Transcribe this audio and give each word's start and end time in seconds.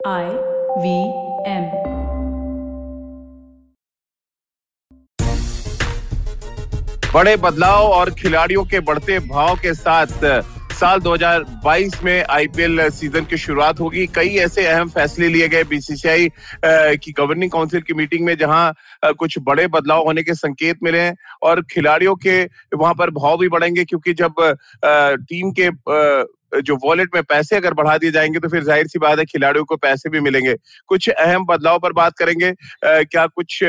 I 0.00 0.26
V 0.78 0.90
M. 1.44 1.64
बड़े 7.14 7.36
बदलाव 7.36 7.86
और 7.86 8.10
खिलाड़ियों 8.20 8.64
के 8.64 8.80
बढ़ते 8.80 9.18
भाव 9.18 9.56
के 9.62 9.72
साथ, 9.74 10.06
साल 10.72 11.00
2022 11.00 12.02
में 12.04 12.24
आईपीएल 12.30 12.88
सीज़न 12.90 13.24
की 13.24 13.36
शुरुआत 13.36 13.80
होगी 13.80 14.06
कई 14.14 14.36
ऐसे 14.38 14.66
अहम 14.66 14.88
फैसले 14.88 15.28
लिए 15.28 15.48
गए 15.48 15.64
बीसीसीआई 15.64 16.28
की 17.02 17.12
गवर्निंग 17.18 17.50
काउंसिल 17.50 17.80
की 17.82 17.94
मीटिंग 17.94 18.24
में, 18.26 18.36
जहाँ 18.38 18.74
कुछ 19.18 19.38
बड़े 19.42 19.66
बदलाव 19.66 20.04
होने 20.06 20.22
के 20.22 20.34
संकेत 20.34 20.82
मिले 20.82 21.00
हैं 21.00 21.16
और 21.42 21.62
खिलाड़ियों 21.70 22.14
के 22.16 22.42
वहाँ 22.76 22.94
पर 22.94 23.10
भाव 23.10 23.38
भी 23.38 23.48
बढ़ेंगे, 23.48 23.84
क्योंकि 23.84 24.14
जब 24.14 24.34
टीम 24.84 25.50
के 25.58 25.70
जो 26.52 26.76
वॉलेट 26.84 27.14
में 27.14 27.22
पैसे 27.22 27.56
अगर 27.56 27.74
बढ़ा 27.74 27.96
दिए 27.98 28.10
जाएँगे 28.10 28.38
तो 28.38 28.48
फिर 28.48 28.62
ज़ाहिर 28.64 28.86
सी 28.86 28.98
बात 28.98 29.18
है 29.18 29.24
खिलाड़ियों 29.24 29.64
को 29.64 29.76
पैसे 29.78 30.10
भी 30.10 30.20
मिलेंगे। 30.20 30.54
कुछ 30.88 31.08
अहम 31.08 31.44
बदलाव 31.46 31.78
पर 31.78 31.92
बात 31.94 32.18
करेंगे। 32.18 32.52
क्या 32.84 33.26
कुछ 33.26 33.62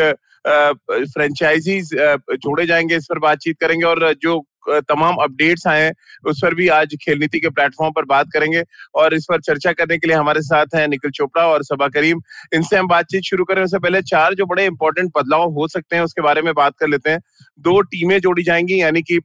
फ्रेंचाइजीज 0.46 1.90
जोड़े 1.94 2.66
जाएँगे 2.66 2.96
इस 2.96 3.06
पर 3.06 3.20
बातचीत 3.20 3.58
करेंगे 3.62 3.86
और 3.86 4.14
जो 4.22 4.44
तमाम 4.70 5.16
अपडेट्स 5.16 5.66
आए 5.68 5.82
हैं, 5.82 5.92
उस 6.28 6.40
पर 6.42 6.54
भी 6.56 6.68
आज 6.68 6.96
खेल 7.04 7.20
नीति 7.20 7.40
के 7.40 7.50
प्लेटफॉर्म 7.50 7.94
पर 7.94 8.06
बात 8.06 8.28
करेंगे। 8.34 8.64
और 8.96 9.14
इस 9.14 9.26
पर 9.30 9.42
चर्चा 9.42 9.72
करने 9.74 9.98
के 9.98 10.08
लिए 10.08 10.16
हमारे 10.16 10.42
साथ 10.42 10.76
हैं 10.76 10.88
निखिल 10.88 11.12
चोपड़ा 11.12 11.46
और 11.48 11.64
सबा 11.64 11.88
करीम। 11.88 12.22
इनसे 12.54 12.78
हम 12.78 12.88
बातचीत 12.88 13.24
शुरू 13.24 13.44
करें। 13.44 13.64
उससे 13.64 13.80
पहले 13.80 14.02
चार 14.04 14.34
जो 14.34 14.46
बड़े 14.46 14.66
इंपॉर्टेंट 14.66 15.12
बदलाव 15.18 15.50
हो 15.52 15.68
सकते 15.68 15.96
हैं, 15.96 16.04
उसके 16.04 16.22
बारे 16.22 16.42
में 16.42 16.54
बात 16.54 16.74
कर 16.80 16.88
लेते 16.88 17.10
हैं। 17.10 17.20
दो 17.60 17.80
टीमें 17.84 18.20
जोड़ी 18.20 18.44
जाएँगी, 18.44 18.82
यानी 18.82 19.02
कि 19.02 19.20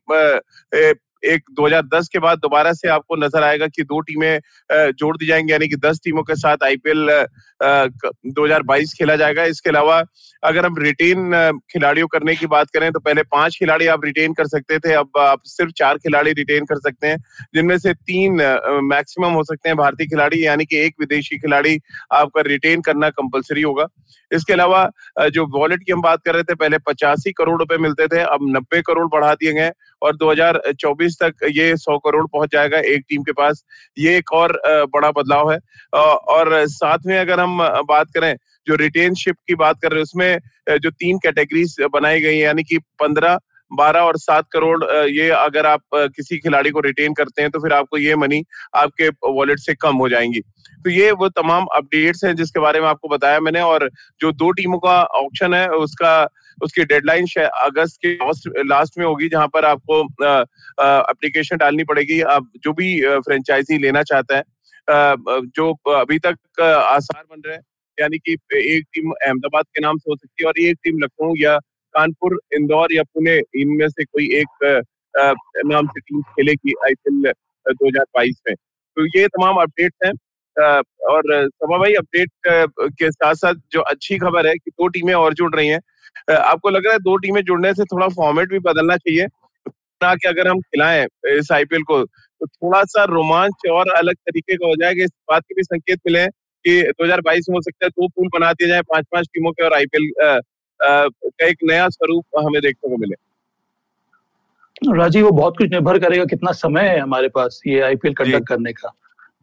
एक 1.25 1.45
2010 1.53 2.09
के 2.09 2.19
बाद 2.19 2.39
दोबारा 2.39 2.73
से 2.73 2.89
आपको 2.89 3.17
नज़र 3.17 3.43
आएगा 3.43 3.67
कि 3.67 3.83
दो 3.85 4.01
टीमें 4.03 4.39
जोड़ 4.71 5.17
दी 5.17 5.27
जाएँगी, 5.27 5.53
यानी 5.53 5.69
कि 5.69 5.77
10 5.79 6.01
टीमों 6.05 6.23
के 6.23 6.35
साथ 6.37 6.65
आईपीएल 6.65 7.09
2022 8.33 8.93
खेला 8.99 9.17
जाएगा। 9.17 9.45
इसके 9.47 9.71
अलावा 9.71 10.03
अगर 10.43 10.67
हम 10.67 10.77
रिटेन 10.79 11.61
खिलाड़ियों 11.73 12.07
करने 12.07 12.35
की 12.37 12.47
बात 12.47 12.71
करें 12.71 12.91
तो 12.93 13.01
पहले 13.01 13.23
पाँच 13.25 13.57
खिलाड़ी 13.59 13.87
आप 13.87 14.05
रिटेन 14.05 14.33
कर 14.35 14.47
सकते 14.47 14.79
थे। 14.79 14.93
अब 14.95 15.19
आप 15.19 15.41
सिर्फ़ 15.47 15.73
चार 15.77 15.99
खिलाड़ी 15.99 16.33
रिटेन 16.33 16.65
कर 16.65 16.79
सकते 16.81 17.07
हैं, 17.07 17.19
जिनमें 17.55 17.77
से 17.79 17.95
तीन 17.95 18.35
मैक्सिमम 18.85 19.33
हो 19.33 19.45
सकते 19.45 19.69
हैं 19.69 19.77
भारतीय 19.79 20.07
खिलाड़ी, 20.07 20.45
यानी 20.47 20.65
कि 20.65 20.79
एक 20.79 20.95
विदेशी 21.01 21.39
खिलाड़ी 21.39 21.79
आपका 22.13 22.41
रिटेन 22.47 22.81
करना 22.83 23.11
कंपलसरी 23.13 23.63
होगा। 23.63 23.87
इसके 24.31 24.53
अलावा 24.53 24.89
जो 25.29 25.47
वॉलेट 25.51 25.83
की 25.87 25.93
हम 25.93 26.03
बात 26.03 26.21
कर 26.25 26.35
रहे 26.35 26.43
थे, 26.43 26.55
पहले 26.55 26.79
पचासी 26.87 27.33
करोड़ 27.33 27.59
रुपए 27.59 27.77
मिलते 27.79 28.07
थे, 28.07 28.21
अब 28.21 28.47
नब्बे 28.57 28.81
करोड़ 28.83 29.07
बढ़ा 29.09 29.33
दिए 29.35 29.53
गए 29.53 29.71
और 30.05 30.17
2024 30.17 31.17
तक 31.23 31.45
ये 31.51 31.77
100 31.77 31.99
करोड़ 31.99 32.27
पहुँच 32.27 32.53
जाएगा 32.53 32.79
एक 32.87 33.05
टीम 33.09 33.23
के 33.23 33.33
पास। 33.33 33.65
ये 33.97 34.17
एक 34.19 34.33
और 34.33 34.61
बड़ा 34.67 35.11
बदलाव 35.13 35.53
है। 35.53 35.59
और 36.29 36.55
साथ 36.69 37.07
में 37.07 37.19
अगर 37.19 37.41
हम 37.41 37.59
बात 37.89 38.11
करें, 38.15 38.35
जो 38.67 38.75
रिटेनशिप 38.77 39.37
की 39.49 39.55
बात 39.57 39.81
कर 39.83 39.91
रहे 39.91 39.99
हैं, 39.99 40.03
उसमें 40.03 40.79
जो 40.79 40.91
तीन 40.91 41.19
कैटेगरीज 41.19 41.77
बनाई 41.93 42.21
गई 42.21 42.37
है, 42.37 42.43
यानी 42.43 42.63
कि 42.63 42.79
पंद्रह, 43.01 43.39
बारह 43.71 44.01
और 44.01 44.17
सात 44.19 44.47
करोड़ 44.53 44.85
ये 45.09 45.29
अगर 45.31 45.67
आप 45.67 45.81
किसी 45.95 46.39
खिलाड़ी 46.39 46.71
को 46.71 46.81
रिटेन 46.81 47.15
करते 47.15 47.43
हैं 47.43 47.51
तो 47.51 47.61
फिर 47.61 47.73
आपको 47.73 47.99
ये 47.99 48.17
मनी 48.17 48.43
आपके 48.77 49.09
वॉलेट 49.09 49.59
से 49.59 49.75
कम 49.75 49.97
हो 49.97 50.09
जाएँगी। 50.09 50.41
तो 50.85 50.91
ये 50.91 51.11
वो 51.13 51.29
तमाम 51.31 51.67
अपडेट्स 51.77 52.25
हैं, 52.25 52.35
जिसके 52.37 52.61
बारे 52.61 52.81
में 52.81 52.87
आपको 52.89 53.09
बताया 53.09 53.41
मैंने, 53.41 53.61
और 53.63 53.89
जो 54.21 54.33
दो 54.33 54.51
टीमों 54.53 54.79
का 54.79 55.03
ऑप्शन 55.03 55.55
है, 55.55 55.69
उसका 55.69 56.25
उसकी 56.63 56.85
डेडलाइन 56.85 57.27
अगस्त 57.41 57.99
के 58.05 58.63
लास्ट 58.65 58.99
में 58.99 59.05
होगी 59.07 59.29
जहाँ 59.29 59.49
पर 59.49 59.65
आपको 59.65 60.01
एप्लीकेशन 60.81 61.57
डालनी 61.57 61.85
पड़ेगी। 61.85 62.21
आप 62.31 62.51
जो 62.65 62.73
भी 62.73 63.01
फ्रेंचाइजी 63.21 63.79
लेना 63.79 64.03
चाहता 64.05 64.37
है 64.37 64.43
जो 65.51 65.73
अभी 65.95 66.19
तक 66.19 66.61
आसार 66.61 67.23
बन 67.23 67.43
रहे 67.47 67.55
हैं, 67.55 67.63
यानी 67.99 68.19
कि 68.19 68.33
एक 68.55 68.85
टीम 68.95 69.11
अहमदाबाद 69.13 69.65
के 69.67 69.81
नाम 69.81 69.99
से 69.99 70.11
हो 70.11 70.17
सकती 70.17 70.43
है 70.43 70.49
और 70.49 70.59
एक 70.61 70.79
टीम 70.85 70.99
लखनऊ 70.99 71.35
या 71.39 71.57
कानपुर, 71.95 72.39
इंदौर 72.55 72.93
या 72.93 73.03
पुणे, 73.05 73.37
इनमें 73.57 73.89
से 73.89 74.05
कोई 74.05 74.29
एक 74.35 74.83
नाम 75.67 75.87
से 75.87 76.01
टीम 76.01 76.23
खेलेगी 76.23 76.73
आईपीएल 76.85 77.33
2022 77.67 78.41
में। 78.49 78.55
तो 78.55 79.07
ये 79.19 79.27
तमाम 79.29 79.57
अपडेट्स 79.57 80.07
हैं। 80.07 80.13
और 80.59 81.23
सभा 81.49 81.79
भाई 81.79 81.95
अपडेट 81.95 82.31
के 82.49 83.11
साथ 83.11 83.35
साथ 83.35 83.55
जो 83.73 83.81
अच्छी 83.83 84.19
खबर 84.19 84.47
है 84.47 84.55
कि 84.55 84.71
दो 84.71 84.89
टीमें 84.89 85.15
और 85.15 85.35
जुड़ 85.35 85.55
रही 85.57 85.69
हैं। 85.69 85.81
आपको 86.35 86.71
लग 86.71 86.85
रहा 86.85 86.93
है 86.93 86.99
दो 87.01 87.17
टीमें 87.17 87.41
जुड़ने 87.43 87.73
से 87.75 87.85
थोड़ा 87.85 88.09
फॉर्मेट 88.11 88.51
भी 88.51 88.59
बदलना 88.59 88.97
चाहिए? 88.97 89.27
ना 90.01 90.15
कि 90.15 90.29
अगर 90.29 90.49
हम 90.49 90.61
खिलाएँ 90.61 91.05
इस 91.29 91.51
आईपीएल 91.53 91.83
को 91.83 92.03
तो 92.05 92.47
थोड़ा 92.47 92.83
सा 92.85 93.05
रोमांच 93.05 93.69
और 93.71 93.91
अलग 93.97 94.15
तरीके 94.15 94.57
का 94.57 94.67
हो 94.67 94.75
जाएगा। 94.77 95.05
इस 95.05 95.11
बात 95.31 95.43
के 95.43 95.55
भी 95.55 95.63
संकेत 95.63 96.01
मिले 96.07 96.27
कि 96.27 96.83
2022 96.93 97.49
में 97.49 97.55
हो 97.57 97.61
सकता 97.63 97.87
है 97.87 97.91
दो 97.91 98.09
पूल 98.09 98.29
बना 98.35 98.53
दिए 98.53 98.69
जाए 98.69 98.83
पाँच 98.83 99.07
पाँच 99.13 99.27
टीमों 99.27 99.53
के 99.53 99.65
और 99.65 99.75
आईपीएल 99.75 100.11
का 100.81 101.47
एक 101.47 101.59
नया 101.65 101.89
स्वरूप 101.89 102.25
हमें 102.39 102.61
देखने 102.63 102.91
को 102.91 102.97
मिले। 102.97 103.15
राजीव 104.99 105.25
वो 105.25 105.31
बहुत 105.31 105.57
कुछ 105.59 105.71
निर्भर 105.71 105.99
करेगा 105.99 106.25
कितना 106.25 106.53
समय 106.53 106.89
है 106.89 106.99
हमारे 106.99 107.29
पास 107.29 107.61
ये 107.67 107.81
आईपीएल 107.81 108.15
कंडक्ट 108.15 108.47
करने 108.49 108.73
का। 108.73 108.93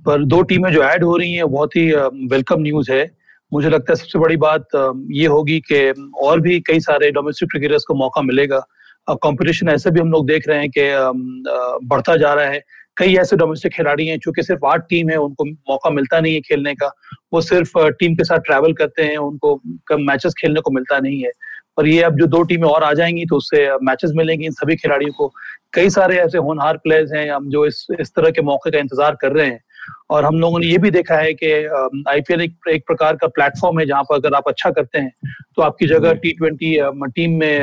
पर 0.01 0.23
दो 0.25 0.41
टीमें 0.41 0.71
जो 0.71 0.83
ऐड 0.83 1.03
हो 1.03 1.15
रही 1.17 1.33
हैं, 1.33 1.49
बहुत 1.51 1.75
ही 1.75 1.85
वेलकम 2.27 2.61
न्यूज़ 2.61 2.91
है। 2.91 3.09
मुझे 3.51 3.69
लगता 3.69 3.91
है 3.91 3.95
सबसे 3.95 4.19
बड़ी 4.19 4.37
बात 4.37 4.67
ये 5.11 5.25
होगी 5.27 5.59
कि 5.71 5.89
और 6.23 6.39
भी 6.41 6.59
कई 6.67 6.79
सारे 6.79 7.09
डोमेस्टिक 7.11 7.49
क्रिकेटर्स 7.51 7.83
को 7.83 7.93
मौका 7.95 8.21
मिलेगा। 8.21 8.59
कंपटीशन 9.07 9.69
ऐसे 9.69 9.91
भी 9.91 9.99
हम 9.99 10.11
लोग 10.11 10.27
देख 10.27 10.47
रहे 10.47 10.59
हैं 10.59 10.69
कि 10.77 11.87
बढ़ता 11.87 12.15
जा 12.17 12.33
रहा 12.33 12.45
है। 12.45 12.61
कई 12.97 13.15
ऐसे 13.15 13.35
डोमेस्टिक 13.37 13.73
खिलाड़ी 13.73 14.07
हैं, 14.07 14.17
चूँकि 14.19 14.43
सिर्फ़ 14.43 14.65
आठ 14.65 14.81
टीम 14.89 15.09
है, 15.09 15.17
उनको 15.17 15.45
मौका 15.45 15.89
मिलता 15.89 16.19
नहीं 16.19 16.33
है 16.33 16.41
खेलने 16.41 16.73
का। 16.75 16.91
वो 17.33 17.41
सिर्फ़ 17.41 17.77
टीम 17.99 18.15
के 18.15 18.23
साथ 18.23 18.39
ट्रैवल 18.45 18.73
करते 18.73 19.03
हैं, 19.03 19.17
उनको 19.17 19.55
कम 19.87 20.01
मैचेस 20.07 20.33
खेलने 20.41 20.61
को 20.61 20.71
मिलता 20.71 20.99
नहीं 20.99 21.21
है। 21.23 21.31
पर 21.77 21.87
ये 21.87 22.01
अब 22.03 22.15
जो 22.17 22.25
दो 22.27 22.41
टीमें 22.43 22.67
और 22.69 22.83
आ 22.83 22.91
जाएँगी 22.93 23.25
तो 23.25 23.35
उससे 23.35 23.67
मैचेस 23.83 24.11
मिलेंगी 24.15 24.45
इन 24.45 24.51
सभी 24.51 24.75
खिलाड़ियों 24.75 25.11
को। 25.13 25.31
कई 25.73 25.89
सारे 25.89 26.17
ऐसे 26.19 26.37
होनहार 26.37 26.77
प्लेयर्स 26.77 27.11
हैं, 27.13 27.29
हम 27.31 27.49
जो 27.49 27.65
इस 27.65 27.85
इस 27.99 28.11
तरह 28.15 28.31
के 28.31 28.41
मौके 28.41 28.71
का 28.71 28.79
इंतज़ार 28.79 29.17
कर 29.21 29.31
रहे 29.31 29.47
हैं। 29.47 29.59
और 30.09 30.25
हम 30.25 30.39
लोगों 30.39 30.59
ने 30.59 30.67
ये 30.67 30.77
भी 30.77 30.91
देखा 30.91 31.15
है 31.15 31.33
कि 31.33 31.51
आईपीएल 32.09 32.41
एक, 32.41 32.55
एक 32.69 32.83
प्रकार 32.87 33.15
का 33.15 33.27
प्लेटफॉर्म 33.27 33.79
है 33.79 33.85
जहाँ 33.85 34.03
पर 34.03 34.15
अगर 34.15 34.33
आप 34.33 34.47
अच्छा 34.47 34.69
करते 34.71 34.99
हैं 34.99 35.11
तो 35.55 35.61
आपकी 35.61 35.87
जगह 35.87 36.13
टी 36.13 36.31
ट्वेंटी 36.31 36.75
टीम 37.15 37.39
में 37.39 37.59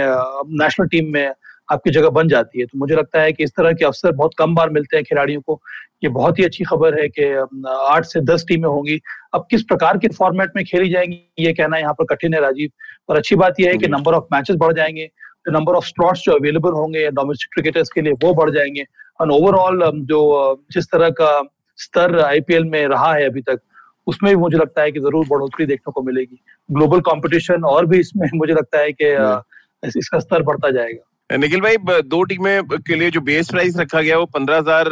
नेशनल 0.62 0.86
टीम 0.86 1.12
में 1.12 1.32
आपकी 1.72 1.90
जगह 1.90 2.10
बन 2.10 2.28
जाती 2.28 2.60
है। 2.60 2.66
तो 2.66 2.78
मुझे 2.78 2.94
लगता 2.94 3.20
है 3.20 3.32
कि 3.32 3.44
इस 3.44 3.50
तरह 3.56 3.72
के 3.72 3.84
अवसर 3.84 4.12
बहुत 4.12 4.34
कम 4.38 4.54
बार 4.54 4.70
मिलते 4.70 4.96
हैं 4.96 5.04
खिलाड़ियों 5.04 5.40
को। 5.40 5.60
ये 6.04 6.10
बहुत 6.10 6.38
ही 6.38 6.44
अच्छी 6.44 6.64
खबर 6.64 6.98
है 7.00 7.08
कि 7.08 7.24
आठ 7.68 8.04
से 8.04 8.20
दस 8.20 8.44
टीमें 8.48 8.68
होंगी। 8.68 8.98
अब 9.34 9.46
किस 9.50 9.62
प्रकार 9.62 9.98
के 9.98 10.08
फॉर्मेट 10.08 10.52
में 10.56 10.64
खेली 10.64 10.88
जाएँगी 10.90 11.20
ये 11.38 11.52
कहना 11.52 11.78
यहाँ 11.78 11.92
पर 11.92 12.04
कठिन 12.14 12.34
है 12.34 12.40
राजीव। 12.40 12.70
पर 13.08 13.16
अच्छी 13.16 13.36
बात 13.36 13.60
यह 13.60 13.70
है 13.70 13.76
कि 13.78 13.88
नंबर 13.88 14.14
ऑफ़ 14.14 14.24
मैचेस 14.32 14.56
बढ़ 14.56 14.72
जाएँगे। 14.72 15.06
तो 15.44 15.52
नंबर 15.52 15.74
ऑफ़ 15.74 15.84
स्लॉट्स 15.86 16.22
जो 16.24 16.32
अवेलेबल 16.32 16.72
होंगे 16.72 17.08
डोमेस्टिक 17.10 17.52
क्रिकेटर्स 17.54 17.90
के 17.94 18.00
लिए 18.00 18.12
वो 18.24 18.34
बढ़ 18.34 18.50
जाएँगे। 18.50 18.84
और 19.20 19.30
ओवरऑल 19.30 19.90
जो 20.06 20.64
जिस 20.72 20.86
तरह 20.92 21.10
का 21.20 21.38
स्तर 21.78 22.18
आईपीएल 22.20 22.64
में 22.66 22.86
रहा 22.88 23.12
है 23.14 23.26
अभी 23.26 23.42
तक 23.42 23.60
उसमें 24.06 24.30
भी 24.30 24.40
मुझे 24.40 24.56
लगता 24.58 24.82
है 24.82 24.92
कि 24.92 25.00
ज़रूर 25.00 25.26
बढ़ोतरी 25.28 25.66
देखने 25.66 25.92
को 25.92 26.02
मिलेगी। 26.02 26.40
ग्लोबल 26.68 27.00
कंपटीशन 27.02 27.64
और 27.66 27.86
भी 27.86 27.98
इसमें 28.00 28.28
मुझे 28.34 28.52
लगता 28.52 28.78
है 28.78 28.92
कि 28.92 29.98
इसका 29.98 30.18
स्तर 30.18 30.42
बढ़ता 30.42 30.70
जाएगा। 30.70 31.04
निखिल 31.30 31.60
भाई 31.60 31.76
दो 32.02 32.22
टीमें 32.24 32.62
के 32.66 32.94
लिए 32.94 33.10
जो 33.10 33.20
बेस 33.20 33.50
प्राइस 33.50 33.76
रखा 33.78 34.00
गया 34.00 34.18
वो 34.18 34.24
पंद्रह 34.26 34.58
हज़ार 34.58 34.88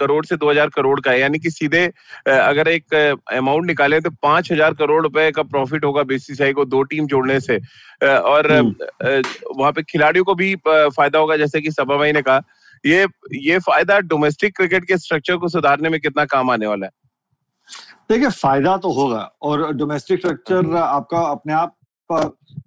करोड़ 0.00 0.24
से 0.26 0.36
दो 0.36 0.50
हज़ार 0.50 0.68
करोड़ 0.68 0.98
का 1.00 1.10
है। 1.10 1.20
यानी 1.20 1.38
कि 1.38 1.50
सीधे 1.50 1.84
अगर 2.28 2.68
एक 2.68 2.94
अमाउंट 2.94 3.66
निकाले 3.66 4.00
तो 4.00 4.10
पाँच 4.22 4.52
हज़ार 4.52 4.74
करोड़ 4.74 5.02
रुपए 5.02 5.30
का 5.30 5.42
प्रॉफिट 5.44 5.84
होगा 5.84 6.02
बीसीसीआई 6.04 6.52
को 6.52 6.64
दो 6.64 6.82
टीम 6.84 7.06
जोड़ने 7.06 7.38
से। 7.40 7.58
और 8.02 8.50
वहाँ 8.50 9.72
पे 9.72 9.82
खिलाड़ियों 9.82 10.24
को 10.24 10.34
भी 10.34 10.54
फ़ायदा 10.66 11.18
होगा 11.18 11.36
जैसे 11.36 11.60
कि 11.60 11.70
सभा 11.72 11.96
भाई 11.96 12.12
ने 12.12 12.22
कहा। 12.22 12.42
ये 12.86 13.06
ये 13.36 13.58
फ़ायदा 13.60 13.98
डोमेस्टिक 14.08 14.56
क्रिकेट 14.56 14.84
के 14.84 14.98
स्ट्रक्चर 14.98 15.36
को 15.36 15.48
सुधारने 15.48 15.88
में 15.88 16.00
कितना 16.00 16.24
काम 16.26 16.50
आने 16.50 16.66
वाला 16.66 16.86
है? 16.86 16.92
देखिए 18.10 18.28
फ़ायदा 18.30 18.76
तो 18.76 18.92
होगा 18.92 19.20
और 19.42 19.72
डोमेस्टिक 19.74 20.20
स्ट्रक्चर 20.20 20.76
आपका 20.76 21.20
अपने 21.20 21.52
आप 21.54 21.76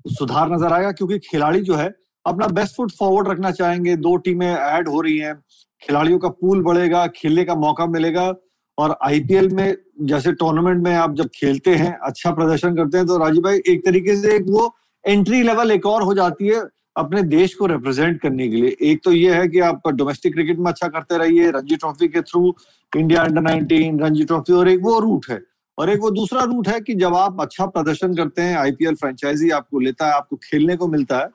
सुधार 0.09 0.51
नज़र 0.51 0.73
आएगा 0.73 0.91
क्योंकि 0.91 1.19
खिलाड़ी 1.21 1.61
जो 1.61 1.75
है 1.75 1.93
अपना 2.25 2.47
बेस्ट 2.49 2.75
फुट 2.75 2.91
फॉरवर्ड 2.91 3.27
रखना 3.27 3.51
चाहेंगे। 3.51 3.95
दो 3.97 4.15
टीमें 4.17 4.47
ऐड 4.47 4.87
हो 4.87 5.01
रही 5.01 5.17
हैं। 5.17 5.35
खिलाड़ियों 5.81 6.17
का 6.19 6.29
पूल 6.31 6.63
बढ़ेगा 6.63 7.05
खेलने 7.15 7.43
का 7.45 7.55
मौका 7.57 7.85
मिलेगा 7.87 8.33
और 8.77 8.97
आईपीएल 9.03 9.47
में 9.49 9.75
जैसे 10.07 10.31
टूर्नामेंट 10.33 10.83
में 10.83 10.93
आप 10.95 11.13
जब 11.15 11.29
खेलते 11.35 11.75
हैं 11.75 11.97
अच्छा 12.03 12.31
प्रदर्शन 12.31 12.75
करते 12.75 12.97
हैं 12.97 13.07
तो 13.07 13.17
राजीव 13.17 13.43
भाई 13.43 13.59
एक 13.67 13.85
तरीके 13.85 14.15
से 14.15 14.35
एक 14.35 14.45
वो 14.49 14.73
एंट्री 15.05 15.41
लेवल 15.43 15.71
एक 15.71 15.85
और 15.85 16.03
हो 16.03 16.13
जाती 16.13 16.47
है। 16.47 16.61
अपने 16.99 17.21
देश 17.23 17.53
को 17.55 17.65
रिप्रेजेंट 17.65 18.19
करने 18.21 18.47
के 18.49 18.55
लिए। 18.55 18.75
एक 18.83 19.03
तो 19.03 19.11
ये 19.11 19.33
है 19.33 19.47
कि 19.47 19.59
आप 19.61 19.87
डोमेस्टिक 19.89 20.33
क्रिकेट 20.33 20.59
में 20.59 20.71
अच्छा 20.71 20.87
करते 20.87 21.17
रहिए, 21.17 21.49
रणजी 21.51 21.75
ट्रॉफी 21.75 22.07
के 22.07 22.21
through 22.21 22.55
India 22.93 23.23
under 23.23 23.41
19 23.43 23.99
Ranji 24.01 24.23
trophy 24.25 24.53
और 24.53 24.69
एक 24.69 24.79
वो 24.83 24.99
रूट 24.99 25.25
है। 25.29 25.41
और 25.77 25.89
एक 25.89 25.99
वो 26.01 26.09
दूसरा 26.11 26.41
रूट 26.43 26.67
है 26.67 26.79
कि 26.81 26.93
जब 26.95 27.15
आप 27.15 27.41
अच्छा 27.41 27.65
प्रदर्शन 27.67 28.15
करते 28.15 28.41
हैं 28.41 28.57
आईपीएल 28.57 28.95
फ्रेंचाइजी 28.95 29.49
आपको 29.51 29.79
लेता 29.79 30.05
है, 30.05 30.13
आपको 30.13 30.35
खेलने 30.43 30.75
को 30.75 30.87
मिलता 30.87 31.17
है 31.17 31.27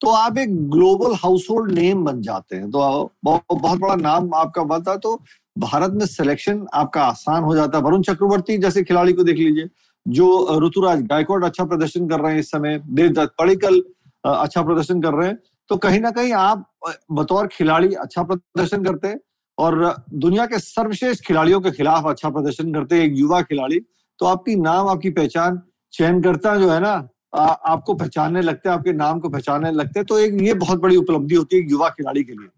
तो 0.00 0.10
आप 0.10 0.38
एक 0.38 0.54
ग्लोबल 0.70 1.14
हाउस 1.14 1.46
होल्ड 1.50 1.72
नेम 1.72 2.04
बन 2.04 2.20
जाते 2.22 2.56
हैं। 2.56 2.70
तो 2.70 3.12
बहुत 3.24 3.78
बड़ा 3.78 3.94
नाम 3.96 4.30
आपका 4.34 4.62
बनता 4.64 4.92
है 4.92 4.98
तो 4.98 5.14
भारत 5.56 5.92
में 5.92 6.04
सिलेक्शन 6.06 6.66
आपका 6.74 7.02
आसान 7.02 7.42
हो 7.44 7.54
जाता 7.54 7.78
है। 7.78 7.84
वरुण 7.84 8.02
चक्रवर्ती 8.02 8.56
जैसे 8.58 8.82
खिलाड़ी 8.82 9.12
को 9.12 9.24
देख 9.24 9.38
लीजिए, 9.38 9.68
जो 10.06 10.58
ऋतुराज 10.66 11.02
गायकवाड़ 11.02 11.44
अच्छा 11.44 11.64
प्रदर्शन 11.64 12.08
कर 12.08 12.20
रहे 12.20 12.32
हैं 12.32 12.40
इस 12.40 12.50
समय। 12.50 12.80
देवदत्त 12.90 13.34
पड़िकल 13.38 13.80
अच्छा 14.24 14.62
प्रदर्शन 14.62 15.00
कर 15.02 15.14
रहे 15.14 15.28
हैं। 15.28 15.38
तो 15.70 15.76
कहीं 15.76 16.00
ना 16.00 16.10
कहीं 16.10 16.32
आप 16.34 16.66
बतौर 17.12 17.46
खिलाड़ी 17.46 17.94
अच्छा 17.94 18.22
प्रदर्शन 18.22 18.84
करते 18.84 19.14
और 19.58 20.04
दुनिया 20.14 20.46
के 20.46 20.58
सर्वश्रेष्ठ 20.58 21.24
खिलाड़ियों 21.24 21.60
के 21.60 21.70
खिलाफ 21.70 22.06
अच्छा 22.06 22.30
प्रदर्शन 22.30 22.72
करते 22.74 23.02
एक 23.04 23.12
युवा 23.16 23.40
खिलाड़ी 23.42 23.80
तो 24.20 24.26
आपकी 24.26 24.54
नाम 24.56 24.88
आपकी 24.88 25.10
पहचान 25.10 25.60
चयनकर्ता 25.92 26.56
जो 26.56 26.70
है 26.70 26.80
ना 26.80 26.92
आ, 27.34 27.42
आपको 27.42 27.94
पहचानने 27.94 28.40
लगते 28.42 28.68
हैं 28.68 28.76
आपके 28.76 28.92
नाम 28.92 29.20
को 29.20 29.28
पहचानने 29.28 29.70
लगते 29.72 29.98
हैं 30.00 30.06
तो 30.06 30.18
एक 30.18 30.40
ये 30.42 30.54
बहुत 30.56 30.80
बड़ी 30.80 30.96
उपलब्धि 30.96 31.34
होती 31.34 31.56
है 31.56 31.70
युवा 31.70 31.88
खिलाड़ी 31.88 32.24
के 32.24 32.32
लिए। 32.32 32.48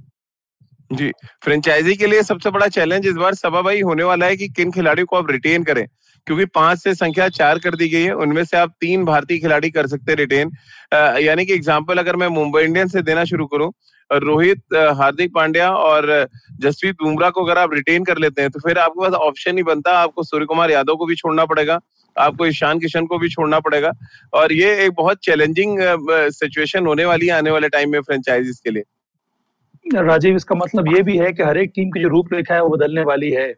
जी 0.91 1.11
फ्रेंचाइजी 1.45 1.95
के 1.97 2.07
लिए 2.07 2.23
सबसे 2.23 2.51
बड़ा 2.51 2.67
चैलेंज 2.69 3.07
इस 3.07 3.15
बार 3.15 3.35
सभा 3.35 3.63
भाई 3.63 3.81
होने 3.81 4.05
वाला 4.05 4.27
है 4.27 4.37
कि 4.37 4.49
किन 4.49 4.71
खिलाड़ियों 4.71 5.07
को 5.07 5.17
आप 5.17 5.31
रिटेन 5.31 5.65
करें। 5.65 5.87
क्योंकि 6.27 6.45
पाँच 6.47 6.79
से 6.79 6.95
संख्या 6.95 7.29
चार 7.31 7.59
कर 7.59 7.75
दी 7.77 7.89
गई 7.89 8.03
है, 8.03 8.13
उनमें 8.15 8.45
से 8.45 8.57
आप 8.57 8.75
तीन 8.81 9.05
भारतीय 9.05 9.39
खिलाड़ी 9.39 9.71
कर 9.71 9.87
सकते 9.87 10.13
हैं 10.13 10.19
रिटेन 10.19 10.51
यानी 11.21 11.45
कि 11.47 11.55
एग्ज़ाम्पल 11.55 11.99
अगर 11.99 12.17
मैं 12.17 12.29
मुंबई 12.31 12.63
इंडियंस 12.63 12.93
से 12.93 13.03
देना 13.03 13.25
शुरू 13.27 13.47
करूँ 13.47 13.73
रोहित 14.11 14.75
हार्दिक 14.97 15.33
पांड्या 15.35 15.71
और 15.73 16.07
जसप्रीत 16.61 16.97
बुमराह 17.03 17.31
को 17.31 17.45
अगर 17.45 17.59
आप 17.59 17.75
रिटेन 17.75 18.05
कर 18.05 18.19
लेते 18.19 18.43
हैं 18.43 18.51
तो 18.51 18.61
फिर 18.61 18.79
आपके 18.79 19.01
पास 19.01 19.13
ऑप्शन 19.21 19.57
ही 19.57 19.63
बनता, 19.65 19.93
आपको 19.93 20.23
सूर्य 20.23 20.47
कुमार 20.47 20.71
यादव 20.71 20.97
को 20.97 21.07
भी 21.07 21.15
छोड़ना 21.17 21.45
पड़ेगा, 21.45 21.79
आपको 22.17 22.47
ईशान 22.47 22.79
किशन 22.79 23.07
को 23.07 23.19
भी 23.19 23.29
छोड़ना 23.31 23.61
पड़ेगा 23.61 23.93
और 24.33 24.53
ये 24.53 24.75
एक 24.85 24.93
बहुत 24.97 25.19
चैलेंजिंग 25.25 25.79
सिचुएशन 26.33 26.87
होने 26.87 27.05
वाली 27.05 27.27
है 27.27 27.33
आने 27.35 27.51
वाले 27.51 27.69
टाइम 27.71 27.93
में 27.93 28.01
फ्रेंचाइजीज 28.01 28.61
के 28.61 28.71
लिए। 28.71 28.83
राजीव, 30.03 30.37
इसका 30.37 30.55
मतलब 30.57 30.95
ये 30.95 31.03
भी 31.03 31.17
है 31.19 31.33
कि 31.33 31.43
हर 31.43 31.59
एक 31.59 31.73
टीम 31.75 31.91
की 31.91 32.03
जो 32.03 32.09
रूपरेखा 32.09 32.55
है 32.55 32.63
वो 32.63 32.69
बदलने 32.71 33.03
वाली 33.05 33.31
है। 33.31 33.49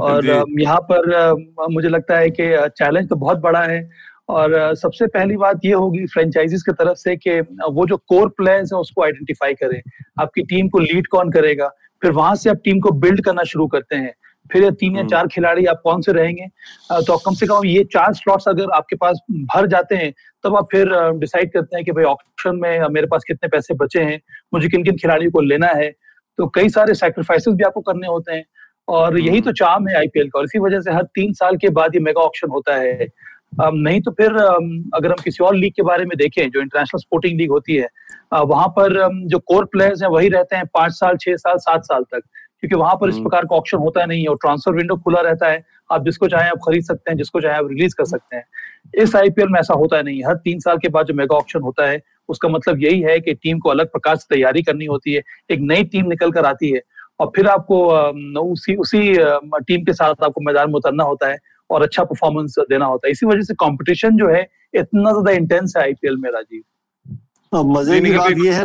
और 0.00 0.26
यहाँ 0.60 0.80
पर 0.90 1.34
मुझे 1.70 1.88
लगता 1.88 2.18
है 2.18 2.30
कि 2.30 2.68
चैलेंज 2.68 3.08
तो 3.08 3.16
बहुत 3.16 3.38
बड़ा 3.38 3.62
है 3.62 3.90
और 4.28 4.74
सबसे 4.74 5.06
पहली 5.06 5.36
बात 5.36 5.60
ये 5.64 5.72
होगी 5.72 6.06
फ्रेंचाइजीज 6.06 6.62
की 6.62 6.72
तरफ़ 6.72 6.96
से 6.96 7.16
कि 7.16 7.40
वो 7.70 7.86
जो 7.86 7.96
कोर 7.96 8.28
प्लेयर्स 8.28 8.72
है 8.72 8.78
उसको 8.78 9.02
आइडेंटिफाई 9.02 9.54
करें। 9.54 9.80
आपकी 10.20 10.42
टीम 10.42 10.68
को 10.68 10.78
लीड 10.78 11.06
कौन 11.06 11.30
करेगा? 11.30 11.68
फिर 12.02 12.10
वहाँ 12.10 12.34
से 12.34 12.50
आप 12.50 12.60
टीम 12.64 12.80
को 12.80 12.90
बिल्ड 12.90 13.24
करना 13.24 13.42
शुरू 13.42 13.66
करते 13.66 13.96
हैं। 13.96 14.14
फिर 14.52 14.62
ये 14.62 14.70
तीन 14.70 14.92
या 14.92 14.98
हम्म। 14.98 15.10
चार 15.10 15.26
खिलाड़ी 15.26 15.64
आप 15.66 15.80
कौन 15.84 16.00
से 16.00 16.12
रहेंगे? 16.12 16.46
तो 16.92 17.16
कम 17.16 17.34
से 17.34 17.46
कम 17.46 17.64
ये 17.64 17.84
चार 17.84 18.14
स्लॉट्स 18.14 18.48
अगर 18.48 18.70
आपके 18.70 18.96
पास 18.96 19.20
भर 19.30 19.66
जाते 19.66 19.96
हैं 19.96 20.12
तब 20.44 20.56
आप 20.56 20.68
फिर 20.72 20.88
डिसाइड 21.18 21.52
करते 21.52 21.76
हैं 21.76 21.84
कि 21.84 21.92
भाई 21.92 22.04
ऑप्शन 22.04 22.56
में 22.56 22.88
मेरे 22.88 23.06
पास 23.06 23.24
कितने 23.26 23.48
पैसे 23.48 23.74
बचे 23.74 24.02
हैं 24.02 24.20
मुझे 24.54 24.68
किन 24.68 24.84
किन 24.84 24.96
खिलाड़ियों 24.96 25.30
को 25.30 25.40
लेना 25.40 25.66
है। 25.66 25.90
तो 26.38 26.46
कई 26.46 26.68
सारे 26.68 26.94
सेक्रीफाइसेस 26.94 27.54
भी 27.54 27.64
आपको 27.64 27.80
करने 27.80 28.06
होते 28.06 28.32
हैं। 28.32 28.44
और 28.88 29.20
यही 29.20 29.40
तो 29.40 29.52
चाम 29.52 29.88
है 29.88 29.96
आईपीएल 29.96 30.28
का 30.28 30.38
और 30.38 30.44
इसी 30.44 30.58
वजह 30.58 30.80
से 30.80 30.92
हर 30.92 31.02
तीन 31.14 31.32
साल 31.32 31.56
के 31.56 31.68
बाद 31.70 31.94
ये 31.94 32.00
मेगा 32.00 32.20
ऑप्शन 32.20 32.50
होता 32.50 32.74
है। 32.74 33.06
नहीं 33.60 34.00
तो 34.00 34.10
फिर 34.10 34.36
अगर 34.94 35.08
हम 35.08 35.22
किसी 35.24 35.44
और 35.44 35.54
लीग 35.56 35.72
के 35.72 35.82
बारे 35.82 36.04
में 36.04 36.16
देखें 36.18 36.48
जो 36.50 36.60
इंटरनेशनल 36.60 37.00
स्पोर्टिंग 37.00 37.38
लीग 37.40 37.50
होती 37.50 37.76
है 37.76 37.88
वहाँ 38.34 38.68
पर 38.68 38.96
जो 39.28 39.38
कोर 39.38 39.64
प्लेयर्स 39.64 40.02
हैं 40.02 40.08
वही 40.10 40.28
रहते 40.28 40.56
हैं 40.56 40.64
पाँच 40.74 40.92
साल 40.92 41.16
छह 41.16 41.36
साल 41.36 41.58
सात 41.58 41.84
साल 41.84 42.02
तक। 42.02 42.20
क्योंकि 42.60 42.76
वहाँ 42.76 42.94
पर 43.00 43.08
इस 43.08 43.14
हम्म। 43.14 43.24
प्रकार 43.24 43.44
का 43.44 43.56
ऑप्शन 43.56 43.78
होता 43.78 44.04
नहीं 44.06 44.20
है 44.22 44.28
और 44.28 44.36
ट्रांसफ़र 44.36 44.74
विंडो 44.74 44.96
खुला 44.96 45.20
रहता 45.20 45.48
है। 45.48 45.62
आप 45.92 46.04
जिसको 46.04 46.28
चाहे 46.28 46.48
आप 46.50 46.58
खरीद 46.66 46.84
सकते 46.84 47.10
हैं 47.10 47.16
जिसको 47.18 47.40
चाहे 47.40 47.56
आप 47.56 47.66
रिलीज़ 47.70 47.94
कर 47.98 48.04
सकते 48.04 48.36
हैं। 48.36 48.44
इस 49.02 49.14
आईपीएल 49.16 49.48
में 49.48 49.58
ऐसा 49.60 49.74
होता 49.74 50.00
नहीं 50.02 50.22
हर 50.26 50.36
तीन 50.44 50.58
साल 50.60 50.78
के 50.78 50.88
बाद 50.88 51.06
जो 51.06 51.14
मेगा 51.14 51.36
ऑप्शन 51.36 51.60
होता 51.60 51.86
है 51.86 52.00
उसका 52.28 52.48
मतलब 52.48 52.82
यही 52.82 53.00
है 53.00 53.18
कि 53.20 53.34
टीम 53.34 53.58
को 53.58 53.70
अलग 53.70 53.86
प्रकार 53.86 54.16
से 54.16 54.34
तैयारी 54.34 54.62
करनी 54.62 54.84
होती 54.84 55.14
है। 55.14 55.22
एक 55.50 55.60
नई 55.60 55.84
टीम 55.84 56.06
निकल 56.06 56.30
कर 56.32 56.46
आती 56.46 56.70
है। 56.70 56.80
और 57.20 57.30
फिर 57.36 57.46
आपको 57.48 57.80
उसी 58.42 58.74
उसी 58.76 59.00
टीम 59.16 59.84
के 59.84 59.92
साथ 59.92 60.24
आपको 60.24 60.40
मैदान 60.40 60.68
में 60.68 60.76
उतरना 60.76 61.04
होता 61.04 61.28
है 61.28 61.38
और 61.70 61.82
अच्छा 61.82 62.04
परफॉर्मेंस 62.04 62.54
देना 62.60 62.86
होता 62.86 63.06
है। 63.06 63.12
इसी 63.12 63.26
वजह 63.26 63.42
से 63.42 63.54
कंपटीशन 63.56 64.16
जो 64.16 64.28
है 64.28 64.42
इतना 64.74 65.10
ज़्यादा 65.10 65.32
इंटेंस 65.32 65.74
है 65.76 65.82
आईपीएल 65.82 66.16
में 66.16 66.30
राजीव। 66.30 66.62
हाँ, 67.52 67.64
मज़े 67.64 68.00
की 68.00 68.16
बात 68.16 68.38
ये 68.38 68.52
है 68.52 68.64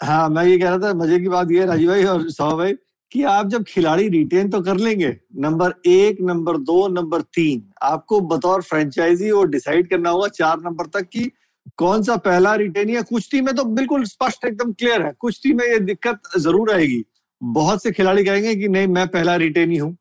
हाँ 0.00 0.28
मैं 0.28 0.44
ये 0.44 0.58
कह 0.58 0.68
रहा 0.68 0.78
था 0.78 0.94
मज़े 0.94 1.18
की 1.20 1.28
बात 1.28 1.50
ये 1.50 1.60
है 1.60 1.66
राजीव 1.66 1.88
भाई 1.88 2.04
और 2.04 2.28
सौ 2.30 2.56
भाई 2.56 2.72
कि 3.12 3.22
आप 3.24 3.48
जब 3.48 3.64
खिलाड़ी 3.64 4.08
रिटेन 4.08 4.48
तो 4.50 4.60
कर 4.62 4.76
लेंगे। 4.76 5.08
नंबर 5.38 5.74
एक 5.86 6.20
नंबर 6.22 6.56
दो 6.60 6.86
नंबर 6.88 7.20
तीन। 7.34 7.62
आपको 7.82 8.20
बतौर 8.28 8.62
फ्रेंचाइजी 8.62 9.30
और 9.30 9.48
डिसाइड 9.48 9.88
करना 9.90 10.10
होगा 10.10 10.28
चार 10.30 10.60
नंबर 10.60 10.86
तक 10.94 11.08
की 11.08 11.30
कौन 11.78 12.02
सा 12.02 12.16
पहला 12.18 12.54
रिटेन 12.54 12.88
है 12.88 13.02
कुछ 13.04 13.30
टीमें 13.30 13.54
तो 13.54 13.64
बिल्कुल 13.66 14.04
स्पष्ट 14.04 14.44
एकदम 14.44 14.72
क्लियर 14.72 15.02
है। 15.02 15.12
कुछ 15.18 15.40
टीमें 15.42 15.64
ये 15.66 15.78
दिक्कत 15.80 16.38
ज़रूर 16.38 16.72
आएगी। 16.72 17.04
बहुत 17.42 17.82
से 17.82 17.90
खिलाड़ी 17.92 18.24
कहेंगे 18.24 18.54
कि 18.56 18.68
नहीं 18.68 18.86
मैं 18.86 19.06
पहला 19.08 19.34
रिटेनी 19.36 19.76
हूँ। 19.76 19.96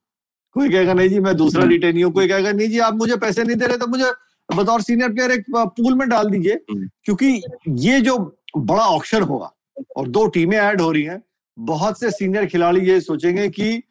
कोई 0.56 0.70
कहेगा 0.70 0.94
नहीं 0.94 1.10
जी 1.10 1.20
मैं 1.20 1.36
दूसरा 1.38 1.64
रिटेनी 1.64 2.02
हूँ। 2.02 2.12
कोई 2.14 2.28
कहेगा 2.28 2.52
नहीं 2.52 2.68
जी 2.70 2.80
आप 2.80 2.94
मुझे 2.94 3.16
पैसे 3.18 3.44
नहीं 3.44 3.56
दे 3.58 3.66
रहे 3.66 3.78
तो 3.78 3.88
मुझे 3.88 4.12
बतौर 4.50 4.82
सीनियर 4.82 5.14
प्लेयर 5.14 5.32
एक 5.32 5.46
पूल 5.50 5.96
में 5.96 6.08
डाल 6.10 6.30
दीजिए। 6.30 6.54
हम्म। 6.72 6.90
क्योंकि 7.06 7.42
ये 7.88 8.00
जो 8.02 8.18
बड़ा 8.58 8.86
ऑप्शन 8.86 9.24
होगा 9.24 9.52
और 9.98 10.08
दो 10.08 10.26
टीमें 10.28 10.58
ऐड 10.58 10.82
हो 10.82 10.92
रही 10.92 11.04
हैं 11.04 11.22
बहुत 11.58 12.00
से 12.00 12.12
सीनियर 12.12 12.46
खिलाड़ी 12.46 12.82
ये 12.82 13.00
सोचेंगे 13.02 13.48
कि 13.50 13.82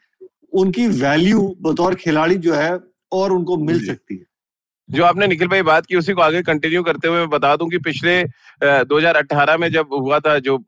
उनकी 0.52 0.86
वैल्यू 0.86 1.56
बतौर 1.62 1.94
खिलाड़ी 1.94 2.34
जो 2.36 2.54
है 2.54 2.78
और 3.12 3.32
उनको 3.32 3.56
मिल 3.56 3.86
सकती 3.86 4.16
है। 4.16 4.24
जो 4.92 5.04
आपने 5.04 5.26
निखिल 5.26 5.48
भाई 5.48 5.62
बात 5.62 5.86
की, 5.86 5.96
उसी 5.96 6.12
को 6.12 6.22
आगे 6.22 6.40
कंटिन्यू 6.42 6.82
करते 6.82 7.08
हुए 7.08 7.18
मैं 7.18 7.28
बता 7.30 7.54
दूँ 7.56 7.68
कि 7.70 7.78
पिछले 7.80 8.22
2018 8.84 9.56
में 9.56 9.68
जब 9.72 9.88
हुआ 9.92 10.18
था, 10.20 10.38
जो 10.38 10.58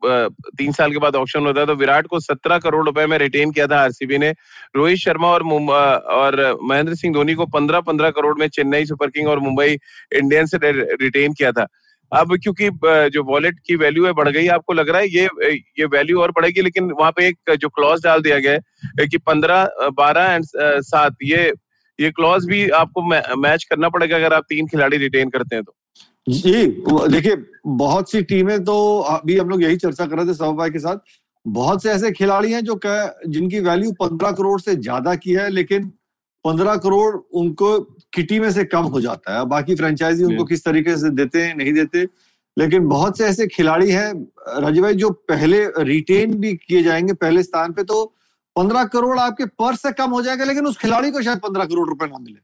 तीन 0.57 0.71
साल 0.71 0.91
के 0.91 0.97
बाद 0.99 1.15
ऑप्शन 1.15 1.45
होता 1.45 1.65
तो 1.65 1.75
विराट 1.75 2.07
को 2.07 2.19
17 2.21 2.59
करोड़ 2.59 2.85
रुपए 2.85 3.05
में 3.05 3.17
रिटेन 3.17 3.51
किया 3.51 3.67
था 3.67 3.79
आरसीबी 3.79 4.17
ने। 4.17 4.29
रोहित 4.75 4.97
शर्मा 4.99 5.29
और 5.29 5.43
और 5.43 6.57
महेंद्र 6.63 6.95
सिंह 6.95 7.13
धोनी 7.13 7.33
को 7.33 7.45
15-15 7.47 8.11
करोड़ 8.11 8.37
में 8.39 8.47
चेन्नई 8.49 8.85
सुपर 8.85 9.09
किंग 9.09 9.27
और 9.27 9.39
मुंबई 9.39 9.77
इंडियंस 10.13 10.51
रिटेन 10.55 11.33
किया 11.33 11.51
था। 11.51 11.67
अब 12.11 12.35
क्योंकि 12.43 12.69
जो 13.11 13.23
वॉलेट 13.23 13.59
की 13.65 13.75
वैल्यू 13.75 14.05
है, 14.05 14.11
बढ़ 14.13 14.29
गई, 14.29 14.47
आपको 14.47 14.73
लग 14.73 14.89
रहा 14.89 15.01
है, 15.01 15.07
ये 15.07 15.53
ये 15.79 15.85
वैल्यू 15.87 16.19
और 16.21 16.31
बढ़ेगी, 16.31 16.61
लेकिन 16.61 16.91
वहाँ 16.91 17.11
पे 17.11 17.27
एक 17.27 17.55
जो 17.59 17.69
क्लॉज 17.69 18.03
डाल 18.03 18.21
दिया 18.21 18.39
गया 18.39 18.51
है, 18.51 19.07
कि 19.07 19.17
पंद्रह 19.19 19.89
बारह 19.93 20.33
एंड 20.33 20.43
सात, 20.83 21.15
ये 21.23 21.51
ये 21.99 22.11
क्लॉज 22.11 22.45
भी 22.45 22.67
आपको 22.75 23.01
मैच 23.37 23.63
करना 23.63 23.89
पड़ेगा 23.89 24.17
अगर 24.17 24.33
आप 24.33 24.45
तीन 24.49 24.67
खिलाड़ी 24.67 24.97
रिटेन 24.97 25.29
करते 25.29 25.55
हैं 25.55 25.63
तो। 25.63 25.75
जी 26.27 26.65
देखिए 27.09 27.35
बहुत 27.67 28.11
सी 28.11 28.21
टीमें 28.23 28.63
तो 28.63 28.75
अभी 28.99 29.37
हम 29.37 29.49
लोग 29.49 29.63
यही 29.63 29.77
चर्चा 29.77 30.05
कर 30.05 30.17
रहे 30.17 30.25
थे 30.25 30.33
सब 30.33 30.55
भाई 30.57 30.69
के 30.69 30.79
साथ। 30.79 30.97
बहुत 31.45 31.83
से 31.83 31.89
ऐसे 31.91 32.11
खिलाड़ी 32.11 32.51
हैं 32.51 32.63
जो 32.63 32.75
कह, 32.77 33.11
जिनकी 33.27 33.59
वैल्यू 33.61 33.91
पंद्रह 33.99 34.31
करोड़ 34.31 34.59
से 34.61 34.75
ज़्यादा 34.75 35.15
की 35.15 35.33
है 35.33 35.49
लेकिन 35.49 35.91
पंद्रह 36.45 36.75
करोड़ 36.77 37.15
उनको 37.33 37.79
किटी 38.13 38.39
में 38.39 38.51
से 38.51 38.63
कम 38.65 38.83
हो 38.85 39.01
जाता 39.01 39.37
है। 39.37 39.45
बाकी 39.47 39.75
फ्रेंचाइजी 39.75 40.23
उनको 40.23 40.45
किस 40.45 40.65
तरीके 40.65 40.97
से 40.97 41.09
देते 41.11 41.41
हैं 41.41 41.55
नहीं 41.55 41.73
देते। 41.73 42.03
लेकिन 42.57 42.87
बहुत 42.87 43.17
से 43.17 43.25
ऐसे 43.25 43.47
खिलाड़ी 43.47 43.91
हैं 43.91 44.11
राजीव 44.61 44.83
भाई 44.83 44.93
जो 44.95 45.09
पहले 45.29 45.65
रिटेन 45.79 46.33
भी 46.39 46.53
किए 46.57 46.83
जाएँगे 46.83 47.13
पहले 47.15 47.43
स्थान 47.43 47.73
पे 47.73 47.83
तो 47.83 48.03
पंद्रह 48.55 48.83
करोड़ 48.85 49.19
आपके 49.19 49.45
पर्स 49.45 49.81
से 49.81 49.91
कम 49.91 50.09
हो 50.09 50.21
जाएगा 50.21 50.45
लेकिन 50.45 50.65
उस 50.65 50.77
खिलाड़ी 50.77 51.11
को 51.11 51.21
शायद 51.21 51.37
पंद्रह 51.37 51.65
करोड़ 51.65 51.89
रुपए 51.89 52.05
ना 52.05 52.17
मिले। 52.17 52.39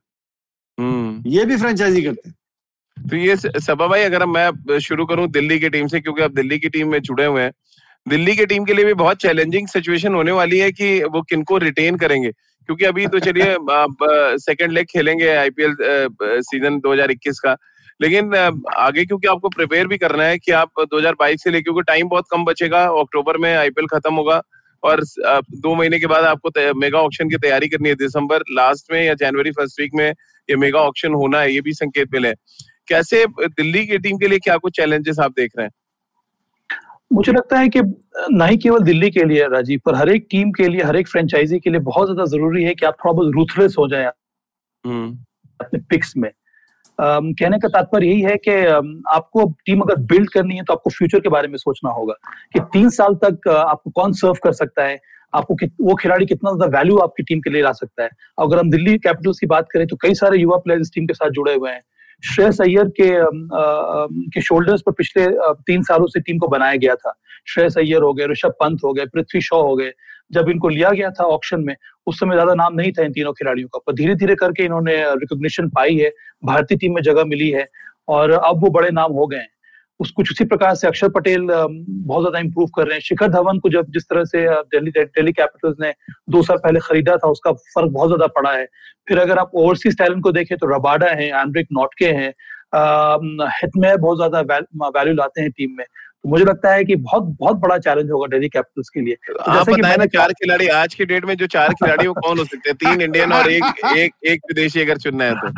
हम्म। 0.77 1.23
ये 1.27 1.45
भी 1.45 1.57
फ्रेंचाइजी 1.57 2.01
करते 2.01 2.29
हैं। 2.29 2.35
तो 3.09 3.15
ये 3.15 3.35
सबा 3.37 3.87
भाई 3.87 4.01
अगर 4.01 4.25
मैं 4.25 4.79
शुरू 4.79 5.05
करूँ 5.05 5.27
दिल्ली 5.27 5.59
की 5.59 5.69
टीम 5.69 5.87
से 5.87 5.99
क्योंकि 5.99 6.21
आप 6.21 6.31
दिल्ली 6.31 6.59
की 6.59 6.69
टीम 6.69 6.91
में 6.91 6.99
जुड़े 7.01 7.25
हुए 7.25 7.41
हैं 7.41 7.51
दिल्ली 8.07 8.35
की 8.35 8.45
टीम 8.45 8.65
के 8.65 8.73
लिए 8.73 8.85
भी 8.85 8.93
बहुत 8.93 9.17
चैलेंजिंग 9.17 9.67
सिचुएशन 9.67 10.15
होने 10.15 10.31
वाली 10.31 10.57
है 10.57 10.71
कि 10.71 11.03
वो 11.03 11.21
किनको 11.21 11.57
रिटेन 11.57 11.97
करेंगे। 11.97 12.31
क्योंकि 12.65 12.85
अभी 12.85 13.07
तो 13.07 13.19
चलिए 13.19 13.53
आप 13.53 13.95
सेकंड 14.41 14.71
लेग 14.71 14.85
खेलेंगे 14.85 15.29
आईपीएल 15.29 15.75
सीज़न 16.23 16.79
2021 16.79 17.39
का। 17.39 17.57
लेकिन 18.01 18.35
आगे 18.77 19.05
क्योंकि 19.05 19.27
आपको 19.27 19.49
प्रिपेयर 19.49 19.87
भी 19.87 19.97
करना 19.97 20.23
है 20.23 20.37
कि 20.37 20.51
आप 20.51 20.71
2022 20.81 21.43
से 21.43 21.49
लेके 21.49 21.63
क्योंकि 21.63 21.81
टाइम 21.81 22.07
बहुत 22.07 22.25
कम 22.31 22.45
बचेगा 22.45 22.83
अक्टूबर 22.83 23.37
में 23.37 23.55
आईपीएल 23.55 23.87
खत्म 23.87 24.13
होगा। 24.13 24.41
और 24.83 25.01
दो 25.55 25.73
महीने 25.75 25.99
के 25.99 26.07
बाद 26.07 26.23
आपको 26.25 26.73
मेगा 26.79 26.99
ऑक्शन 26.99 27.29
की 27.29 27.37
तैयारी 27.37 27.67
करनी 27.67 27.89
है। 27.89 27.95
दिसंबर 27.95 28.43
लास्ट 28.51 28.91
में 28.91 29.03
या 29.03 29.13
जनवरी 29.15 29.51
फ़र्स्ट 29.51 29.79
वीक 29.81 29.91
में 29.95 30.07
ये 30.07 30.55
मेगा 30.55 30.79
ऑक्शन 30.81 31.13
होना 31.13 31.39
है 31.39 31.53
ये 31.53 31.61
भी 31.61 31.73
संकेत 31.73 32.13
मिले 32.13 32.33
कैसे 32.87 33.25
दिल्ली 33.39 33.85
की 33.87 33.97
टीम 33.97 34.17
के 34.17 34.27
लिए 34.27 34.39
क्या 34.39 34.57
कुछ 34.57 34.75
चैलेंजेस 34.75 35.19
आप 35.19 35.31
देख 35.31 35.51
रहे 35.57 35.65
हैं? 35.65 35.71
मुझे 37.13 37.31
लगता 37.31 37.59
है 37.59 37.69
कि 37.69 37.81
ना 38.31 38.45
ही 38.45 38.57
केवल 38.57 38.83
दिल्ली 38.83 39.09
के 39.11 39.23
लिए 39.23 39.47
राजीव 39.47 39.79
पर 39.85 39.95
हर 39.95 40.09
एक 40.09 40.27
टीम 40.31 40.51
के 40.51 40.67
लिए 40.67 40.83
हर 40.83 40.95
एक 40.95 41.07
फ्रेंचाइजी 41.07 41.59
के 41.59 41.69
लिए 41.69 41.79
बहुत 41.81 42.07
ज़्यादा 42.07 42.25
ज़रूरी 42.31 42.63
है 42.63 42.73
कि 42.75 42.85
आप 42.85 42.95
थोड़ा 43.05 43.13
बहुत 43.13 43.33
रूथलेस 43.33 43.75
हो 43.79 43.87
जाए 43.87 44.11
हम्म। 44.85 45.11
अपने 45.59 45.79
पिक्स 45.89 46.13
में। 46.17 46.29
कहने 46.99 47.57
का 47.59 47.67
तात्पर्य 47.69 48.07
यही 48.07 48.21
है 48.21 48.35
कि 48.47 48.51
आपको 49.11 49.45
टीम 49.65 49.81
अगर 49.81 49.95
बिल्ड 50.07 50.29
करनी 50.29 50.55
है 50.55 50.63
तो 50.63 50.73
आपको 50.73 50.89
फ्यूचर 50.89 51.19
के 51.19 51.29
बारे 51.29 51.47
में 51.47 51.57
सोचना 51.57 51.91
होगा 51.91 52.13
कि 52.53 52.59
तीन 52.73 52.89
साल 52.91 53.15
तक 53.23 53.47
आपको 53.49 53.91
कौन 53.91 54.13
सर्व 54.13 54.37
कर 54.43 54.51
सकता 54.53 54.83
है, 54.83 54.99
आपको 55.33 55.55
वो 55.81 55.95
खिलाड़ी 55.95 56.25
कितना 56.25 56.51
ज़्यादा 56.51 56.77
वैल्यू 56.77 56.97
आपकी 56.99 57.23
टीम 57.23 57.39
के 57.39 57.49
लिए 57.49 57.61
ला 57.63 57.71
सकता 57.73 58.03
है। 58.03 58.09
अगर 58.39 58.59
हम 58.59 58.69
दिल्ली 58.71 58.97
कैपिटल्स 58.99 59.39
की 59.39 59.47
बात 59.47 59.67
करें 59.73 59.87
तो 59.87 59.95
कई 60.01 60.13
सारे 60.15 60.39
युवा 60.39 60.57
प्लेयर्स 60.57 60.81
इस 60.81 60.91
टीम 60.95 61.05
के 61.05 61.13
साथ 61.13 61.29
जुड़े 61.31 61.53
हुए 61.53 61.71
हैं। 61.71 61.81
श्रेयस 62.23 62.61
अय्यर 62.61 62.87
के 62.99 63.09
के 64.31 64.41
शोल्डर्स 64.41 64.81
पर 64.81 64.91
पिछले 64.93 65.25
तीन 65.67 65.83
सालों 65.83 66.07
से 66.07 66.19
टीम 66.21 66.37
को 66.37 66.47
बनाया 66.47 66.75
गया 66.77 66.95
था। 66.95 67.13
श्रेयस 67.47 67.77
अय्यर 67.77 68.01
हो 68.01 68.13
गए, 68.13 68.25
ऋषभ 68.27 68.53
पंत 68.59 68.79
हो 68.83 68.91
गए, 68.93 69.05
पृथ्वी 69.05 69.41
शॉ 69.41 69.61
हो 69.61 69.75
गए। 69.75 69.91
जब 70.31 70.49
इनको 70.49 70.69
लिया 70.69 70.89
गया 70.91 71.09
था 71.11 71.23
ऑप्शन 71.27 71.63
में, 71.63 71.75
उस 72.07 72.19
समय 72.19 72.35
ज़्यादा 72.35 72.53
नाम 72.55 72.73
नहीं 72.75 72.91
था 72.91 73.03
इन 73.03 73.11
तीनों 73.13 73.33
खिलाड़ियों 73.33 73.67
का। 73.67 73.79
पर 73.87 73.93
धीरे 73.93 74.15
धीरे 74.15 74.35
करके 74.35 74.63
इन्होंने 74.65 74.95
रिकॉग्निशन 75.15 75.69
पाई 75.69 75.97
है, 75.97 76.11
भारतीय 76.43 76.77
टीम 76.77 76.95
में 76.95 77.01
जगह 77.03 77.25
मिली 77.25 77.49
है 77.51 77.65
और 78.09 78.31
अब 78.31 78.61
वो 78.63 78.69
बड़े 78.71 78.89
नाम 78.91 79.11
हो 79.13 79.27
गए 79.27 79.37
हैं। 79.37 79.49
उस, 79.99 80.11
कुछ 80.11 80.31
उसी 80.31 80.45
प्रकार 80.45 80.75
से 80.75 80.87
अक्षर 80.87 81.09
पटेल 81.11 81.41
बहुत 81.49 82.21
ज़्यादा 82.21 82.39
इंप्रूव 82.39 82.67
कर 82.75 82.85
रहे 82.85 82.93
हैं। 82.93 83.01
शिखर 83.01 83.27
धवन 83.31 83.59
को 83.59 83.69
जब 83.69 83.91
जिस 83.93 84.03
तरह 84.03 84.23
से 84.25 84.45
दिल्ली 84.65 84.91
दिल्ली 84.91 85.31
कैपिटल्स 85.31 85.75
ने 85.81 85.91
दो 86.29 86.41
साल 86.43 86.57
पहले 86.57 86.79
खरीदा 86.79 87.15
था, 87.17 87.27
उसका 87.29 87.51
फ़र्क 87.51 87.91
बहुत 87.91 88.09
ज़्यादा 88.09 88.27
पड़ा 88.35 88.53
है। 88.53 88.65
फिर 89.07 89.19
अगर 89.19 89.37
आप 89.37 89.51
ओवरसीज 89.55 89.97
टैलेंट 89.97 90.23
को 90.23 90.31
देखें 90.31 90.57
तो 90.57 90.75
रबाडा 90.75 91.07
है 91.09 91.27
एंड्रिक 91.29 91.67
नॉटके 91.73 92.05
हैं 92.07 92.33
हिटमेयर 93.53 93.97
बहुत 93.97 94.17
ज़्यादा 94.17 94.41
वैल्यू 94.41 95.13
लाते 95.13 95.41
हैं 95.41 95.51
टीम 95.51 95.75
में। 95.77 95.85
तो 96.23 96.29
मुझे 96.29 96.43
लगता 96.45 96.73
है 96.73 96.83
कि 96.85 96.95
बहुत 96.97 97.23
बहुत 97.39 97.57
बड़ा 97.57 97.77
चैलेंज 97.79 98.11
होगा 98.11 98.27
दिल्ली 98.27 98.49
कैपिटल्स 98.49 98.89
के 98.89 99.01
लिए। 99.01 99.15
तो 99.27 99.37
आप 99.51 99.69
बताए 99.69 99.95
ना 99.97 100.05
चार 100.15 100.33
खिलाड़ी 100.33 100.67
आज 100.79 100.93
के 100.95 101.05
डेट 101.05 101.25
में 101.25 101.35
जो 101.37 101.47
चार 101.47 101.73
खिलाड़ी 101.73 102.07
वो 102.07 102.13
कौन 102.15 102.37
हो 102.39 102.45
सकते 102.45 102.69
हैं? 102.69 102.75
तीन 102.75 103.01
इंडियन 103.01 103.33
और 103.33 103.49
एक 103.51 103.63
एक 103.97 104.13
एक 104.25 104.41
विदेशी 104.49 104.81
अगर 104.81 104.97
चुनना 104.97 105.25
है 105.25 105.35
तो। 105.35 105.49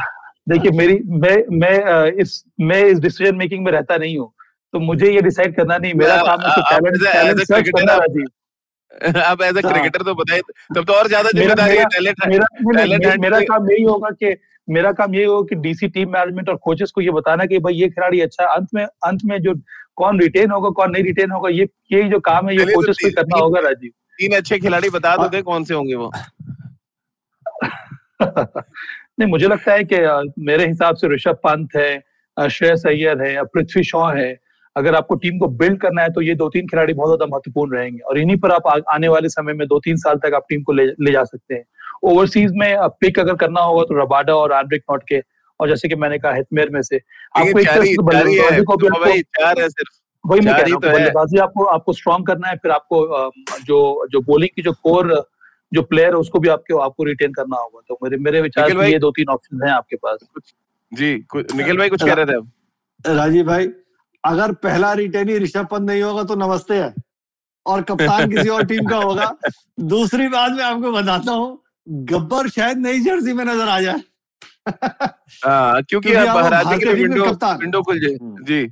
देखिए 0.48 0.72
मेरी 0.78 1.00
मैं 1.18 1.36
मैं 1.58 2.12
इस 2.22 2.44
मैं 2.62 2.84
इस 2.86 3.00
डिसीज़न 3.00 3.36
मेकिंग 3.36 3.66
में 3.66 3.72
रहता 3.72 3.98
नहीं 3.98 4.18
हूँ 4.18 4.32
तो 4.74 4.80
मुझे 4.80 5.12
ये 5.12 5.22
डिसाइड 5.22 5.56
करना 5.56 5.78
नहीं। 5.78 5.94
मेरा 5.96 6.16
काम 6.24 6.42
टैलेंट 6.62 7.42
सर्च 7.42 7.70
करना 7.70 7.96
राजीव। 7.96 8.26
आप 9.20 9.42
एज 9.42 9.58
अ 9.58 9.62
क्रिकेटर 9.62 10.04
तो 10.04 10.14
बताइए 10.16 10.42
तब 10.76 10.84
तो 10.86 10.94
और 10.94 11.08
ज़्यादा 11.08 11.30
ज़िम्मेदारी 11.30 11.78
है 11.78 11.86
टैलेंट 11.86 12.26
मेरा, 12.28 13.16
मेरा 13.22 13.40
काम 13.42 13.70
यही 13.72 13.84
होगा 13.84 14.10
कि 14.20 14.36
मेरा 14.68 14.92
काम 14.92 15.16
यही 15.16 15.24
होगा 15.26 15.48
कि 15.50 15.56
डीसी 15.62 15.88
टीम 15.96 16.12
मैनेजमेंट 16.12 16.50
और 16.50 16.56
कोचेस 16.64 16.92
को 16.92 17.02
ये 17.02 17.12
बताना 17.12 17.46
कि 17.46 17.60
भाई 17.60 17.74
ये 17.74 17.90
खिलाड़ी 17.90 18.22
अच्छा 18.22 18.46
अंत 18.46 18.68
में 18.74 18.84
अंत 18.84 19.22
में 19.26 19.38
जो 19.42 19.54
कौन 19.98 20.20
रिटेन 20.20 20.52
होगा 20.52 20.70
कौन 20.78 20.92
नहीं 20.92 21.04
रिटेन 21.04 21.32
होगा 21.32 21.50
ये 21.50 21.68
यही 21.92 22.10
जो 22.10 22.20
काम 22.22 22.50
है 22.50 22.56
ये 22.56 22.66
कोचेस 22.66 22.98
को 23.04 23.10
करना 23.16 23.38
होगा 23.40 23.60
राजीव। 23.62 23.92
तीन 24.20 24.36
अच्छे 24.38 24.58
खिलाड़ी 24.60 24.90
बता 24.90 25.16
दो 25.18 25.42
कौन 25.44 25.64
से 25.64 25.74
होंगे 25.74 25.96
वो? 25.96 26.12
नहीं 29.20 29.30
मुझे 29.30 29.48
लगता 29.48 29.74
है 29.74 29.84
कि 29.84 29.98
मेरे 30.44 30.66
हिसाब 30.68 30.96
से 30.96 31.08
ऋषभ 31.14 31.38
पंत 31.44 31.76
है 31.76 32.50
श्रेयस 32.50 32.84
अय्यर 32.88 33.22
है 33.22 33.44
पृथ्वी 33.46 33.84
शॉ 33.84 34.08
है। 34.12 34.32
अगर 34.76 34.96
आपको 34.96 35.16
टीम 35.16 35.38
को 35.40 35.48
बिल्ड 35.58 35.80
करना 35.82 36.02
है 36.02 36.10
तो 36.14 36.22
ये 36.22 36.34
दो 36.36 36.48
तीन 36.50 36.68
खिलाड़ी 36.68 36.94
बहुत 36.94 37.10
ज़्यादा 37.10 37.26
महत्वपूर्ण 37.32 37.76
रहेंगे। 37.76 38.00
और 38.00 38.20
इन्हीं 38.20 38.38
पर 38.38 38.52
आप 38.52 38.84
आने 38.94 39.08
वाले 39.08 39.30
समय 39.30 39.54
में 39.54 39.68
दो 39.68 39.80
तीन 39.80 39.98
साल 39.98 40.18
तक 40.18 40.34
आप 40.34 40.46
टीम 40.50 40.64
को 40.64 40.74
ले, 40.74 40.86
ले 40.86 41.12
जा 41.12 41.24
सकते 41.24 41.56
हैं। 41.56 41.64
ओवरसीज 42.04 42.52
में 42.56 42.88
पिक 43.02 43.20
अगर 43.20 43.36
करना 43.36 43.62
होगा 43.62 43.84
तो 43.84 44.02
रबाडा 44.02 44.36
और 44.36 44.52
आंड्रिक 44.54 44.84
नॉट 44.92 45.04
के 45.08 45.20
और 45.60 45.70
जैसे 45.70 45.88
कि 45.88 45.96
मैंने 45.96 46.18
कहा 46.20 46.34
हितमेर 46.34 46.70
में 46.70 46.82
से। 46.82 47.00
आपको 47.38 47.60
एक 47.60 48.02
बल्लेबाजी 48.02 48.64
को 48.64 48.78
भी 48.78 48.88
वही 50.24 50.40
मैं 50.42 50.54
कह 50.56 50.62
रहा 50.62 50.74
हूँ 50.74 50.82
तो 50.82 50.90
बल्लेबाजी 50.90 51.38
आपको 51.38 51.64
आपको 51.66 51.94
स्ट्रॉन्ग 51.94 52.28
करना 52.28 52.48
है 52.48 52.56
फिर 52.56 52.72
आपको 52.72 53.32
जो 53.66 54.08
जो 54.12 54.22
बोलिंग 54.22 54.56
की 54.56 54.62
जो 54.62 54.72
कोर 54.84 55.14
जो 55.72 55.82
प्लेयर 55.82 56.14
है 56.14 56.20
उसको 56.20 56.40
भी 56.40 56.50
आपको 56.50 56.78
आपको 56.80 57.04
रिटेन 57.04 57.34
करना 57.34 57.58
होगा। 57.58 57.80
तो 57.88 57.98
मेरे 58.04 58.18
मेरे 58.18 58.42
विचार 58.42 58.72
ये 58.84 59.00
दो 59.00 59.12
तीन 59.12 59.30
ऑप्शन 59.30 59.66
हैं 59.68 59.74
आपके 59.74 59.96
पास। 59.96 60.20
जी 60.92 61.14
निखिल 61.34 61.78
भाई 61.78 61.90
कुछ 61.90 62.04
कह 62.04 62.14
रहे 62.14 62.26
थे 62.26 63.16
राजीव 63.16 63.46
भाई 63.46 63.68
अगर 64.24 64.52
पहला 64.64 64.94
रिटेन 64.94 65.30
ही 65.30 65.38
ऋषभ 65.38 65.68
पंत 65.72 65.82
नहीं 65.82 66.02
होगा 66.02 66.24
तो 66.24 66.36
नमस्ते 66.36 66.76
है। 66.76 66.94
और 67.66 67.82
कप्तान 67.82 68.30
किसी 68.32 68.50
और 68.50 68.66
टीम 68.66 68.86
का 68.86 68.98
होगा। 68.98 69.36
दूसरी 69.80 70.28
बात 70.28 70.52
मैं 70.52 70.64
आपको 70.64 70.92
बताता 70.92 71.32
हूँ 71.32 71.60
गब्बर 71.88 72.50
शायद 72.50 72.78
नई 72.78 73.00
जर्सी 73.00 73.34
में 73.34 73.44
नज़र 73.46 73.68
आ 73.68 73.80
जाए। 73.82 74.02
हाँ 74.68 75.82
क्योंकि 75.84 76.14
अब 76.14 76.28
महाराज 76.28 76.80
के 76.80 76.94
विंडो 76.94 77.26
विंडो 77.60 77.82
खुल 77.82 78.00
जाए। 78.00 78.14
हम्म। 78.14 78.46
जी। 78.46 78.68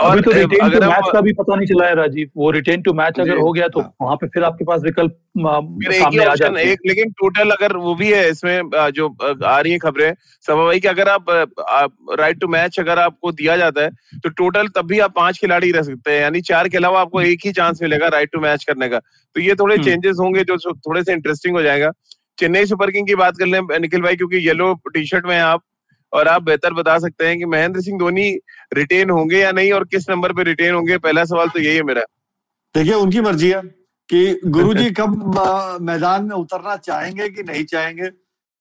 और 0.00 0.20
तो 0.20 0.30
रिटेन 0.30 0.70
टू 0.70 0.78
मैच 0.80 1.08
का 1.12 1.20
भी 1.20 1.32
पता 1.38 1.54
नहीं 1.54 1.66
चला 1.68 1.86
है 1.86 1.94
राजीव। 1.94 2.28
वो 2.36 2.50
रिटेन 2.50 2.82
टू 2.82 2.92
मैच 2.92 3.18
अगर 3.20 3.38
हो 3.38 3.50
गया 3.52 3.66
तो 3.68 3.80
हाँ। 3.80 3.92
वहाँ 4.02 4.16
पे 4.16 4.26
फिर 4.34 4.44
आपके 4.44 4.64
पास 4.64 4.80
विकल्प 4.82 5.16
सामने 5.38 6.24
आ 6.24 6.34
जाते 6.34 6.62
एक 6.62 6.78
लेकिन 6.86 7.10
टोटल 7.12 7.50
अगर 7.50 7.76
वो 7.76 7.94
भी 7.94 8.12
है 8.12 8.28
इसमें 8.30 8.70
जो 8.94 9.08
आ 9.44 9.58
रही 9.58 9.72
है 9.72 9.78
खबरें 9.78 10.14
सभा 10.46 10.64
भाई 10.64 10.80
कि 10.80 10.88
अगर 10.88 11.08
आप 11.08 11.30
राइट 12.20 12.40
टू 12.40 12.48
मैच 12.48 12.78
अगर 12.80 12.98
आपको 12.98 13.32
दिया 13.32 13.56
जाता 13.56 13.82
है 13.82 13.90
तो 14.18 14.28
टोटल 14.30 14.68
तब 14.76 14.86
भी 14.86 14.98
आप 15.00 15.14
पाँच 15.16 15.38
खिलाड़ी 15.38 15.70
रह 15.72 15.82
सकते 15.82 16.10
हैं। 16.10 16.20
यानी 16.20 16.40
चार 16.42 16.68
के 16.68 16.76
अलावा 16.76 17.00
आपको 17.00 17.22
एक 17.22 17.46
ही 17.46 17.52
चांस 17.52 17.82
मिलेगा 17.82 18.08
राइट 18.08 18.30
टू 18.32 18.40
मैच 18.40 18.64
करने 18.64 18.88
का। 18.88 18.98
तो 18.98 19.40
ये 19.40 19.54
थोड़े 19.54 19.76
चेंजेस 19.76 20.10
हम्म। 20.10 20.24
होंगे 20.24 20.44
जो 20.44 20.72
थोड़े 20.72 21.02
से 21.04 21.12
इंटरेस्टिंग 21.12 21.56
हो 21.56 21.62
जाएगा। 21.62 21.90
चेन्नई 22.38 22.66
सुपर 22.66 22.90
किंग 22.90 23.06
की 23.06 23.14
बात 23.14 23.36
कर 23.38 23.46
लें 23.46 23.60
निखिल 23.80 24.02
भाई 24.02 24.16
क्योंकि 24.16 24.46
येलो 24.48 24.72
टी 24.88 25.04
शर्ट 25.06 25.26
में 25.26 25.38
आप 25.38 25.62
और 26.12 26.28
आप 26.28 26.42
बेहतर 26.42 26.72
बता 26.74 26.98
सकते 26.98 27.26
हैं 27.26 27.38
कि 27.38 27.44
महेंद्र 27.44 27.80
सिंह 27.80 27.98
धोनी 27.98 28.30
रिटेन 28.74 29.10
होंगे 29.10 29.38
या 29.38 29.52
नहीं 29.52 29.72
और 29.72 29.84
किस 29.84 30.08
नंबर 30.10 30.32
पे 30.32 30.42
रिटेन 30.42 30.74
होंगे 30.74 30.98
पहला 30.98 31.24
सवाल 31.24 31.48
तो 31.48 31.60
यही 31.60 31.76
है 31.76 31.82
मेरा। 31.82 32.02
देखिए 32.74 32.94
उनकी 32.94 33.20
मर्ज़ी 33.20 33.50
है 33.50 33.60
कि 34.08 34.40
गुरुजी 34.46 34.90
कब 34.98 35.80
मैदान 35.82 36.24
में 36.24 36.36
उतरना 36.36 36.76
चाहेंगे 36.76 37.28
कि 37.28 37.42
नहीं 37.42 37.64
चाहेंगे। 37.64 38.10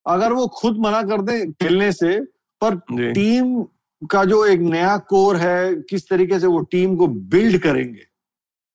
अगर 0.05 0.33
वो 0.33 0.47
खुद 0.55 0.77
मना 0.79 1.01
कर 1.01 1.21
दे 1.21 1.45
खेलने 1.53 1.91
से 1.91 2.19
पर 2.61 2.75
टीम 3.13 3.61
का 4.01 4.23
जो 4.25 4.45
एक 4.45 4.59
नया 4.59 4.97
कोर 5.09 5.37
है 5.37 5.75
किस 5.89 6.09
तरीके 6.09 6.39
से 6.39 6.47
वो 6.47 6.59
टीम 6.71 6.95
को 6.95 7.07
बिल्ड 7.07 7.61
करेंगे 7.61 8.05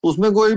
उसमें 0.04 0.30
कोई 0.32 0.54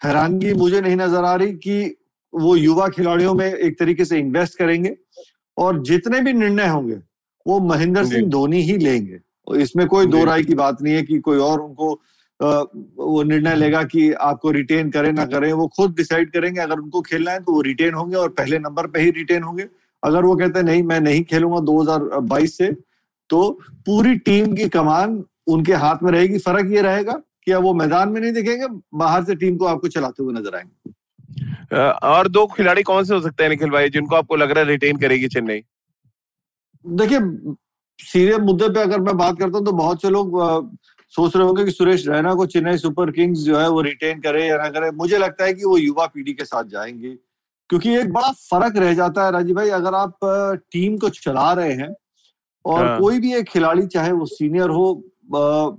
हैरानगी 0.00 0.52
मुझे 0.54 0.80
नहीं 0.80 0.96
नज़र 0.96 1.24
आ 1.24 1.34
रही 1.34 1.52
कि 1.56 1.96
वो 2.38 2.56
युवा 2.56 2.88
खिलाड़ियों 2.88 3.34
में 3.34 3.46
एक 3.46 3.78
तरीके 3.78 4.04
से 4.04 4.18
इन्वेस्ट 4.18 4.58
करेंगे 4.58 4.96
और 5.56 5.82
जितने 5.84 6.20
भी 6.20 6.32
निर्णय 6.34 6.68
होंगे 6.68 6.96
वो 7.46 7.58
महेंद्र 7.62 8.04
सिंह 8.06 8.28
धोनी 8.30 8.60
ही 8.62 8.76
लेंगे। 8.78 9.18
इसमें 9.56 9.86
कोई 9.88 10.06
दो 10.06 10.24
राय 10.24 10.42
की 10.42 10.54
बात 10.54 10.82
नहीं 10.82 10.94
है 10.94 11.02
कि 11.02 11.18
कोई 11.20 11.38
और 11.40 11.60
उनको 11.60 11.92
वो 12.40 13.22
निर्णय 13.24 13.54
लेगा 13.56 13.82
कि 13.84 14.10
आपको 14.12 14.50
रिटेन 14.50 14.90
करें 14.90 15.12
ना 15.12 15.24
करें 15.26 15.52
वो 15.52 15.66
खुद 15.76 15.94
डिसाइड 15.96 16.32
करेंगे। 16.32 16.60
अगर 16.60 16.78
उनको 16.78 17.00
खेलना 17.02 17.30
है 17.30 17.40
तो 17.40 17.52
वो 17.52 17.60
रिटेन 17.62 17.94
होंगे 17.94 18.16
और 18.16 18.28
पहले 18.30 18.58
नंबर 18.58 18.86
पे 18.86 19.00
ही 19.00 19.10
रिटेन 19.12 19.42
होंगे। 19.42 19.66
अगर 20.02 20.24
वो 20.24 20.34
कहते 20.36 20.58
हैं 20.58 20.66
नहीं 20.66 20.82
मैं 20.82 21.00
नहीं 21.00 21.24
खेलूँगा 21.24 21.60
2022 21.62 22.56
से 22.58 22.70
तो 23.30 23.50
पूरी 23.86 24.14
टीम 24.18 24.54
की 24.54 24.68
कमान 24.68 25.22
उनके 25.46 25.72
हाथ 25.74 26.02
में 26.02 26.12
रहेगी। 26.12 26.38
फ़र्क 26.38 26.70
ये 26.72 26.82
रहेगा 26.82 27.12
कि 27.44 27.52
अब 27.52 27.62
वो 27.62 27.72
मैदान 27.74 28.08
में 28.08 28.20
नहीं 28.20 28.32
दिखेंगे 28.32 28.66
बाहर 28.94 29.24
से 29.24 29.34
टीम 29.34 29.56
को 29.56 29.64
आपको 29.66 29.88
चलाते 29.88 30.22
हुए 30.22 30.34
नज़र 30.34 30.56
आएँगे। 30.56 30.92
और 31.72 32.28
दो 32.28 32.46
खिलाड़ी 32.46 32.82
कौन 32.82 33.04
से 33.04 33.14
हो 33.14 33.20
सकते 33.20 33.42
हैं 33.42 33.50
निखिल 33.50 33.70
भाई 33.70 33.90
जिनको 33.90 34.16
आपको 34.16 34.36
लग 34.36 34.50
रहा 34.50 34.64
है 34.64 34.70
रिटेन 34.70 34.96
करेगी 34.96 35.28
चेन्नई 35.28 35.62
देखिए 36.84 37.20
सीरियस 37.98 38.38
मुद्दे 38.38 38.68
पे 38.68 38.80
अगर 38.80 39.00
मैं 39.00 39.16
बात 39.16 39.38
करता 39.38 39.58
हूँ 39.58 39.66
तो 39.66 39.72
बहुत 39.72 40.02
से 40.02 40.10
लोग 40.10 40.38
सोच 41.12 41.36
रहे 41.36 41.46
होंगे 41.46 41.64
कि 41.64 41.70
सुरेश 41.70 42.06
रैना 42.08 42.34
को 42.34 42.46
चेन्नई 42.46 42.76
सुपर 42.76 43.10
किंग्स 43.10 43.38
जो 43.38 43.58
है 43.58 43.68
वो 43.68 43.80
रिटेन 43.80 44.20
करे 44.20 44.46
या 44.46 44.56
ना 44.56 44.68
करे 44.70 44.90
मुझे 44.90 45.18
लगता 45.18 45.44
है 45.44 45.54
कि 45.54 45.64
वो 45.64 45.76
युवा 45.78 46.06
पीढ़ी 46.06 46.32
के 46.32 46.44
साथ 46.44 46.64
जाएँगे 46.64 47.14
क्योंकि 47.70 47.94
एक 47.96 48.12
बड़ा 48.12 48.30
फ़र्क 48.32 48.76
रह 48.76 48.94
जाता 48.94 49.24
है 49.24 49.32
राजीव 49.32 49.56
भाई 49.56 49.70
अगर 49.70 49.94
आप 49.94 50.18
टीम 50.72 50.96
को 50.98 51.08
चला 51.08 51.52
रहे 51.52 51.72
हैं 51.72 51.94
और 52.64 52.86
हाँ। 52.86 52.98
कोई 53.00 53.18
भी 53.18 53.34
एक 53.34 53.48
खिलाड़ी 53.48 53.86
चाहे 53.86 54.12
वो 54.12 54.26
सीनियर 54.26 54.70
हो 54.70 54.86
आ, 55.36 55.70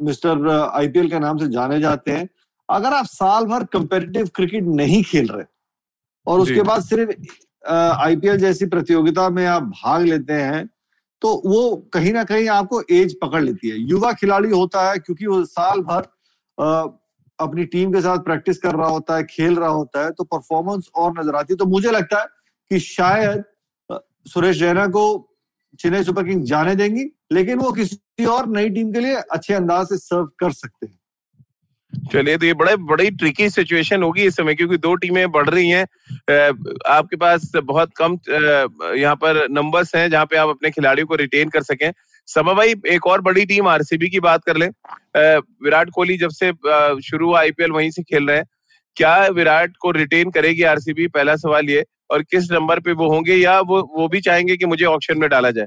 मिस्टर 0.00 0.48
आईपीएल 0.50 1.10
के 1.10 1.18
नाम 1.18 1.38
से 1.38 1.48
जाने 1.48 1.80
जाते 1.80 2.10
हैं 2.10 2.28
अगर 2.68 2.92
आप 2.92 3.06
साल 3.06 3.44
भर 3.46 3.64
कंपेटिटिव 3.72 4.28
क्रिकेट 4.34 4.64
नहीं 4.76 5.02
खेल 5.04 5.28
रहे 5.28 5.44
और 6.26 6.40
उसके 6.40 6.62
बाद 6.62 6.82
सिर्फ़ 6.84 7.10
आईपीएल 7.64 8.36
जैसी 8.38 8.66
प्रतियोगिता 8.66 9.28
में 9.30 9.44
आप 9.46 9.62
भाग 9.62 10.02
लेते 10.02 10.32
हैं 10.34 10.68
तो 11.22 11.30
वो 11.46 11.76
कहीं 11.92 12.12
ना 12.12 12.22
कहीं 12.24 12.48
आपको 12.48 12.80
एज 12.92 13.14
पकड़ 13.20 13.42
लेती 13.42 13.68
है। 13.68 13.76
युवा 13.80 14.12
खिलाड़ी 14.12 14.50
होता 14.50 14.90
है 14.90 14.98
क्योंकि 14.98 15.26
वो 15.26 15.44
साल 15.44 15.80
भर 15.82 16.08
अपनी 17.38 17.64
टीम 17.66 17.92
के 17.92 18.00
साथ 18.00 18.18
प्रैक्टिस 18.24 18.58
कर 18.58 18.74
रहा 18.74 18.88
होता 18.88 19.16
है 19.16 19.24
खेल 19.24 19.56
रहा 19.56 19.68
होता 19.68 20.04
है 20.04 20.10
तो 20.10 20.24
परफॉर्मेंस 20.24 20.88
और 20.94 21.12
नज़र 21.18 21.36
आती 21.36 21.52
है। 21.52 21.56
तो 21.56 21.66
मुझे 21.66 21.90
लगता 21.90 22.20
है 22.20 22.26
कि 22.70 22.78
शायद 22.80 23.44
सुरेश 24.28 24.62
रैना 24.62 24.86
को 24.88 25.06
चेन्नई 25.80 26.02
सुपर 26.04 26.24
किंग 26.24 26.44
जाने 26.44 26.74
देंगी 26.76 27.04
लेकिन 27.32 27.58
वो 27.58 27.72
किसी 27.72 28.24
और 28.26 28.46
नई 28.48 28.70
टीम 28.70 28.92
के 28.92 29.00
लिए 29.00 29.14
अच्छे 29.14 29.54
अंदाज 29.54 29.86
से 29.86 29.96
सर्व 29.98 30.26
कर 30.38 30.52
सकते 30.52 30.86
हैं। 30.86 30.98
चलिए 32.12 32.36
तो 32.36 32.46
ये 32.46 32.54
बड़े, 32.54 32.74
बड़ी 32.76 33.10
ट्रिकी 33.10 33.48
सिचुएशन 33.50 34.02
होगी 34.02 34.22
इस 34.22 34.36
समय, 34.36 34.54
क्योंकि 34.54 34.76
दो 34.78 34.94
टीमें 34.94 35.30
बढ़ 35.32 35.48
रही 35.48 35.68
हैं। 35.68 35.82
आपके 36.88 37.16
पास 37.16 37.50
बहुत 37.56 37.92
कम 37.96 38.18
यहाँ 38.96 39.14
पर 39.16 39.46
नंबर्स 39.50 39.94
हैं, 39.94 40.08
जहाँ 40.10 40.26
पे 40.26 40.36
आप 40.36 40.48
अपने 40.48 40.70
खिलाड़ियों 40.70 41.06
को 41.06 41.14
रिटेन 41.14 41.48
कर 41.48 41.62
सकें। 41.62 41.90
समा 42.28 42.52
भाई, 42.52 42.74
एक 42.86 43.06
और 43.06 43.20
बड़ी 43.20 43.44
टीम 43.46 43.68
आरसीबी 43.68 44.08
की 44.08 44.20
बात 44.20 44.44
कर 44.44 44.56
ले। 44.56 44.66
विराट 45.16 45.90
कोहली 45.90 46.16
जब 46.18 46.30
से 46.32 46.52
शुरू 47.02 47.28
हुआ 47.28 47.40
आईपीएल 47.40 47.72
वहीं 47.72 47.90
से 47.90 48.02
खेल 48.02 48.28
रहे 48.28 48.36
हैं। 48.36 48.44
क्या 48.96 49.16
विराट 49.28 49.72
को 49.80 49.90
रिटेन 49.90 50.30
करेगी 50.30 50.62
आरसीबी 50.64 51.06
पहला 51.08 51.36
सवाल 51.36 51.70
ये, 51.70 51.84
और 52.10 52.22
किस 52.22 52.50
नंबर 52.52 52.80
पे 52.80 52.92
वो 52.92 53.08
होंगे, 53.10 53.34
या 53.34 53.58
वो 53.60 53.80
वो 53.96 54.08
भी 54.08 54.20
चाहेंगे 54.20 54.56
कि 54.56 54.66
मुझे 54.66 54.84
ऑप्शन 54.86 55.18
में 55.18 55.28
डाला 55.30 55.50
जाए? 55.50 55.66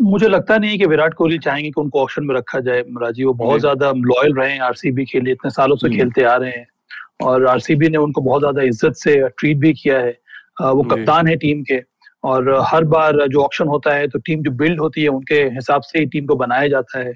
मुझे 0.00 0.28
लगता 0.28 0.56
नहीं 0.58 0.78
कि 0.78 0.86
विराट 0.86 1.14
कोहली 1.14 1.38
चाहेंगे 1.38 1.68
कि 1.70 1.80
उनको 1.80 2.02
ऑप्शन 2.02 2.24
में 2.26 2.34
रखा 2.34 2.58
जाए 2.60 2.80
राजीव 3.02 3.26
वो 3.26 3.32
बहुत 3.34 3.60
ज़्यादा 3.60 3.90
लॉयल 3.96 4.34
रहे 4.34 4.52
हैं 4.52 4.60
आरसीबी 4.62 5.04
के 5.04 5.20
लिए 5.20 5.32
इतने 5.32 5.50
सालों 5.50 5.76
से। 5.76 5.88
खेलते 5.96 6.22
आ 6.24 6.34
रहे 6.36 6.50
हैं। 6.50 6.66
और 7.22 7.46
आरसीबी 7.48 7.88
ने 7.88 7.98
उनको 7.98 8.20
बहुत 8.20 8.40
ज़्यादा 8.40 8.62
इज़्ज़त 8.62 8.94
से 8.96 9.16
ट्रीट 9.30 9.56
भी 9.58 9.72
किया 9.74 9.98
है। 9.98 10.10
वो 10.62 10.82
कप्तान 10.84 11.28
है 11.28 11.36
टीम 11.36 11.62
के। 11.70 11.80
और 12.24 12.50
हर 12.66 12.84
बार 12.86 13.26
जो 13.28 13.42
ऑप्शन 13.42 13.68
होता 13.68 13.94
है 13.94 14.08
तो 14.08 14.18
टीम 14.18 14.42
जो 14.42 14.50
बिल्ड 14.52 14.80
होती 14.80 15.02
है 15.02 15.08
उनके 15.08 15.42
हिसाब 15.54 15.82
से 15.82 15.98
ही 15.98 16.06
टीम 16.06 16.26
को 16.26 16.36
बनाया 16.36 16.68
जाता 16.68 16.98
है। 16.98 17.14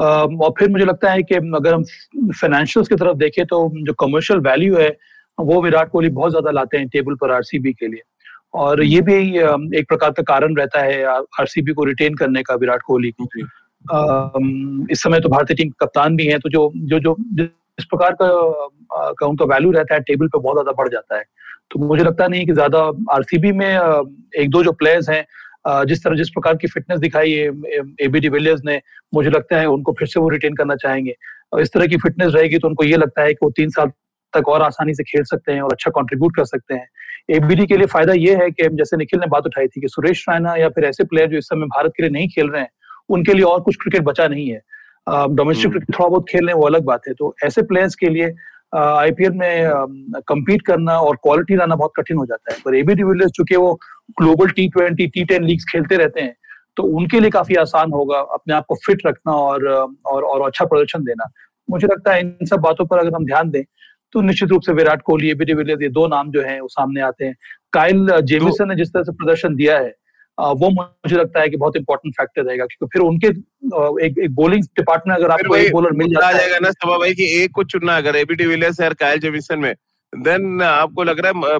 और 0.00 0.52
फिर 0.58 0.68
मुझे 0.70 0.84
लगता 0.84 1.10
है 1.12 1.22
कि 1.22 1.34
अगर 1.34 1.74
हम 1.74 1.84
फाइनेंशियल्स 1.84 2.88
की 2.88 2.94
तरफ़ 2.96 3.16
देखें 3.18 3.44
तो 3.46 3.68
जो 3.86 3.92
कमर्शियल 4.00 4.40
वैल्यू 4.40 4.76
है 4.76 4.88
वो 5.38 5.62
विराट 5.62 5.90
कोहली 5.90 6.08
बहुत 6.10 6.30
ज़्यादा 6.30 6.50
लाते 6.50 6.78
हैं 6.78 6.88
टेबल 6.88 7.14
पर 7.20 7.30
आरसीबी 7.32 7.72
के 7.72 7.88
लिए। 7.88 8.02
और 8.54 8.82
ये 8.84 9.00
भी 9.00 9.14
एक 9.78 9.88
प्रकार 9.88 10.10
का 10.10 10.22
कारण 10.24 10.56
रहता 10.56 10.80
है 10.80 11.04
आरसीबी 11.04 11.72
को 11.72 11.84
रिटेन 11.84 12.14
करने 12.14 12.42
का 12.42 12.54
विराट 12.56 12.82
कोहली 12.82 13.10
को। 13.12 13.26
इस 14.92 15.02
समय 15.02 15.20
तो 15.20 15.28
भारतीय 15.28 15.56
टीम 15.56 15.70
कप्तान 15.80 16.16
भी 16.16 16.26
है 16.26 16.38
तो 16.38 16.48
जो 16.48 16.70
जो 16.76 16.98
जो 16.98 17.14
जिस 17.34 17.84
प्रकार 17.86 18.12
का, 18.12 18.28
का 19.12 19.26
उनका 19.26 19.44
वैल्यू 19.46 19.70
रहता 19.72 19.94
है 19.94 20.00
टेबल 20.02 20.26
पे 20.26 20.38
बहुत 20.38 20.56
ज़्यादा 20.56 20.72
बढ़ 20.72 20.88
जाता 20.88 21.16
है। 21.16 21.24
तो 21.70 21.78
मुझे 21.80 22.04
लगता 22.04 22.26
नहीं 22.28 22.46
कि 22.46 22.52
ज़्यादा 22.52 22.78
आरसीबी 23.12 23.52
में 23.52 23.68
एक 23.68 24.50
दो 24.50 24.62
जो 24.64 24.72
प्लेयर्स 24.74 25.08
हैं 25.10 25.84
जिस 25.86 26.02
तरह 26.04 26.16
जिस 26.16 26.28
प्रकार 26.30 26.56
की 26.56 26.66
फिटनेस 26.68 27.00
दिखाई 27.00 27.32
है 27.32 27.46
एबी 28.00 28.20
डिविलियर्स 28.20 28.60
ने 28.64 28.80
मुझे 29.14 29.30
लगता 29.30 29.60
है 29.60 29.66
उनको 29.68 29.92
फिर 29.98 30.08
से 30.08 30.20
वो 30.20 30.28
रिटेन 30.28 30.54
करना 30.54 30.74
चाहेंगे। 30.76 31.14
और 31.52 31.60
इस 31.62 31.72
तरह 31.74 31.86
की 31.86 31.96
फिटनेस 31.96 32.32
रहेगी 32.34 32.58
तो 32.58 32.68
उनको 32.68 32.84
ये 32.84 32.96
लगता 32.96 33.22
है 33.22 33.32
कि 33.34 33.38
वो 33.42 33.50
तीन 33.56 33.70
साल 33.70 33.90
तक 34.34 34.48
और 34.48 34.62
आसानी 34.62 34.94
से 34.94 35.04
खेल 35.04 35.24
सकते 35.24 35.52
हैं 35.52 35.60
और 35.62 35.72
अच्छा 35.72 35.90
कंट्रीब्यूट 35.90 36.36
कर 36.36 36.44
सकते 36.44 36.74
हैं। 36.74 36.86
एबीडी 37.28 37.66
के 37.66 37.76
लिए 37.76 37.86
फ़ायदा 37.86 38.12
ये 38.12 38.34
है 38.36 38.50
कि 38.50 38.68
जैसे 38.76 38.96
निखिल 38.96 39.20
ने 39.20 39.26
बात 39.26 39.46
उठाई 39.46 39.66
थी 39.66 39.80
कि 39.80 39.88
सुरेश 39.88 40.24
रैना 40.28 40.54
या 40.56 40.68
फिर 40.68 40.84
ऐसे 40.84 41.04
प्लेयर 41.04 41.28
जो 41.30 41.38
इस 41.38 41.44
समय 41.44 41.66
भारत 41.66 41.92
के 41.96 42.02
लिए 42.02 42.10
नहीं 42.10 42.28
खेल 42.28 42.50
रहे 42.50 42.62
हैं 42.62 42.70
उनके 43.08 43.32
लिए 43.32 43.44
और 43.44 43.60
कुछ 43.60 43.76
क्रिकेट 43.76 44.02
बचा 44.04 44.26
नहीं 44.28 44.48
है। 44.48 44.60
डोमेस्टिक 45.30 45.70
क्रिकेट 45.70 45.94
थोड़ा 45.98 46.08
बहुत 46.08 46.26
खेल 46.28 46.40
रहे 46.40 46.54
हैं 46.54 46.60
वो 46.60 46.66
अलग 46.66 46.84
बात 46.84 47.08
है। 47.08 47.14
तो 47.14 47.34
ऐसे 47.44 47.62
प्लेयर्स 47.62 47.94
के 47.94 48.08
लिए 48.08 48.34
आईपीएल 48.72 49.32
में 49.32 50.22
कम्पीट 50.28 50.62
करना 50.62 50.98
और 51.00 51.16
क्वालिटी 51.16 51.56
लाना 51.56 51.76
बहुत 51.76 51.92
कठिन 51.96 52.16
हो 52.16 52.26
जाता 52.26 52.52
है। 52.52 52.60
पर 52.64 52.74
एबी 52.76 52.94
डिविलियर्स 52.94 53.32
चूँकि 53.36 53.56
वो 53.56 53.72
global 54.20 54.50
T 54.50 54.68
twenty 54.68 55.06
T 55.06 55.24
ten 55.24 55.44
league 55.44 55.60
खेलते 55.70 55.96
रहते 55.96 56.20
हैं 56.20 56.34
तो 56.76 56.82
उनके 56.98 57.20
लिए 57.20 57.30
काफ़ी 57.30 57.54
आसान 57.56 57.92
होगा 57.92 58.18
अपने 58.34 58.54
आप 58.54 58.64
को 58.68 58.74
फिट 58.86 59.06
रखना 59.06 59.32
और 59.34 59.66
और, 59.66 60.22
और 60.22 60.46
अच्छा 60.46 60.64
प्रदर्शन 60.64 61.04
देना। 61.04 61.30
मुझे 61.68 61.86
लगता 61.86 62.12
है 62.12 62.20
इन 62.20 62.46
सब 62.46 62.60
बातों 62.60 62.86
पर 62.86 62.98
अगर 62.98 63.14
हम 63.14 63.24
ध्यान 63.24 63.50
दें 63.50 63.62
तो 64.14 64.20
निश्चित 64.20 64.48
रूप 64.48 64.62
से 64.62 64.72
विराट 64.72 65.02
कोहली 65.02 65.30
एबी 65.30 65.44
डिविलियर्स 65.44 65.82
ये 65.82 65.88
दो 65.90 66.06
नाम 66.06 66.30
जो 66.30 66.42
है 66.42 66.60
वो 66.60 66.68
सामने 66.68 67.00
आते 67.02 67.24
हैं। 67.24 67.34
काइल 67.72 68.20
जेमिसन 68.22 68.68
ने 68.68 68.76
जिस 68.76 68.88
तरह 68.88 69.02
से 69.02 69.12
प्रदर्शन 69.12 69.54
दिया 69.54 69.78
है 69.78 69.94
वो 70.38 70.68
मुझे 70.70 71.16
लगता 71.16 71.40
है 71.40 71.48
कि 71.48 71.56
बहुत 71.56 71.76
इंपॉर्टेंट 71.76 72.14
फैक्टर 72.14 72.42
रहेगा 72.42 72.64
क्योंकि 72.66 72.90
फिर 72.92 73.02
उनके 73.02 73.26
एक, 73.26 74.18
एक 74.18 74.30
बोलिंग 74.34 74.62
डिपार्टमेंट 74.62 75.18
अगर 75.18 75.30
आपको 75.30 75.56
एक 75.56 75.72
बॉलर 75.72 75.92
मिल 75.92 76.08
जाता 76.08 76.32
जाएगा 76.32 76.58
ना 76.58 76.70
सभा 76.70 76.98
भाई 76.98 77.14
कि 77.14 77.24
एक 77.42 77.52
को 77.54 77.64
चुनना 77.64 77.96
अगर 77.96 78.16
एबी 78.16 78.34
डिविलियर्स 78.34 78.80
और 78.80 78.94
कायल 78.94 79.18
जेमिसन 79.20 79.58
में 79.58 79.72
देन 80.12 80.62
आपको 80.62 81.04
लग 81.04 81.20
रहा 81.20 81.48
है 81.48 81.58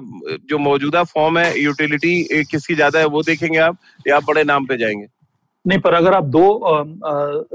जो 0.49 0.57
मौजूदा 0.59 1.03
फॉर्म 1.05 1.37
है 1.39 1.59
यूटिलिटी 1.61 2.43
किसकी 2.51 2.75
ज़्यादा 2.75 2.99
है 2.99 3.05
वो 3.07 3.21
देखेंगे 3.23 3.57
आप 3.59 3.77
या 4.07 4.19
बड़े 4.27 4.43
नाम 4.43 4.65
पे 4.65 4.77
जाएँगे। 4.77 5.05
नहीं 5.69 5.79
पर 5.79 5.93
अगर 5.93 6.13
आप 6.13 6.25
दो 6.25 6.43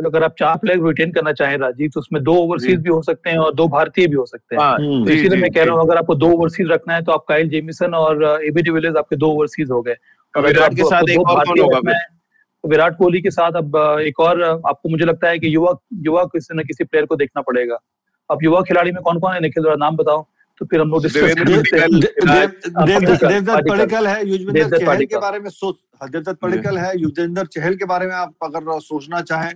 अगर 0.07 0.23
आप 0.23 0.35
चार 0.39 0.57
प्लेयर 0.57 0.87
रिटेन 0.87 1.13
करना 1.13 1.33
चाहें 1.35 1.57
राजीव 1.59 1.91
तो 1.95 2.01
उसमें 2.01 2.23
दो 2.25 2.35
ओवरसीज 2.37 2.81
भी 2.81 2.91
हो 2.91 3.01
सकते 3.03 3.31
हैं 3.31 3.39
और 3.39 3.55
दो 3.55 3.67
भारतीय 3.69 4.07
भी 4.07 4.17
हो 4.17 4.27
सकते 4.27 4.55
हैं। 4.55 4.63
हाँ, 4.63 4.77
तो 4.79 5.11
इसीलिए 5.11 5.41
मैं 5.41 5.51
कह 5.53 5.65
रहा 5.65 5.75
हूँ 5.75 5.83
अगर 5.83 5.99
आपको 5.99 6.15
दो 6.17 6.31
ओवरसीज 6.33 6.71
रखना 6.71 6.95
है 6.95 7.03
तो 7.05 7.13
आप 7.13 7.25
काइल 7.29 7.49
जेमिसन 7.51 7.95
और 7.95 8.25
एबी 8.45 8.63
डिविलियर्स 8.63 8.97
आपके 8.99 9.17
दो 9.17 9.31
ओवरसीज 9.31 9.71
हो 9.71 9.81
गए। 9.83 9.97
विराट 10.35 10.75
के 10.75 10.85
साथ 10.85 11.11
एक 11.11 11.21
और 11.21 11.45
कौन 11.45 11.61
होगा 11.61 11.99
विराट 12.65 12.97
कोहली 12.99 13.21
के 13.21 13.31
साथ 13.31 13.53
अब 13.57 13.77
एक 14.03 14.21
और 14.21 14.43
आपको 14.43 14.89
मुझे 14.89 15.05
लगता 15.05 15.29
है 15.29 15.39
कि 15.39 15.55
युवा 15.55 15.73
युवा 16.03 16.25
किसी 16.27 16.57
न 16.57 16.63
किसी 16.65 16.85
प्लेयर 16.85 17.07
को 17.07 17.17
देखना 17.17 17.43
पड़ेगा। 17.43 17.79
अब 18.31 18.39
युवा 18.43 18.61
खिलाड़ी 18.63 18.93
में 18.93 19.03
कौन 19.03 19.19
कौन 19.21 19.33
है 19.33 19.41
निखिल 19.41 19.67
नाम 19.81 19.97
बताओ। 19.97 20.27
तो 20.61 20.67
फिर 20.67 20.81
हम 20.81 20.91
लोग 20.91 21.03
डिस्कस 21.03 21.35
देवदत्त 23.29 23.71
पडिक्कल 23.71 24.07
है। 24.07 24.29
युजवेंद्र 24.29 24.79
चहल 24.79 25.05
के 25.05 25.19
बारे 25.19 25.39
में 25.39 25.51
सोच 25.51 25.77
हाँ, 26.01 26.09
देवदत्त 26.11 26.39
पडिक्कल 26.43 26.79
है 26.79 26.93
युजवेंद्र 27.01 27.47
चहल 27.47 27.75
के 27.77 27.85
बारे 27.85 28.07
में 28.07 28.15
आप 28.15 28.35
अगर 28.45 28.79
सोचना 28.81 29.21
चाहें। 29.23 29.53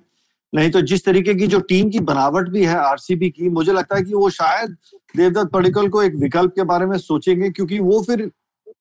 नहीं 0.52 0.70
तो 0.70 0.80
जिस 0.82 1.04
तरीके 1.04 1.34
की 1.34 1.46
जो 1.46 1.58
टीम 1.68 1.90
की 1.90 2.00
बनावट 2.00 2.48
भी 2.48 2.64
है 2.64 2.76
आरसीबी 2.76 3.28
की 3.30 3.48
मुझे 3.50 3.72
लगता 3.72 3.96
है 3.96 4.02
कि 4.02 4.14
वो 4.14 4.30
शायद 4.30 4.76
देवदत्त 5.16 5.50
पडिक्कल 5.52 5.88
को 5.88 6.02
एक 6.02 6.14
विकल्प 6.16 6.52
के 6.54 6.62
बारे 6.64 6.86
में 6.86 6.96
सोचेंगे 6.98 7.50
क्योंकि 7.50 7.78
वो 7.78 8.02
फिर 8.02 8.30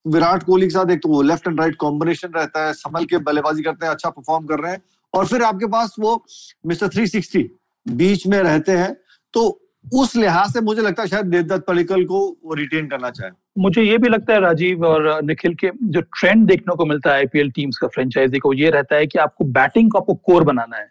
विराट 0.06 0.42
कोहली 0.42 0.66
के 0.66 0.70
साथ 0.70 0.90
एक 0.90 1.02
तो 1.02 1.08
वो 1.08 1.22
लेफ़्ट 1.22 1.46
एंड 1.48 1.60
राइट 1.60 1.76
कॉम्बिनेशन 1.76 2.28
रहता 2.36 2.66
है 2.66 2.72
संभल 2.72 3.04
के 3.04 3.18
बल्लेबाजी 3.28 3.62
करते 3.62 3.86
हैं 3.86 3.92
अच्छा 3.92 4.10
परफॉर्म 4.10 4.46
कर 4.46 4.60
रहे 4.60 4.72
हैं। 4.72 4.82
और 5.14 5.26
फिर 5.26 5.42
आपके 5.42 5.66
पास 5.66 5.94
वो 6.00 6.24
मिस्टर 6.66 6.88
थ्री 6.88 7.42
बीच 7.86 8.26
में 8.26 8.38
रहते 8.38 8.72
हैं 8.72 8.92
तो 9.34 9.67
उस 9.94 10.14
लिहाज 10.16 10.52
से 10.52 10.60
मुझे 10.60 10.82
लगता 10.82 11.02
है 11.02 11.08
शायद 11.08 11.26
देवदत्त 11.26 11.64
पलिकल 11.66 12.04
को 12.04 12.18
वो 12.44 12.54
रिटेन 12.54 12.86
करना 12.86 13.10
चाहे। 13.10 13.30
मुझे 13.58 13.82
ये 13.82 13.98
भी 13.98 14.08
लगता 14.08 14.34
है 14.34 14.40
राजीव 14.40 14.84
और 14.86 15.22
निखिल 15.24 15.54
के 15.54 15.70
जो 15.84 16.00
ट्रेंड 16.00 16.46
देखने 16.46 16.74
को 16.76 16.86
मिलता 16.86 17.10
है 17.10 17.16
आईपीएल 17.16 17.50
टीम्स 17.50 17.78
का 17.78 17.88
फ्रेंचाइजी 17.88 18.38
को 18.38 18.52
ये 18.52 18.70
रहता 18.70 18.96
है 18.96 19.06
कि 19.06 19.18
आपको 19.18 19.44
बैटिंग 19.44 19.90
को 19.90 19.98
आपको 19.98 20.14
कोर 20.14 20.44
बनाना 20.44 20.76
है। 20.76 20.90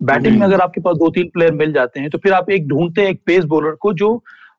बैटिंग 0.00 0.38
में 0.38 0.46
अगर 0.46 0.60
आपके 0.60 0.80
पास 0.80 0.96
दो 0.96 1.10
तीन 1.10 1.28
प्लेयर 1.34 1.52
मिल 1.54 1.72
जाते 1.72 2.00
हैं 2.00 2.10
तो 2.10 2.18
फिर 2.18 2.32
आप 2.32 2.50
एक 2.50 2.68
ढूंढते 2.68 3.02
हैं 3.02 3.10
एक 3.10 3.20
पेस 3.26 3.44
बॉलर 3.44 3.74
को 3.80 3.92
जो 3.94 4.14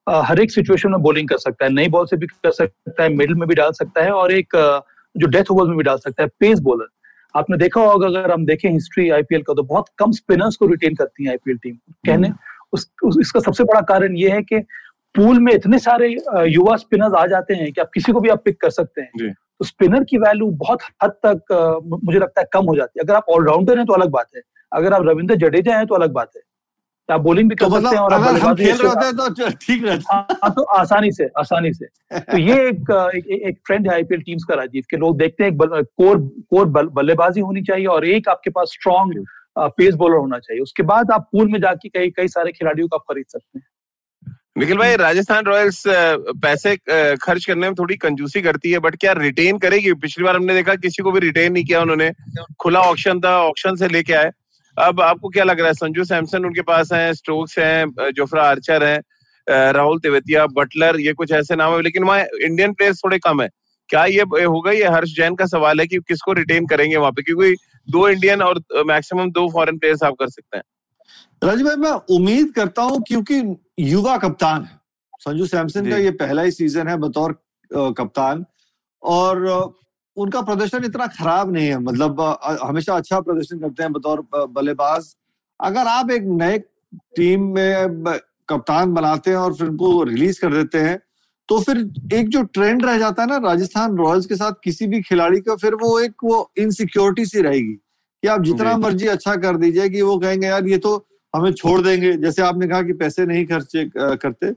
हर 0.10 0.40
एक 0.40 0.52
सिचुएशन 0.52 0.92
में 0.92 1.02
बॉलिंग 1.02 1.30
कर 1.30 1.38
सकता 1.38 1.66
है 1.66 1.72
नई 1.74 1.88
बॉल 1.90 2.06
से 2.06 2.18
भी 2.18 2.28
कर 2.28 2.52
सकता 2.52 3.04
है 3.04 3.10
मिडिल 3.10 3.36
में 3.36 3.48
भी 3.50 3.56
डाल 3.56 3.72
सकता 3.72 4.04
है 4.04 4.12
और 4.12 4.32
एक 4.32 4.56
जो 5.16 5.28
डेथ 5.28 5.52
ओवर 5.52 5.68
में 5.68 5.78
भी 5.78 5.84
डाल 5.84 5.98
सकता 5.98 6.24
है 6.24 6.30
पेस 6.40 6.60
बॉलर 6.60 6.88
आपने 7.36 7.58
देखा 7.58 7.82
होगा 7.82 8.08
अगर 8.08 8.32
हम 8.32 8.46
देखें 8.46 8.70
हिस्ट्री 8.70 9.10
आईपीएल 9.10 9.42
का 9.42 9.54
तो 9.54 9.64
बहुत 9.64 9.86
कम 9.98 10.12
स्पिनर्स 10.12 10.56
को 10.56 10.68
रिटेन 10.68 10.96
करती 10.96 11.24
है 11.24 11.30
आईपीएल 11.30 11.58
टीम 11.58 11.76
कहने 12.06 12.30
उस, 12.74 12.92
उस 13.04 13.18
इसका 13.22 13.40
सबसे 13.40 13.64
बड़ा 13.64 13.82
कारण 13.92 14.18
ये 14.18 14.30
है 14.30 14.42
कि 14.44 14.60
पूल 15.16 15.40
में 15.40 15.54
इतने 15.54 15.80
सारे 15.80 16.10
युवा 16.48 16.76
स्पिनर्स 16.78 17.14
आ 17.14 17.26
जाते 17.28 17.54
हैं 17.54 17.72
कि 17.72 17.82
आप 17.82 17.90
किसी 17.94 18.12
को 18.12 18.20
भी 18.20 18.30
आप 18.30 18.42
पिक 18.46 18.60
कर 18.62 18.70
सकते 18.70 19.02
हैं। 19.02 19.34
तो 19.34 19.66
स्पिनर 19.66 20.04
की 20.04 20.18
वैल्यू 20.18 20.50
बहुत 20.58 20.82
हद 21.04 21.12
तक 21.26 21.54
मुझे 22.04 22.20
लगता 22.20 22.42
है 22.42 22.48
कम 22.54 22.66
हो 22.66 22.76
जाती 22.76 23.00
है। 23.00 23.04
अगर 23.06 23.16
आप 23.16 23.30
ऑलराउंडर 23.36 23.78
हैं 23.78 23.86
तो 23.86 23.94
अलग 23.94 24.10
बात 24.12 24.28
है। 24.36 24.42
अगर 24.72 24.94
आप 24.94 25.08
रविंद्र 25.08 25.36
जडेजा 25.38 25.78
हैं 25.78 25.86
तो 25.88 25.96
अलग 25.96 26.12
बात 26.14 26.32
है। 26.36 26.42
आप 27.10 27.22
बॉलिंग 27.22 27.50
भी 27.50 27.56
कर 27.56 27.66
तो 27.66 27.72
सकते 27.72 27.96
हैं 27.96 28.04
और 28.04 28.14
अगर 28.14 28.40
हम 28.40 28.56
खेल 28.56 28.78
रहे 28.78 28.88
होते 28.88 29.12
तो 29.18 29.50
ठीक 29.62 29.84
रहता 29.86 30.14
हाँ, 30.14 30.52
तो 30.56 30.64
आसानी 30.78 31.12
से 31.12 31.28
आसानी 31.40 31.72
से। 31.74 31.86
तो 32.20 32.38
ये 32.38 32.56
एक 32.68 32.92
एक, 33.16 33.28
एक 33.28 33.60
ट्रेंड 33.66 33.88
है 33.88 33.94
आईपीएल 33.94 34.22
टीम्स 34.22 34.44
का 34.44 34.56
राजीव 34.56 34.84
के 34.90 34.98
लोग 34.98 35.18
देखते 35.18 35.44
हैं 35.44 35.58
कोर 35.58 36.18
कोर 36.50 36.66
बल्लेबाजी 36.68 37.42
होनी 37.42 37.62
चाहिए 37.62 37.86
और 37.86 38.06
एक 38.06 38.28
आपके 38.30 38.50
पास 38.50 38.72
स्ट्रॉन्ग 38.74 39.26
पेस 39.58 39.96
बॉलर 39.96 40.16
होना 40.16 40.40
चाहिए। 40.40 40.62
उसके 40.62 40.84
बाद 40.84 41.12
आप 41.12 41.30
पूल 41.32 41.52
में 41.52 41.60
जाके 41.62 41.90
कई 41.90 42.10
कई 42.10 42.28
सारे 42.28 42.52
खिलाड़ियों 42.52 42.88
को 42.88 42.96
आप 42.96 43.04
खरीद 43.12 43.26
सकते 43.30 43.60
हैं। 43.60 43.66
निखिल 44.58 44.78
भाई, 44.78 44.96
राजस्थान 44.96 45.46
रॉयल्स 45.46 45.84
पैसे 45.88 46.76
खर्च 47.18 47.46
करने 47.46 47.68
में 47.68 47.76
थोड़ी 47.76 47.96
कंजूसी 47.98 48.42
करती 48.42 48.72
है, 48.72 48.80
बट 48.80 48.96
क्या 48.96 49.12
रिटेन 49.14 49.58
करेगी? 49.58 49.94
पिछली 49.96 50.24
बार 50.24 50.36
हमने 50.36 50.54
देखा 50.54 50.76
किसी 50.78 51.04
को 51.04 51.12
भी 51.12 51.20
रिटेन 51.20 51.54
नहीं 51.54 51.64
किया 51.66 51.82
उन्होंने। 51.82 52.12
खुला 52.60 52.80
ऑप्शन 52.82 53.20
था 53.20 53.38
ऑप्शन 53.42 53.76
से 53.76 53.88
लेके 53.88 54.14
आए। 54.14 54.32
अब 54.78 55.02
आपको 55.02 55.30
क्या 55.30 55.44
लग 55.44 55.60
रहा 55.60 55.68
है? 55.68 55.74
संजू 55.74 56.04
सैमसन 56.04 56.46
उनके 56.46 56.62
पास 56.64 56.92
हैं 56.94 57.14
स्टोक्स 57.14 57.58
हैं 57.60 58.12
जोफ्रा 58.12 58.44
आर्चर 58.44 58.84
हैं 58.84 59.00
राहुल 59.74 60.00
तेवतिया 60.00 60.46
बटलर 60.48 61.00
ये 61.00 61.14
कुछ 61.14 61.32
ऐसे 61.32 61.56
नाम 61.56 61.74
है, 61.74 61.82
लेकिन 61.82 62.04
वहाँ 62.04 62.26
इंडियन 62.42 62.74
प्लेयर्स 62.74 63.02
थोड़े 63.04 63.18
कम 63.20 63.42
है। 63.42 63.50
क्या 63.90 64.04
ये 64.06 64.22
होगा 64.22 64.72
ये? 64.72 64.84
हर्ष 64.86 65.16
जैन 65.16 65.36
का 65.36 65.46
सवाल 65.46 65.80
है 65.80 65.88
कि 65.88 65.98
किसको 66.08 66.34
रिटेन 66.34 66.66
करेंगे 66.68 66.96
वहाँ 66.96 67.12
पे? 67.12 67.22
क्योंकि 67.22 67.56
दो 67.88 68.08
इंडियन 68.10 68.42
और 68.42 68.64
मैक्सिमम 68.88 69.32
दो 69.32 69.48
फॉरेन 69.52 69.78
प्लेयर्स 69.78 70.04
आप 70.04 70.16
कर 70.20 70.30
सकते 70.30 70.58
हैं। 70.58 70.64
राजीव 71.44 71.66
भाई 71.66 71.76
मैं 71.78 71.92
उम्मीद 72.16 72.52
करता 72.54 72.82
हूँ 72.82 73.02
क्योंकि 73.08 73.42
युवा 73.80 74.18
कप्तान 74.18 74.64
है। 74.64 74.80
संजू 75.22 75.46
सैमसन 75.46 75.90
का 75.90 75.98
ये 75.98 76.12
पहला 76.14 76.42
ही 76.42 76.52
सीज़न 76.52 76.88
है 76.88 76.98
बतौर 76.98 77.34
कप्तान। 77.72 78.46
और 79.04 79.46
उनका 80.18 80.42
प्रदर्शन 80.42 80.86
इतना 80.86 81.08
खराब 81.10 81.52
नहीं 81.54 81.68
है। 81.68 81.78
मतलब 81.80 82.22
हमेशा 82.64 82.96
अच्छा 82.96 83.20
प्रदर्शन 83.22 83.60
करते 83.60 83.84
हैं 83.84 83.92
बतौर 83.94 84.28
बल्लेबाज। 84.34 85.16
अगर 85.60 85.88
आप 85.88 86.12
एक 86.12 86.24
नए 86.42 86.58
टीम 87.16 87.44
में 87.56 88.18
कप्तान 88.50 88.94
बनाते 88.94 89.32
हैं 89.32 89.38
और 89.38 89.54
फिर 89.54 89.68
उनको 89.68 90.04
रिलीज़ 90.04 90.40
कर 90.42 90.54
देते 90.54 90.80
हैं 90.80 91.00
तो 91.50 91.60
फिर 91.60 91.78
एक 92.14 92.30
जो 92.30 92.42
ट्रेंड 92.54 92.86
रह 92.86 92.98
जाता 92.98 93.22
है 93.24 93.30
ना 93.30 93.38
राजस्थान 93.44 93.98
रॉयल्स 93.98 94.26
के 94.26 94.36
साथ 94.36 94.54
किसी 94.64 94.88
भी 94.88 95.02
खिलाड़ी 95.02 95.40
का 95.42 95.56
फिर 95.56 95.76
वो 95.76 96.00
एक 96.00 96.24
वो 96.24 96.50
इनसिक्योरिटी 96.58 97.26
सी 97.26 97.42
रहेगी 97.42 97.74
कि 98.24 98.28
आप 98.28 98.44
जितना 98.44 98.76
मर्ज़ी 98.78 99.08
अच्छा 99.08 99.36
कर 99.36 99.58
दीजिए 99.58 99.90
कि 99.90 100.02
वो 100.02 100.18
कहेंगे 100.20 100.48
यार 100.48 100.68
ये 100.68 100.78
तो 100.78 100.96
हमें 101.34 101.52
छोड़ 101.54 101.82
देंगे। 101.82 102.12
जैसे 102.18 102.42
आपने 102.42 102.68
कहा 102.68 102.82
कि 102.82 102.94
पैसे 102.94 103.26
नहीं 103.26 103.46
खर्चे 103.46 103.86
करते। 103.96 104.52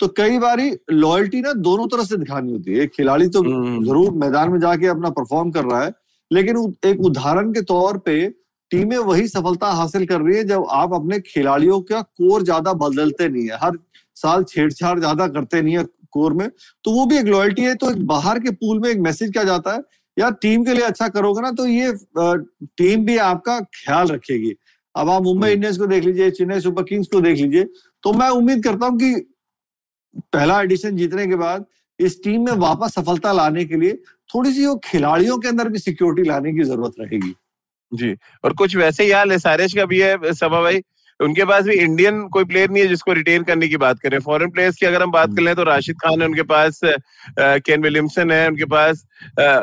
तो 0.00 0.08
कई 0.16 0.38
बार 0.38 0.60
लॉयल्टी 0.90 1.40
ना 1.40 1.52
दोनों 1.62 1.86
तरफ़ 1.88 2.06
से 2.06 2.16
दिखानी 2.16 2.52
होती 2.52 2.72
है। 2.72 2.82
एक 2.82 2.92
खिलाड़ी 2.92 3.28
तो 3.28 3.42
हम्म। 3.42 3.84
ज़रूर 3.84 4.10
मैदान 4.14 4.50
में 4.50 4.58
जाके 4.60 4.86
अपना 4.86 5.10
परफॉर्म 5.10 5.50
कर 5.50 5.64
रहा 5.64 5.82
है 5.84 5.92
लेकिन 6.30 6.74
एक 6.84 7.00
उदाहरण 7.00 7.52
के 7.52 7.62
तौर 7.64 7.98
पे 7.98 8.16
टीमें 8.70 8.96
वही 8.98 9.26
सफलता 9.28 9.66
हासिल 9.72 10.06
कर 10.06 10.20
रही 10.20 10.36
है 10.36 10.44
जब 10.44 10.66
आप 10.72 10.92
अपने 10.94 11.18
खिलाड़ियों 11.22 11.80
का 11.82 12.00
कोर 12.02 12.42
ज़्यादा 12.42 12.72
बदलते 12.74 13.28
नहीं 13.28 13.48
है। 13.48 13.58
हर 13.62 13.78
साल 14.16 14.44
छेड़छाड़ 14.44 14.98
ज़्यादा 14.98 15.26
करते 15.28 15.62
नहीं 15.62 15.76
है 15.76 15.84
कोर 16.14 16.32
में 16.34 16.48
तो 16.84 16.92
वो 16.92 17.04
भी 17.06 17.18
एक 17.18 17.26
लॉयल्टी 17.26 17.62
है 17.62 17.74
तो 17.74 17.90
एक 17.90 18.06
बाहर 18.06 18.38
के 18.40 18.50
पूल 18.54 18.80
में 18.80 18.88
एक 18.90 18.98
मैसेज 19.00 19.32
क्या 19.32 19.44
जाता 19.44 19.72
है? 19.72 19.82
यार 20.16 20.32
टीम 20.42 20.64
के 20.64 20.74
लिए 20.74 20.84
अच्छा 20.84 21.08
करोगे 21.10 21.40
ना 21.42 21.50
तो 21.52 21.66
ये 21.66 21.92
टीम 22.18 23.04
भी 23.04 23.16
आपका 23.20 23.58
ख्याल 23.60 24.08
रखेगी। 24.08 24.54
अब 24.94 25.10
आप 25.10 25.22
मुंबई 25.22 25.50
इंडियंस 25.50 25.76
हम्म। 25.76 25.86
को 25.86 25.92
देख 25.92 26.04
लीजिए 26.04 26.30
चेन्नई 26.32 26.60
सुपर 26.60 26.82
किंग्स 26.84 27.08
को 27.12 27.20
देख 27.20 27.38
लीजिए 27.38 27.64
तो 28.04 28.12
मैं 28.12 28.28
उम्मीद 28.32 28.62
करता 28.64 28.86
हूँ 28.86 28.98
कि 28.98 29.14
पहला 30.32 30.60
एडिशन 30.62 30.96
जीतने 30.96 31.26
के 31.26 31.36
बाद 31.36 31.64
इस 32.00 32.22
टीम 32.24 32.44
में 32.46 32.52
वापस 32.58 32.94
सफलता 32.94 33.32
लाने 33.32 33.64
के 33.64 33.76
लिए 33.76 33.92
थोड़ी 34.30 34.52
सी 34.52 34.66
वो 34.66 34.74
खिलाड़ियों 34.84 35.38
के 35.38 35.48
अंदर 35.48 35.68
भी 35.68 35.78
सिक्योरिटी 35.78 36.28
लाने 36.28 36.52
की 36.52 36.64
ज़रूरत 36.64 36.94
रहेगी। 37.00 37.34
जी 37.92 38.12
और 38.44 38.52
कुछ 38.54 38.76
वैसे 38.76 39.04
ही 39.04 39.10
हाल 39.10 39.32
एस 39.32 39.42
का 39.46 39.84
भी 39.86 40.00
है 40.00 40.32
सभा 40.34 40.60
भाई। 40.62 40.80
उनके 41.20 41.44
पास 41.44 41.64
भी 41.64 41.74
इंडियन 41.74 42.20
कोई 42.28 42.44
प्लेयर 42.44 42.70
नहीं 42.70 42.82
है 42.82 42.88
जिसको 42.88 43.12
रिटेन 43.12 43.42
करने 43.42 43.68
की 43.68 43.76
बात 43.76 43.98
करें। 43.98 44.18
फॉरेन 44.20 44.50
प्लेयर्स 44.50 44.76
की 44.76 44.86
अगर 44.86 45.02
हम 45.02 45.10
बात 45.10 45.34
कर 45.36 45.42
लें 45.42 45.54
तो 45.56 45.62
राशिद 45.64 45.96
खान 45.96 46.22
है 46.22 46.28
उनके 46.28 46.42
पास 46.44 46.80
केन 47.38 47.82
विलियमसन 47.82 48.30
है 48.30 48.46
उनके 48.48 48.64
पास 48.66 49.04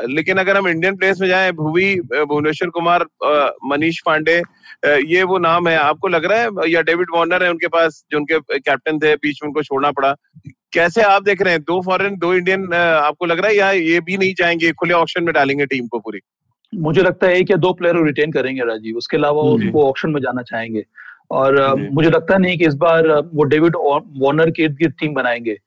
लेकिन 0.10 0.38
अगर 0.38 0.58
हम 0.58 0.68
इंडियन 0.68 0.96
प्लेयर्स 0.98 1.22
में 1.22 1.28
जाएँ 1.28 1.52
भुवी 1.54 1.94
भुवनेश्वर 2.06 2.70
कुमार 2.70 3.06
मनीष 3.66 4.00
पांडे 4.06 4.42
ये 5.08 5.24
वो 5.24 5.38
नाम 5.40 5.68
है। 5.68 5.76
आपको 5.78 6.08
लग 6.08 6.26
रहा 6.26 6.40
है 6.40 6.70
या 6.70 6.82
डेविड 6.82 7.08
वार्नर 7.14 7.44
है 7.44 7.50
उनके 7.50 7.68
पास 7.70 8.04
जो 8.12 8.18
उनके 8.18 8.40
कैप्टन 8.60 9.00
थे 9.00 9.14
बीच 9.16 9.40
में 9.44 9.48
उनको 9.48 9.64
छोड़ना 9.64 9.92
पड़ा। 9.92 10.16
कैसे 10.74 11.02
आप 11.04 11.24
देख 11.24 11.42
रहे 11.42 11.54
हैं 11.54 11.62
दो 11.62 11.82
फॉरेन 11.82 12.16
दो 12.18 12.34
इंडियन 12.34 12.74
आपको 12.74 13.26
लग 13.26 13.40
रहा 13.40 13.48
है 13.48 13.56
या 13.58 13.72
ये 13.72 14.00
भी 14.00 14.18
नहीं 14.18 14.34
चाहेंगे 14.34 14.72
खुले 14.72 14.94
ऑप्शन 14.94 15.24
में 15.24 15.34
डालेंगे 15.34 15.66
टीम 15.66 15.88
को 15.88 16.00
पूरी? 16.00 16.20
मुझे 16.74 17.02
लगता 17.02 17.28
है 17.28 17.38
एक 17.38 17.52
या 17.52 17.58
दो 17.58 17.74
प्लेयर 17.74 18.04
रिटेन 18.06 18.32
करेंगे 18.32 18.66
राजीव। 18.66 18.98
उसके 18.98 19.18
अलावा 19.18 19.42
वो 19.42 19.84
ऑप्शन 19.84 20.10
में 20.10 20.22
जाना 20.22 20.42
चाहेंगे। 20.42 20.84
और 21.32 21.76
मुझे 21.94 22.10
लगता 22.10 22.38
नहीं 22.38 22.58
कि 22.58 22.66
इस 22.68 22.76
बार 22.76 23.08
वो 23.34 23.44
डेविड 23.44 23.76
वार्नर 23.76 24.50
के 24.52 24.64
इर्द 24.64 24.76
गिर्द 24.76 24.94
टीम 25.00 25.14
बनाएँगे। 25.14 25.58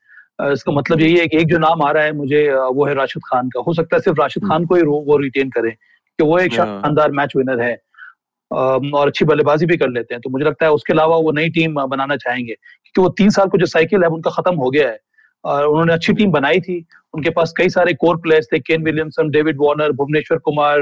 इसका 0.53 0.73
मतलब 0.73 1.01
यही 1.01 1.17
है 1.17 1.27
कि 1.29 1.39
एक 1.39 1.47
जो 1.49 1.59
नाम 1.59 1.83
आ 1.83 1.91
रहा 1.91 2.03
है 2.05 2.13
मुझे 2.13 2.49
वो 2.53 2.85
है 2.87 2.95
राशिद 2.95 3.23
खान 3.27 3.49
का। 3.49 3.61
हो 3.67 3.75
सकता 3.75 3.97
है 3.97 4.01
सिर्फ़ 4.01 4.21
राशिद 4.21 4.45
खान 4.49 4.65
को 4.67 4.75
ही 4.75 4.83
वो 4.83 5.17
रिटेन 5.17 5.51
करें 5.51 5.71
कि 5.73 6.25
वो 6.25 6.39
एक 6.39 6.59
हाँ। 6.61 6.67
शानदार 6.67 7.13
मैच 7.13 7.33
विनर 7.37 7.61
है 7.61 7.75
और 8.51 9.07
अच्छी 9.07 9.25
बल्लेबाजी 9.25 9.67
भी 9.67 9.77
कर 9.77 9.89
लेते 9.91 10.15
हैं। 10.15 10.21
तो 10.25 10.31
मुझे 10.31 10.45
लगता 10.45 10.67
है 10.67 10.73
उसके 10.73 10.93
अलावा 10.93 11.17
वो 11.17 11.33
नई 11.33 11.49
टीम 11.51 11.75
बनाना 11.87 12.17
चाहेंगे 12.17 12.53
क्योंकि 12.53 13.01
वो 13.03 13.09
तीन 13.19 13.31
साल 13.31 13.49
को 13.49 13.59
जो 13.59 13.67
साइकिल 13.67 14.03
है 14.03 14.09
उनका 14.09 14.31
खत्म 14.31 14.55
हो 14.57 14.71
गया 14.71 14.89
है। 14.89 14.99
और 15.45 15.67
उन्होंने 15.67 15.93
अच्छी 15.93 16.13
टीम 16.13 16.31
बनाई 16.33 16.61
थी। 16.61 16.85
उनके 17.15 17.31
पास 17.31 17.53
कई 17.57 17.69
सारे 17.69 17.93
कोर 17.95 18.17
प्लेयर्स 18.17 18.47
थे 18.53 18.59
Kane 18.59 18.83
Williamson 18.85 19.31
David 19.31 19.57
Warner 19.61 19.93
Bhuvneshwar 19.93 20.39
Kumar 20.39 20.79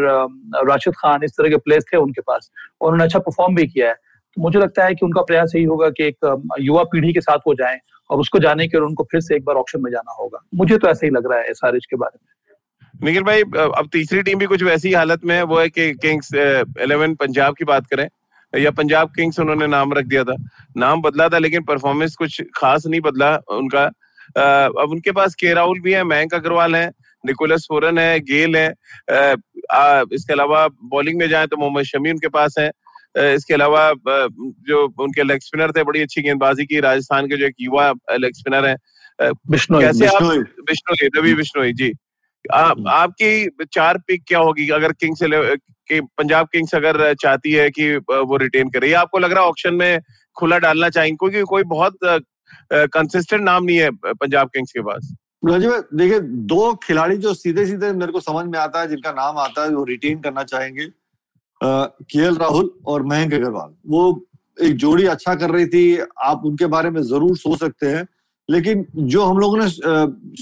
Rashid 0.68 0.94
Khan 0.98 1.24
इस 1.24 1.32
तरह 1.38 1.48
के 1.48 1.56
प्लेयर्स 1.56 1.84
थे 1.92 1.96
उनके 1.96 2.20
पास। 2.20 2.50
और 2.80 2.88
उन्होंने 2.88 3.04
अच्छा 3.04 3.18
परफॉर्म 3.18 3.54
भी 3.54 3.66
किया 3.66 3.88
है। 3.88 3.94
तो 4.36 4.42
मुझे 4.42 4.58
लगता 4.58 4.84
है 4.84 4.94
कि 4.94 5.06
उनका 5.06 5.22
प्रयास 5.22 5.52
यही 5.54 5.64
होगा 5.64 5.88
कि 5.90 6.04
एक 6.04 6.44
युवा 6.60 6.82
पीढ़ी 6.92 7.12
के 7.12 7.20
साथ 7.20 7.38
वो 7.46 7.54
जाएँ 7.54 7.78
और 8.10 8.20
उसको 8.20 8.38
जाने 8.38 8.66
के 8.68 8.78
लिए 8.78 8.86
उनको 8.86 9.04
फिर 9.10 9.20
से 9.20 9.36
एक 9.36 9.44
बार 9.44 9.56
ऑप्शन 9.56 9.82
में 9.82 9.90
जाना 9.90 10.12
होगा। 10.12 10.38
मुझे 10.54 10.78
तो 10.78 10.88
ऐसा 10.88 11.06
ही 11.06 11.10
लग 11.10 11.30
रहा 11.30 11.38
है 11.38 11.50
एसआरएच 11.50 11.86
के 11.86 11.96
बारे 11.96 12.18
में। 12.18 12.30
निखिल 13.04 13.22
भाई 13.22 13.42
अब 13.42 13.88
तीसरी 13.92 14.22
टीम 14.22 14.38
भी 14.38 14.46
कुछ 14.46 14.62
वैसी 14.62 14.92
हालत 14.92 15.24
में 15.24 15.34
है, 15.34 15.42
वो 15.42 15.58
है 15.60 15.68
कि 15.68 15.92
किंग्स 15.94 16.34
इलेवन 16.34 17.14
पंजाब 17.14 17.54
की 17.54 17.64
बात 17.64 17.86
करें, 17.86 18.08
या 18.52 18.70
पंजाब 18.72 19.10
किंग्स 19.16 19.40
उन्होंने 19.40 19.66
नाम 19.66 19.92
रख 19.94 20.04
दिया 20.06 20.24
था। 20.24 20.34
नाम 20.76 21.02
बदला 21.02 21.28
था, 21.28 21.38
लेकिन 21.38 21.62
परफॉर्मेंस 21.64 22.16
कुछ 22.16 22.40
खास 22.56 22.86
नहीं 22.86 23.00
बदला 23.00 23.34
उनका। 23.50 23.84
अब 24.34 24.90
उनके 24.90 25.12
पास 25.12 25.34
के 25.34 25.52
राहुल 25.54 25.80
भी 25.80 25.92
है, 25.92 26.04
मयंक 26.04 26.34
अग्रवाल 26.34 26.76
है 26.76 26.90
निकोलस 27.24 27.66
फोरन 27.68 27.98
है 27.98 28.20
गेल 28.22 28.56
है 28.56 28.68
इसके 30.14 30.32
अलावा 30.32 30.66
बॉलिंग 30.92 31.18
में 31.18 31.28
जाए 31.28 31.46
तो 31.46 31.56
मोहम्मद 31.56 31.84
शमी 31.84 32.10
उनके 32.10 32.28
पास 32.30 32.54
है। 32.58 32.70
इसके 33.16 33.54
अलावा 33.54 33.92
जो 34.68 34.86
उनके 35.02 35.22
लेग 35.22 35.40
स्पिनर 35.40 35.72
थे 35.72 35.82
बड़ी 35.84 36.02
अच्छी 36.02 36.22
गेंदबाजी 36.22 36.66
की। 36.66 36.80
राजस्थान 36.80 37.26
के 37.26 37.36
जो 37.36 37.46
एक 37.46 37.54
युवा 37.60 37.92
लेग 38.12 38.32
स्पिनर 38.34 38.66
है 38.66 38.76
कैसे 39.20 40.06
आप 40.06 40.22
बिश्नोई। 40.22 41.08
रवि 41.16 41.34
बिश्नोई 41.34 41.72
जी। 41.72 41.92
हम्म। 42.54 42.88
आपकी 42.88 43.48
चार 43.72 43.98
पिक 43.98 44.22
क्या 44.28 44.38
होगी? 44.38 44.68
अगर 44.68 44.92
किंग्स 44.92 45.20
कि 45.88 46.00
पंजाब 46.18 46.46
किंग्स 46.52 46.74
अगर 46.74 47.14
चाहती 47.14 47.52
है 47.52 47.70
कि 47.70 47.96
वो 47.96 48.36
रिटेन 48.36 48.70
करे 48.70 48.90
या 48.90 49.00
आपको 49.00 49.18
लग 49.18 49.32
रहा 49.32 49.42
है 49.42 49.48
ऑप्शन 49.48 49.74
में 49.74 50.00
खुला 50.38 50.58
डालना 50.58 50.88
चाहिए 50.88 51.14
क्योंकि 51.14 51.42
कोई 51.42 51.62
बहुत 51.62 51.98
कंसिस्टेंट 52.72 53.42
नाम 53.42 53.64
नहीं 53.64 53.76
है 53.76 53.90
पंजाब 53.90 54.48
किंग्स 54.48 54.72
के 54.72 54.80
पास। 54.80 55.14
देखिए 55.44 56.20
दो 56.20 56.74
खिलाड़ी 56.74 57.16
जो 57.16 57.34
सीधे 57.34 57.66
सीधे 57.66 57.92
मेरे 57.92 58.12
को 58.12 58.20
समझ 58.20 58.46
में 58.46 58.58
आता 58.58 58.80
है 58.80 58.88
जिनका 58.88 59.12
नाम 59.12 59.38
आता 59.38 59.62
है 59.62 59.68
वो 59.68 59.84
रिटेन 59.84 60.20
करना 60.20 60.42
चाहेंगे। 60.44 60.86
के 61.62 62.28
राहुल 62.36 62.70
और 62.86 63.02
मयंक 63.06 63.34
अग्रवाल। 63.34 63.74
वो 63.86 64.26
एक 64.58 64.76
जोड़ी 64.76 65.04
अच्छा 65.06 65.34
कर 65.34 65.50
रही 65.50 65.66
थी 65.66 65.98
आप 66.22 66.42
उनके 66.44 66.66
बारे 66.66 66.90
में 66.90 67.00
ज़रूर 67.02 67.36
सोच 67.36 67.58
सकते 67.58 67.86
हैं। 67.86 68.06
लेकिन 68.48 68.86
जो 68.96 69.24
हम 69.24 69.38
लोगों 69.38 69.58
ने 69.58 69.68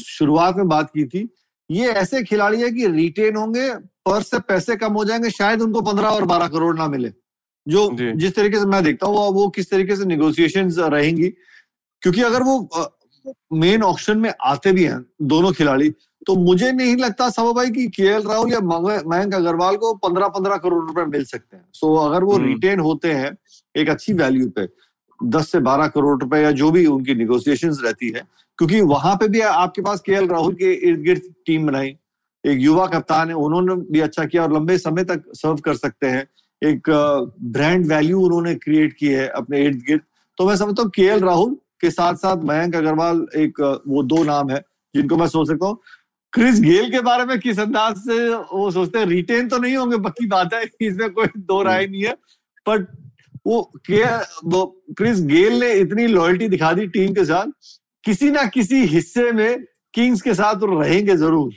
शुरुआत 0.00 0.56
में 0.56 0.68
बात 0.68 0.90
की 0.90 1.04
थी 1.04 1.28
ये 1.70 1.88
ऐसे 1.94 2.22
खिलाड़ी 2.22 2.60
है 2.62 2.70
कि 2.70 2.86
रिटेन 2.88 3.36
होंगे 3.36 3.68
पर 4.06 4.22
से 4.22 4.38
पैसे 4.40 4.76
कम 4.76 4.92
हो 4.92 5.04
जाएँगे 5.04 5.30
शायद 5.30 5.62
उनको 5.62 5.80
पंद्रह 5.82 6.08
और 6.08 6.24
बारह 6.24 6.48
करोड़ 6.48 6.76
ना 6.78 6.86
मिले। 6.88 7.12
जो 7.66 7.88
जिस 8.16 8.34
तरीके 8.34 8.58
से 8.58 8.66
मैं 8.66 8.82
देखता 8.84 9.06
हूँ 9.06 9.16
वो, 9.16 9.30
वो 9.32 9.48
किस 9.48 9.70
तरीके 9.70 9.96
से 9.96 10.04
निगोसिएशन 10.04 10.70
रहेंगी। 10.70 11.28
क्योंकि 12.02 12.22
अगर 12.22 12.42
वो 12.42 12.58
मेन 13.52 13.82
ऑप्शन 13.82 14.18
में 14.18 14.32
आते 14.42 14.72
भी 14.72 14.84
हैं 14.84 15.04
दोनों 15.24 15.52
खिलाड़ी। 15.52 15.90
तो 16.26 16.34
मुझे 16.36 16.70
नहीं 16.72 16.96
लगता 16.96 17.28
सब 17.30 17.52
भाई 17.56 17.70
कि 17.70 17.86
के 17.88 18.08
राहुल 18.18 18.52
या 18.52 18.60
मयंक 18.60 19.34
अग्रवाल 19.34 19.76
को 19.76 19.92
पंद्रह 19.98 20.28
पंद्रह 20.28 20.56
करोड़ 20.56 20.84
रुपए 20.86 21.04
मिल 21.08 21.24
सकते 21.24 21.56
हैं। 21.56 21.64
सो 21.74 21.94
अगर 21.96 22.24
वो 22.24 22.36
रिटेन 22.38 22.72
हम्म। 22.72 22.82
होते 22.82 23.12
हैं 23.12 23.36
एक 23.74 23.88
अच्छी 23.88 24.12
वैल्यू 24.12 24.48
पे 24.48 24.68
दस 25.20 25.48
से 25.48 25.58
बारह 25.60 25.88
करोड़ 25.88 26.20
रुपए 26.22 26.38
या 26.38 26.50
जो 26.50 26.70
भी 26.70 26.84
उनकी 26.86 27.14
निगोसिएशन 27.14 27.70
रहती 27.84 28.08
है 28.08 28.22
क्योंकि 28.58 28.80
वहाँ 28.80 29.14
पे 29.16 29.28
भी 29.28 29.40
आपके 29.40 29.82
पास 29.82 30.00
के 30.00 30.26
राहुल 30.26 30.54
के 30.54 30.72
इर्द 30.88 31.00
गिर्द 31.00 31.22
टीम 31.46 31.66
बनाई 31.66 31.96
एक 32.44 32.58
युवा 32.60 32.86
कप्तान 32.86 33.28
है 33.28 33.34
उन्होंने 33.36 33.74
भी 33.92 34.00
अच्छा 34.00 34.24
किया 34.24 34.42
और 34.42 34.52
लंबे 34.52 34.76
समय 34.78 35.04
तक 35.04 35.22
सर्व 35.34 35.56
कर 35.56 35.74
सकते 35.74 36.06
हैं। 36.06 36.26
एक 36.62 36.90
ब्रांड 37.52 37.86
वैल्यू 37.86 38.20
उन्होंने 38.20 38.54
क्रिएट 38.54 38.92
की 38.92 39.08
है 39.08 39.26
अपने 39.28 39.64
इर्द 39.64 39.82
गिर्द। 39.86 40.02
तो 40.38 40.46
मैं 40.46 40.56
समझता 40.56 40.82
हूँ 40.82 40.90
के 40.90 41.18
राहुल 41.18 41.56
के 41.80 41.90
साथ 41.90 42.14
साथ 42.16 42.44
मयंक 42.44 42.76
अग्रवाल 42.76 43.26
एक 43.36 43.60
वो 43.88 44.02
दो 44.04 44.22
नाम 44.24 44.50
है 44.50 44.60
जिनको 44.94 45.16
मैं 45.16 45.26
सोच 45.28 45.48
सकता 45.48 45.66
हूँ। 45.66 45.80
क्रिस 46.32 46.60
गेल 46.60 46.90
के 46.90 47.00
बारे 47.00 47.24
में 47.24 47.38
किस 47.40 47.58
अंदाज 47.58 47.96
से 47.98 48.28
वो 48.28 48.70
सोचते 48.70 48.98
हैं? 48.98 49.06
रिटेन 49.06 49.48
तो 49.48 49.58
नहीं 49.58 49.76
होंगे 49.76 49.98
पक्की 50.00 50.26
बात 50.26 50.54
है 50.54 50.62
इसमें 50.80 51.10
कोई 51.12 51.26
दो 51.38 51.62
राय 51.62 51.86
नहीं 51.86 52.02
है। 52.02 52.12
बट 52.66 52.86
वो 53.46 53.60
वो 54.44 54.64
क्रिस 54.96 55.20
गेल 55.26 55.58
ने 55.60 55.72
इतनी 55.74 56.06
लॉयल्टी 56.06 56.48
दिखा 56.48 56.72
दी 56.72 56.86
टीम 56.88 57.14
के 57.14 57.24
साथ 57.24 57.46
किसी 58.04 58.30
ना 58.30 58.44
किसी 58.48 58.84
हिस्से 58.86 59.30
में 59.32 59.64
किंग्स 59.94 60.22
के 60.22 60.34
साथ 60.34 60.64
रहेंगे 60.64 61.16
ज़रूर। 61.16 61.52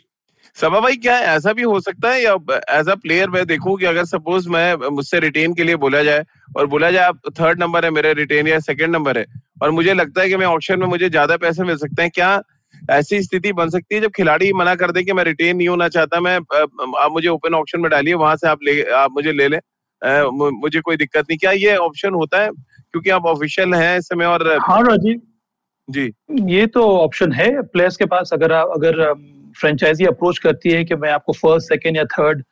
सभा 0.58 0.80
भाई 0.80 0.96
क्या 0.98 1.16
है 1.18 1.26
ऐसा 1.28 1.52
भी 1.54 1.62
हो 1.64 1.80
सकता 1.80 2.10
है? 2.12 2.22
या 2.24 2.34
एज 2.72 2.90
अ 2.90 2.96
प्लेयर 2.96 3.30
मैं 3.30 3.46
देखूँ 3.48 3.78
कि 3.78 3.86
अगर 3.86 4.06
सपोज़ 4.06 4.50
मैं 4.50 4.90
मुझसे 4.92 5.20
रिटेन 5.20 5.54
के 5.54 5.64
लिए 5.64 5.76
बोला 5.76 6.02
जाए 6.04 6.24
और 6.58 6.68
बोला 6.68 6.92
जाए 6.92 7.06
आप 7.06 7.20
थर्ड 7.40 7.60
नंबर 7.60 7.86
है 7.86 7.92
मेरे 7.92 8.14
रिटेन 8.14 8.48
या 8.48 8.60
सेकंड 8.62 8.96
नंबर 8.96 9.18
है। 9.18 9.26
और 9.62 9.72
मुझे 9.72 9.94
लगता 9.94 10.22
है 10.22 10.30
कि 10.30 10.38
मैं 10.38 10.46
ऑप्शन 10.48 10.80
में 10.80 10.88
मुझे 10.88 11.10
ज़्यादा 11.10 11.38
पैसे 11.38 11.64
मिल 11.64 11.78
सकते 11.78 12.02
हैं 12.02 12.12
क्या 12.16 12.42
ऐसी 12.92 13.22
स्थिति 13.24 13.52
बन 13.54 13.70
सकती 13.70 13.96
है? 13.96 14.02
जब 14.02 14.12
खिलाड़ी 14.16 14.52
मना 14.54 14.76
कर 14.76 14.92
दे 14.92 15.04
कि 15.04 15.14
मैं 15.14 15.24
रिटेन 15.24 15.58
नहीं 15.58 15.68
होना 15.68 15.88
चाहता 15.90 16.20
मैं 16.22 16.36
आप 16.36 17.12
मुझे 17.12 17.28
ओपन 17.30 17.54
ऑप्शन 17.56 17.80
में 17.82 17.90
डालिए 17.92 18.14
वहाँ 18.16 18.36
से 18.36 18.48
आप 18.48 18.64
ले 18.64 18.82
आप 18.96 19.12
मुझे 19.12 19.32
ले 19.34 19.48
लें। 19.48 19.60
मुझे 20.54 20.80
कोई 20.82 20.98
दिक्कत 20.98 21.26
नहीं। 21.30 21.38
क्या 21.38 21.52
ये 21.54 21.76
ऑप्शन 21.80 22.14
होता 22.14 22.42
है? 22.42 22.50
क्योंकि 22.50 23.10
आप 23.10 23.26
ऑफिशियल 23.26 23.74
हैं 23.74 23.98
इस 23.98 24.08
समय 24.08 24.26
और 24.26 24.48
हाँ 24.62 24.82
राजीव। 24.84 25.22
जी। 25.90 26.12
ये 26.52 26.66
तो 26.68 26.88
ऑप्शन 26.98 27.32
है। 27.34 27.52
प्लेयर्स 27.64 27.98
के 27.98 28.06
पास 28.06 28.30
अगर 28.34 28.52
अगर 28.52 29.02
फ्रेंचाइजी 29.56 30.06
अप्रोच 30.06 30.40
करती 30.40 30.72
है 30.72 30.84
कि 30.84 30.96
मैं 30.96 31.12
आपको 31.12 31.34
फ़र्स्ट 31.34 31.70
सेकेंड 31.70 31.98
या 31.98 32.04
थर्ड 32.14 32.44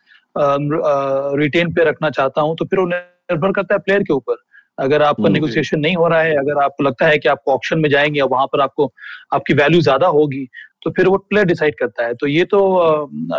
रिटेन 1.39 1.73
पे 1.73 1.83
रखना 1.85 2.09
चाहता 2.11 2.41
हूँ 2.41 2.55
तो 2.55 2.65
फिर 2.65 2.79
उन्हें 2.79 2.99
निर्भर 2.99 3.51
करता 3.51 3.75
है 3.75 3.79
प्लेयर 3.79 4.03
के 4.03 4.13
ऊपर। 4.13 4.35
अगर 4.77 5.01
आपका 5.03 5.29
नेगोशिएशन 5.29 5.79
नहीं 5.79 5.95
हो 5.95 6.07
रहा 6.07 6.21
है 6.21 6.35
अगर 6.37 6.61
आपको 6.63 6.83
लगता 6.83 7.07
है 7.07 7.17
कि 7.17 7.29
आपको 7.29 7.53
ऑप्शन 7.53 7.79
में 7.79 7.89
जाएँगे 7.89 8.19
और 8.19 8.29
वहाँ 8.29 8.45
पर 8.47 8.61
आपको 8.61 8.91
आपकी 9.33 9.53
वैल्यू 9.53 9.81
ज़्यादा 9.81 10.07
होगी 10.09 10.47
तो 10.83 10.91
फिर 10.91 11.07
वो 11.07 11.17
प्लेयर 11.19 11.47
डिसाइड 11.47 11.75
करता 11.79 12.05
है। 12.05 12.13
तो 12.13 12.27
ये 12.27 12.43
तो 12.45 12.59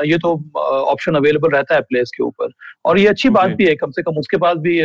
ये 0.05 0.19
तो 0.19 0.33
ऑप्शन 0.65 1.15
अवेलेबल 1.15 1.51
रहता 1.51 1.75
है 1.75 1.81
प्लेयर्स 1.83 2.11
के 2.11 2.23
ऊपर। 2.25 2.51
और 2.85 2.99
ये 2.99 3.07
अच्छी 3.07 3.29
बात 3.31 3.51
भी 3.53 3.67
है 3.67 3.75
कम 3.77 3.91
से 3.91 4.03
कम 4.03 4.19
उसके 4.19 4.37
पास 4.37 4.57
भी, 4.59 4.83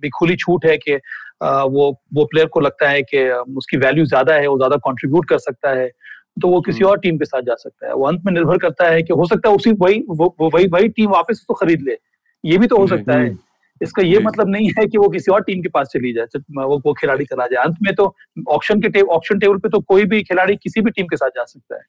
भी 0.00 0.08
खुली 0.08 0.36
छूट 0.36 0.66
है 0.66 0.76
कि 0.78 0.94
वो 0.94 1.90
वो 2.14 2.24
प्लेयर 2.24 2.46
को 2.48 2.60
लगता 2.60 2.88
है 2.88 3.02
कि 3.04 3.28
उसकी 3.56 3.76
वैल्यू 3.76 4.04
ज़्यादा 4.06 4.34
है 4.34 4.46
वो 4.46 4.56
ज़्यादा 4.58 4.76
कंट्रीब्यूट 4.86 5.28
कर 5.28 5.38
सकता 5.38 5.70
है। 5.70 5.90
तो 6.36 6.48
वो 6.48 6.60
किसी 6.60 6.78
हम्म। 6.78 6.90
और 6.90 6.98
टीम 6.98 7.18
के 7.18 7.24
साथ 7.24 7.42
जा 7.42 7.54
सकता 7.54 7.86
है। 7.86 7.94
वो 7.94 8.06
अंत 8.06 8.22
में 8.26 8.32
निर्भर 8.32 8.58
करता 8.58 8.88
है 8.88 9.02
कि 9.02 9.12
हो 9.12 9.26
सकता 9.26 9.48
है 9.48 9.56
उसी 9.56 9.72
वही 9.72 10.02
वही 10.10 10.66
वही 10.68 10.88
टीम 10.88 11.10
वापस 11.10 11.32
उसको 11.32 11.54
खरीद 11.54 11.82
ले। 11.82 11.96
ये 12.44 12.58
भी 12.58 12.66
तो 12.66 12.76
हो 12.76 12.86
सकता 12.86 13.18
है। 13.18 13.36
इसका 13.80 14.02
ये 14.02 14.18
मतलब 14.18 14.48
नहीं 14.48 14.68
है 14.78 14.86
कि 14.86 14.98
वो 14.98 15.08
किसी 15.08 15.32
और 15.32 15.42
टीम 15.42 15.62
के 15.62 15.68
पास 15.68 15.88
चली 15.92 16.12
जाए 16.12 16.40
वो 16.56 16.80
वो 16.86 16.92
खिलाड़ी 16.92 17.24
चला 17.24 17.46
जाए। 17.46 17.64
अंत 17.64 17.76
में 17.82 17.94
तो 17.94 18.14
ऑप्शन 18.48 18.80
के 18.80 19.00
ऑप्शन 19.02 19.38
टेबल 19.38 19.58
पे 19.58 19.68
तो 19.68 19.80
कोई 19.82 20.04
भी 20.04 20.22
खिलाड़ी 20.22 20.56
किसी 20.56 20.80
भी 20.80 20.90
टीम 20.90 21.06
के 21.06 21.16
साथ 21.16 21.28
जा 21.28 21.44
सकता 21.44 21.76
है। 21.76 21.82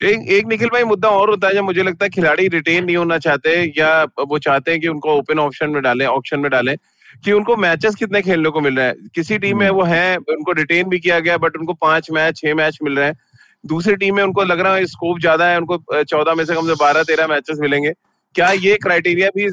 एक 0.00 0.30
एक 0.32 0.46
निखिल 0.46 0.68
भाई 0.68 0.84
मुद्दा 0.84 1.08
और 1.08 1.30
होता 1.30 1.48
है 1.48 1.54
जब 1.54 1.64
मुझे 1.64 1.82
लगता 1.82 2.04
है 2.04 2.10
खिलाड़ी 2.10 2.46
रिटेन 2.48 2.84
नहीं 2.84 2.96
होना 2.96 3.18
चाहते 3.18 3.50
या 3.78 4.02
वो 4.28 4.38
चाहते 4.38 4.70
हैं 4.70 4.80
कि 4.80 4.88
उनको 4.88 5.14
ओपन 5.14 5.38
ऑप्शन 5.38 5.70
में 5.70 5.82
डालें 5.82 6.06
ऑप्शन 6.06 6.40
में 6.40 6.50
डालें 6.50 6.76
कि 7.24 7.32
उनको 7.32 7.56
मैचेस 7.56 7.94
कितने 7.94 8.22
खेलने 8.22 8.50
को 8.50 8.60
मिल 8.60 8.76
रहे 8.76 8.86
हैं। 8.86 9.08
किसी 9.14 9.38
टीम 9.38 9.58
में 9.58 9.68
वो 9.70 9.82
है 9.84 10.16
उनको 10.16 10.52
रिटेन 10.52 10.88
भी 10.88 10.98
किया 10.98 11.18
गया 11.20 11.36
बट 11.38 11.56
उनको 11.56 11.74
पाँच 11.82 12.10
मैच 12.10 12.36
छह 12.36 12.54
मैच 12.54 12.78
मिल 12.82 12.96
रहे 12.96 13.06
हैं। 13.06 13.16
दूसरी 13.64 13.94
टीम 13.96 14.16
में 14.16 14.22
उनको 14.22 14.42
लग 14.44 14.60
रहा 14.60 14.74
है 14.74 14.86
स्कोप 14.86 15.18
ज़्यादा 15.20 15.48
है 15.48 15.58
उनको 15.58 16.02
चौदह 16.04 16.34
में 16.34 16.44
से 16.44 16.54
कम 16.54 16.66
से 16.66 16.74
बारह 16.80 17.02
तेरह 17.04 17.26
मैचेस 17.26 17.58
मिलेंगे। 17.60 17.92
क्या 18.34 18.50
ये 18.52 18.76
क्राइटेरिया 18.82 19.28
भी 19.36 19.44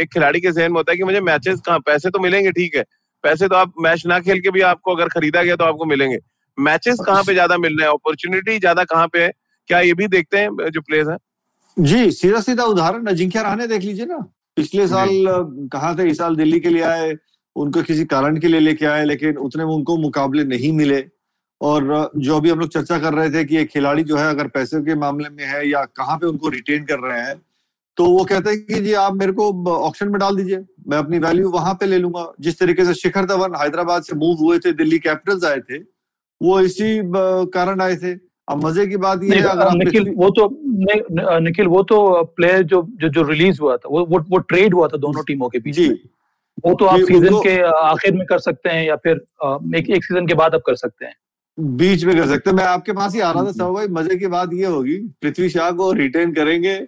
एक 0.00 0.12
खिलाड़ी 0.12 0.40
के 0.40 0.50
जहन 0.50 0.72
में 0.72 0.76
होता 0.76 0.92
है 0.92 0.96
कि 0.96 1.04
मुझे 1.04 1.20
मैचेस 1.22 1.60
कहाँ 1.66 1.78
पैसे 1.86 2.10
तो 2.10 2.18
मिलेंगे 2.20 2.50
ठीक 2.52 2.76
है। 2.76 2.84
पैसे 3.24 3.48
तो 3.48 3.54
आप 3.54 3.72
मैच 3.80 4.02
ना 4.06 4.18
खेल 4.20 4.40
के 4.40 4.50
भी 4.50 4.60
आपको 4.66 4.94
अगर 4.94 5.08
खरीदा 5.08 5.42
गया 5.42 5.56
तो 5.56 5.64
आपको 5.64 5.84
मिलेंगे। 5.86 6.18
मैचेस 6.58 6.98
कहाँ 7.06 7.22
पे 7.24 7.32
ज़्यादा 7.32 7.56
मिल 7.58 7.78
रहे 7.78 7.88
हैं? 7.88 7.94
अपॉर्चुनिटी 7.94 8.58
ज़्यादा 8.58 8.84
कहाँ 8.84 9.06
पे 9.08 9.22
है? 9.22 9.30
क्या 9.68 9.80
ये 9.80 9.94
भी 9.94 10.06
देखते 10.08 10.38
हैं 10.38 10.70
जो 10.70 10.80
प्लेयर्स 10.80 11.08
हैं? 11.08 11.16
जी 11.76 12.10
सीधा 12.12 12.40
सीधा 12.40 12.64
उदाहरण 12.66 13.06
अजिंक्य 13.06 13.42
राणे 13.42 13.66
देख 13.66 13.82
लीजिए 13.82 14.06
ना। 14.06 14.18
पिछले 14.56 14.86
साल 14.88 15.08
कहा 15.72 15.94
थे? 15.94 16.08
इस 16.10 16.18
साल 16.18 16.36
दिल्ली 16.36 16.60
के 16.60 16.68
लिए 16.68 16.82
आए 16.84 17.14
उनको 17.56 17.82
किसी 17.82 18.04
कारण 18.06 18.38
के 18.40 18.48
लिए 18.48 18.60
लेके 18.60 18.86
आए 18.86 19.04
लेकिन 19.04 19.36
उतने 19.38 19.64
में 19.64 19.72
उनको 19.72 19.96
मुकाबले 19.98 20.44
नहीं 20.46 20.72
मिले। 20.72 21.00
और 21.62 22.10
जो 22.16 22.36
अभी 22.36 22.50
हम 22.50 22.60
लोग 22.60 22.68
चर्चा 22.70 22.98
कर 22.98 23.14
रहे 23.14 23.30
थे 23.30 23.44
कि 23.44 23.56
एक 23.56 23.68
खिलाड़ी 23.70 24.02
जो 24.04 24.16
है 24.16 24.28
अगर 24.30 24.46
पैसे 24.54 24.80
के 24.82 24.94
मामले 24.96 25.28
में 25.28 25.44
है 25.46 25.68
या 25.68 25.84
कहाँ 25.96 26.16
पे 26.18 26.26
उनको 26.26 26.48
रिटेन 26.50 26.84
कर 26.84 26.98
रहे 27.00 27.20
हैं 27.20 27.40
तो 27.98 28.04
वो 28.06 28.24
कहते 28.24 28.50
हैं 28.50 28.58
कि 28.60 28.80
जी 28.82 28.92
आप 28.94 29.14
मेरे 29.14 29.32
को 29.32 29.74
ऑप्शन 29.76 30.08
में 30.08 30.18
डाल 30.20 30.36
दीजिए 30.36 30.58
मैं 30.88 30.98
अपनी 30.98 31.18
वैल्यू 31.18 31.50
वहाँ 31.50 31.74
पे 31.80 31.86
ले 31.86 31.98
लूँगा। 31.98 32.24
जिस 32.40 32.58
तरीके 32.58 32.84
से 32.84 32.94
शिखर 32.94 33.24
धवन 33.26 33.54
हैदराबाद 33.60 34.02
से 34.02 34.16
मूव 34.16 34.36
हुए 34.38 34.58
थे 34.58 34.72
दिल्ली 34.74 34.98
कैपिटल्स 34.98 35.44
आए 35.44 35.60
थे 35.60 35.78
वो 36.40 36.60
इसी 36.60 37.00
कारण 37.54 37.80
आए 37.80 37.96
थे। 37.96 38.12
अब 38.48 38.64
मज़े 38.64 38.86
की 38.86 38.96
बात 38.96 39.22
ये 39.22 39.36
है 39.36 39.42
अगर 39.48 39.74
निखिल 39.74 40.12
वो 40.16 40.30
तो 40.30 40.48
निखिल 41.40 41.66
वो 41.66 41.82
तो 41.82 42.22
प्लेयर 42.36 42.62
जो 42.64 42.82
जो 43.00 43.08
जो 43.08 43.22
रिलीज़ 43.22 43.60
हुआ 43.60 43.76
था 43.76 43.88
वो 43.88 44.04
वो, 44.04 44.18
वो 44.20 44.38
ट्रेड 44.38 44.74
हुआ 44.74 44.88
था 44.88 44.96
दोनों 44.98 45.22
टीमों 45.24 45.48
के 45.48 45.58
बीच 45.58 45.78
वो 46.64 46.74
तो 46.74 46.84
आप 46.84 47.00
सीज़न 47.00 47.38
के 47.42 47.56
आखिर 47.62 48.14
में 48.14 48.26
कर 48.26 48.38
सकते 48.40 48.68
हैं 48.68 48.86
या 48.86 48.96
फिर 48.96 49.12
एक 49.76 49.90
एक 49.90 50.04
सीज़न 50.04 50.26
के 50.26 50.34
बाद 50.34 50.54
आप 50.54 50.62
कर 50.66 50.74
सकते 50.76 51.04
हैं। 51.04 51.14
बीच 51.58 52.04
में 52.04 52.14
कर 52.16 52.26
सकते 52.26 52.50
हैं। 52.50 52.56
मैं 52.56 52.64
आपके 52.64 52.92
पास 52.92 53.14
ही 53.14 53.20
आ 53.20 53.30
रहा 53.32 53.44
था 53.44 53.52
सब 53.52 53.72
भाई। 53.72 53.88
मज़े 53.90 54.16
की 54.16 54.26
बात 54.28 54.50
ये 54.54 54.66
होगी 54.66 54.96
पृथ्वी 55.22 55.48
शाह 55.50 55.70
को 55.72 55.90
रिटेन 55.94 56.32
करेंगे 56.34 56.80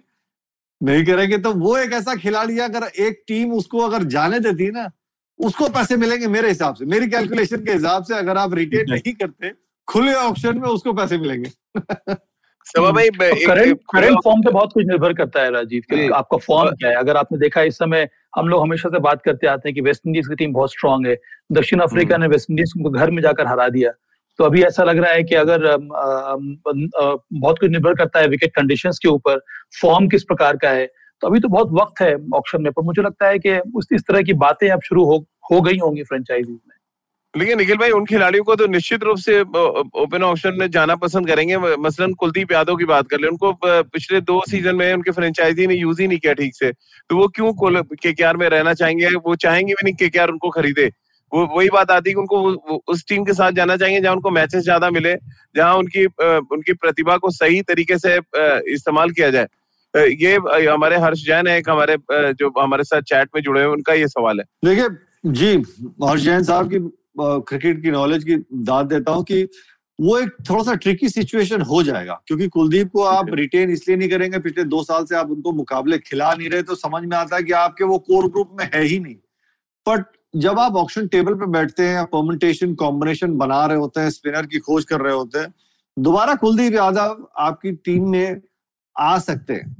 नहीं 0.81 1.05
करेंगे 1.05 1.37
तो 1.37 1.51
वो 1.55 1.77
एक 1.77 1.93
ऐसा 1.93 2.15
खिलाड़ी 2.17 2.59
अगर 2.61 2.83
एक 2.99 3.23
टीम 3.27 3.53
उसको 3.53 3.79
अगर 3.81 4.03
जाने 4.09 4.39
देती 4.39 4.69
ना 4.71 4.89
उसको 5.39 5.67
पैसे 5.69 5.97
मिलेंगे 5.97 6.27
मेरे 6.29 6.47
हिसाब 6.47 6.75
से 6.75 6.85
मेरी 6.85 7.07
कैलकुलेशन 7.09 7.63
के 7.65 7.71
हिसाब 7.71 8.03
से 8.03 8.15
अगर 8.15 8.37
आप 8.37 8.53
रिटेन 8.53 8.91
नहीं। 8.91 9.13
करते 9.13 9.51
खुले 9.87 10.13
ऑप्शन 10.15 10.57
में 10.57 10.69
उसको 10.69 10.93
पैसे 10.93 11.17
मिलेंगे। 11.17 11.49
भाई 12.67 13.09
करंट 13.09 13.79
करंट 13.91 14.17
फॉर्म 14.23 14.41
पे 14.41 14.51
बहुत 14.51 14.71
कुछ 14.73 14.85
निर्भर 14.85 15.13
करता 15.13 15.41
है 15.41 15.51
राजीव 15.51 16.13
आपका 16.13 16.37
फॉर्म 16.37 16.69
क्या 16.71 16.89
है? 16.89 16.95
अगर 16.95 17.17
आपने 17.17 17.37
देखा 17.39 17.61
इस 17.63 17.77
समय 17.77 18.07
हम 18.35 18.47
लोग 18.47 18.61
हमेशा 18.61 18.89
से 18.89 18.99
बात 19.01 19.21
करते 19.21 19.47
आते 19.47 19.69
हैं 19.69 19.73
कि 19.75 19.81
वेस्ट 19.81 20.07
इंडीज 20.07 20.27
की 20.27 20.35
टीम 20.35 20.53
बहुत 20.53 20.71
स्ट्रांग 20.71 21.05
है। 21.07 21.15
दक्षिण 21.51 21.79
अफ्रीका 21.79 22.17
ने 22.17 22.27
वेस्ट 22.27 22.49
इंडीज 22.51 22.73
को 22.73 22.89
घर 22.89 23.11
में 23.11 23.21
जाकर 23.21 23.47
हरा 23.47 23.67
दिया। 23.69 23.91
तो 24.39 24.43
अभी 24.43 24.63
ऐसा 24.63 24.83
लग 24.83 24.97
रहा 24.97 25.11
है 25.11 25.23
कि 25.23 25.35
अगर 25.35 25.65
बहुत 25.77 27.59
कुछ 27.59 27.69
निर्भर 27.69 27.93
करता 27.93 28.19
है 28.19 28.27
विकेट 28.27 28.55
कंडीशंस 28.55 28.99
के 28.99 29.09
ऊपर 29.09 29.39
फॉर्म 29.81 30.07
किस 30.07 30.23
प्रकार 30.23 30.57
का 30.57 30.69
है 30.69 30.85
तो 31.21 31.27
अभी 31.27 31.39
तो 31.39 31.47
बहुत 31.47 31.69
वक्त 31.73 32.01
है 32.01 32.15
ऑप्शन 32.35 32.61
में, 32.61 32.71
पर 32.71 32.83
मुझे 32.83 33.01
लगता 33.01 33.27
है 33.27 33.39
कि 33.39 33.57
उस, 33.75 33.87
इस 33.93 34.01
तरह 34.01 34.21
की 34.21 34.33
बातें 34.35 34.69
अब 34.69 34.81
शुरू 34.81 35.03
हो 35.05 35.25
हो 35.51 35.61
गई 35.61 35.77
होंगी 35.77 36.03
फ्रेंचाइजीज 36.03 36.49
में। 36.49 36.73
लेकिन 37.33 37.57
निखिल 37.57 37.77
भाई, 37.77 37.89
उन 37.89 38.05
खिलाड़ियों 38.05 38.43
को 38.43 38.55
तो 38.55 38.65
निश्चित 38.67 39.03
रूप 39.03 39.17
से 39.17 39.39
ओपन 39.41 40.23
ऑप्शन 40.23 40.53
में 40.59 40.69
जाना 40.71 40.95
पसंद 40.95 41.27
करेंगे। 41.27 41.57
मसलन 41.57 42.13
कुलदीप 42.13 42.51
यादव 42.51 42.75
की 42.75 42.85
बात 42.85 43.07
कर 43.09 43.19
ले, 43.19 43.27
उनको 43.27 43.51
पिछले 43.63 44.21
दो 44.21 44.41
सीज़न 44.49 44.75
में 44.75 44.93
उनके 44.93 45.11
फ्रेंचाइजी 45.11 45.67
ने 45.67 45.75
यूज़ 45.75 46.01
ही 46.01 46.07
नहीं 46.07 46.19
किया 46.19 46.33
ठीक 46.33 46.55
से। 46.55 46.71
तो 46.71 47.17
वो 47.17 47.27
क्यों 47.27 47.53
के 47.95 48.33
में 48.37 48.47
रहना 48.49 48.73
चाहेंगे, 48.73 49.07
वो 49.07 49.35
चाहेंगे 49.37 49.73
भी 49.73 49.91
नहीं 49.91 50.09
के 50.09 50.25
उनको 50.31 50.49
खरीदे। 50.49 50.89
वो 51.35 51.45
वही 51.55 51.69
बात 51.69 51.91
आती 51.91 52.09
है 52.09 52.13
कि 52.13 52.19
उनको 52.21 52.81
उस 52.87 53.05
टीम 53.07 53.23
के 53.25 53.33
साथ 53.33 53.51
जाना 53.53 53.77
चाहिए 53.77 54.01
जहाँ 54.01 54.13
उनको 54.15 54.29
मैचेस 54.31 54.63
ज़्यादा 54.63 54.89
मिले 54.91 55.13
जहाँ 55.55 55.75
उनकी 55.77 56.05
उनकी 56.05 56.73
प्रतिभा 56.75 57.17
को 57.17 57.29
सही 57.33 57.61
तरीके 57.63 57.97
से 57.99 58.15
इस्तेमाल 58.73 59.11
किया 59.11 59.29
जाए। 59.29 59.47
ये 59.93 60.35
हमारे 60.65 60.97
हर्ष 60.99 61.25
जैन 61.25 61.47
है 61.47 61.57
एक 61.57 61.69
हमारे 61.69 61.97
जो 62.33 62.53
हमारे 62.59 62.83
साथ 62.83 63.01
चैट 63.03 63.29
में 63.35 63.41
जुड़े 63.41 63.63
हुए 63.63 63.73
उनका 63.73 63.93
ये 63.93 64.07
सवाल 64.09 64.39
है। 64.39 64.45
देखिए 64.65 65.31
जी 65.33 65.53
हर्ष 66.03 66.21
जैन 66.21 66.43
साहब 66.43 66.69
की 66.69 66.79
क्रिकेट 67.19 67.81
की 67.83 67.91
नॉलेज 67.91 68.23
की 68.23 68.35
दाद 68.63 68.85
देता 68.87 69.11
हूँ 69.11 69.23
कि 69.23 69.47
वो 69.99 70.17
एक 70.19 70.29
थोड़ा 70.49 70.63
सा 70.63 70.73
ट्रिकी 70.75 71.09
सिचुएशन 71.09 71.61
हो 71.63 71.81
जाएगा 71.83 72.19
क्योंकि 72.27 72.47
कुलदीप 72.49 72.89
को 72.93 73.03
आप 73.05 73.33
रिटेन 73.33 73.69
इसलिए 73.71 73.97
नहीं 73.97 74.09
करेंगे 74.09 74.39
पिछले 74.39 74.63
दो 74.65 74.83
साल 74.83 75.05
से 75.05 75.15
आप 75.15 75.29
उनको 75.31 75.51
मुकाबले 75.53 75.97
खिला 75.99 76.33
नहीं 76.33 76.49
रहे 76.49 76.63
तो 76.63 76.75
समझ 76.75 77.03
में 77.03 77.15
आता 77.17 77.35
है 77.35 77.43
कि 77.43 77.51
आपके 77.59 77.83
वो 77.85 77.97
कोर 78.09 78.29
ग्रुप 78.31 78.51
में 78.59 78.65
है 78.73 78.83
ही 78.83 78.99
नहीं। 78.99 79.15
बट 79.85 80.03
जब 80.35 80.59
आप 80.59 80.75
ऑप्शन 80.75 81.07
टेबल 81.07 81.33
पे 81.33 81.45
बैठते 81.45 81.83
हैं 81.83 82.05
परमेंटेशन 82.05 82.73
कॉम्बिनेशन 82.75 83.37
बना 83.37 83.65
रहे 83.65 83.77
होते 83.77 84.01
हैं 84.01 84.09
स्पिनर 84.09 84.45
की 84.45 84.59
खोज 84.59 84.85
कर 84.85 85.01
रहे 85.01 85.13
होते 85.13 85.39
हैं 85.39 85.53
दोबारा 85.99 86.35
कुलदीप 86.35 86.73
यादव 86.73 87.27
आपकी 87.37 87.71
टीम 87.71 88.09
में 88.09 88.41
आ 88.99 89.17
सकते 89.19 89.53
हैं। 89.53 89.75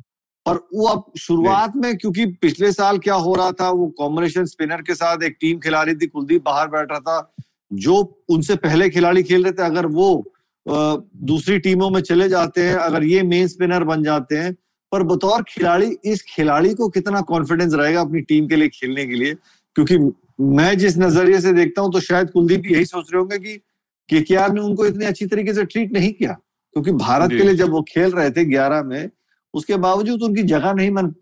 और 0.46 0.68
वो 0.74 0.88
अब 0.88 1.12
शुरुआत 1.18 1.76
में 1.76 1.98
क्योंकि 1.98 2.26
पिछले 2.26 2.72
साल 2.72 2.98
क्या 2.98 3.14
हो 3.14 3.36
रहा 3.36 3.52
था 3.52 3.70
वो 3.70 3.88
कॉम्बिनेशन 3.88 4.46
स्पिनर 4.46 4.82
के 4.82 4.96
साथ 4.96 5.24
एक 5.24 5.38
टीम 5.42 5.60
खिला 5.60 5.82
रही 5.84 5.96
थी 5.96 6.08
कुलदीप 6.08 6.44
बाहर 6.46 6.68
बैठ 6.68 6.92
रहा 6.92 7.00
था 7.00 7.36
जो 7.74 8.24
उनसे 8.30 8.56
पहले 8.56 8.90
खिलाड़ी 8.90 9.24
खेल 9.24 9.44
रहे 9.44 9.52
थे 9.52 9.64
अगर 9.64 9.86
वो 9.86 10.32
दूसरी 11.16 11.60
टीमों 11.60 11.90
में 11.90 12.02
चले 12.02 12.30
जाते 12.30 12.64
हैं 12.64 12.76
अगर 12.76 13.04
ये 13.04 13.24
मेन 13.24 13.48
स्पिनर 13.48 13.84
बन 13.84 14.04
जाते 14.04 14.36
हैं 14.36 14.54
पर 14.92 15.04
बतौर 15.04 15.44
खिलाड़ी 15.44 15.98
इस 16.06 16.24
खिलाड़ी 16.30 16.74
को 16.74 16.90
कितना 16.90 17.22
कॉन्फिडेंस 17.22 17.74
रहेगा 17.74 18.02
अपनी 18.02 18.22
टीम 18.22 18.48
के 18.48 18.56
लिए 18.56 18.68
खेलने 18.68 19.06
के 19.06 19.16
लिए? 19.16 19.34
क्योंकि 19.76 19.98
मैं 20.40 20.78
जिस 20.78 20.98
नज़रिए 20.98 21.40
से 21.42 21.54
देखता 21.54 21.82
हूँ 21.82 21.92
तो 21.94 22.00
शायद 22.00 22.30
कुलदीप 22.32 22.66
यही 22.66 22.86
सोच 22.86 23.12
रहे 23.14 23.20
होंगे 23.20 23.38
कि 23.40 23.58
केकेआर 24.10 24.54
ने 24.54 24.62
उनको 24.62 24.86
इतनी 24.86 25.06
अच्छी 25.06 25.26
तरीके 25.26 25.54
से 25.54 25.66
ट्रीट 25.66 25.94
नहीं 25.94 26.12
किया 26.14 26.32
क्योंकि 26.32 26.92
भारत 26.92 27.30
के 27.30 27.44
लिए 27.44 27.54
जब 27.56 27.70
वो 27.72 27.82
खेल 27.82 28.12
रहे 28.12 28.32
थे 28.32 28.46
ग्यारह 28.46 28.84
में 28.84 29.10
उसके 29.54 29.76
बावजूद 29.78 30.24
उनकी 30.24 30.44
जगह 30.44 30.74
नहीं 30.74 30.92
बन 30.92 31.14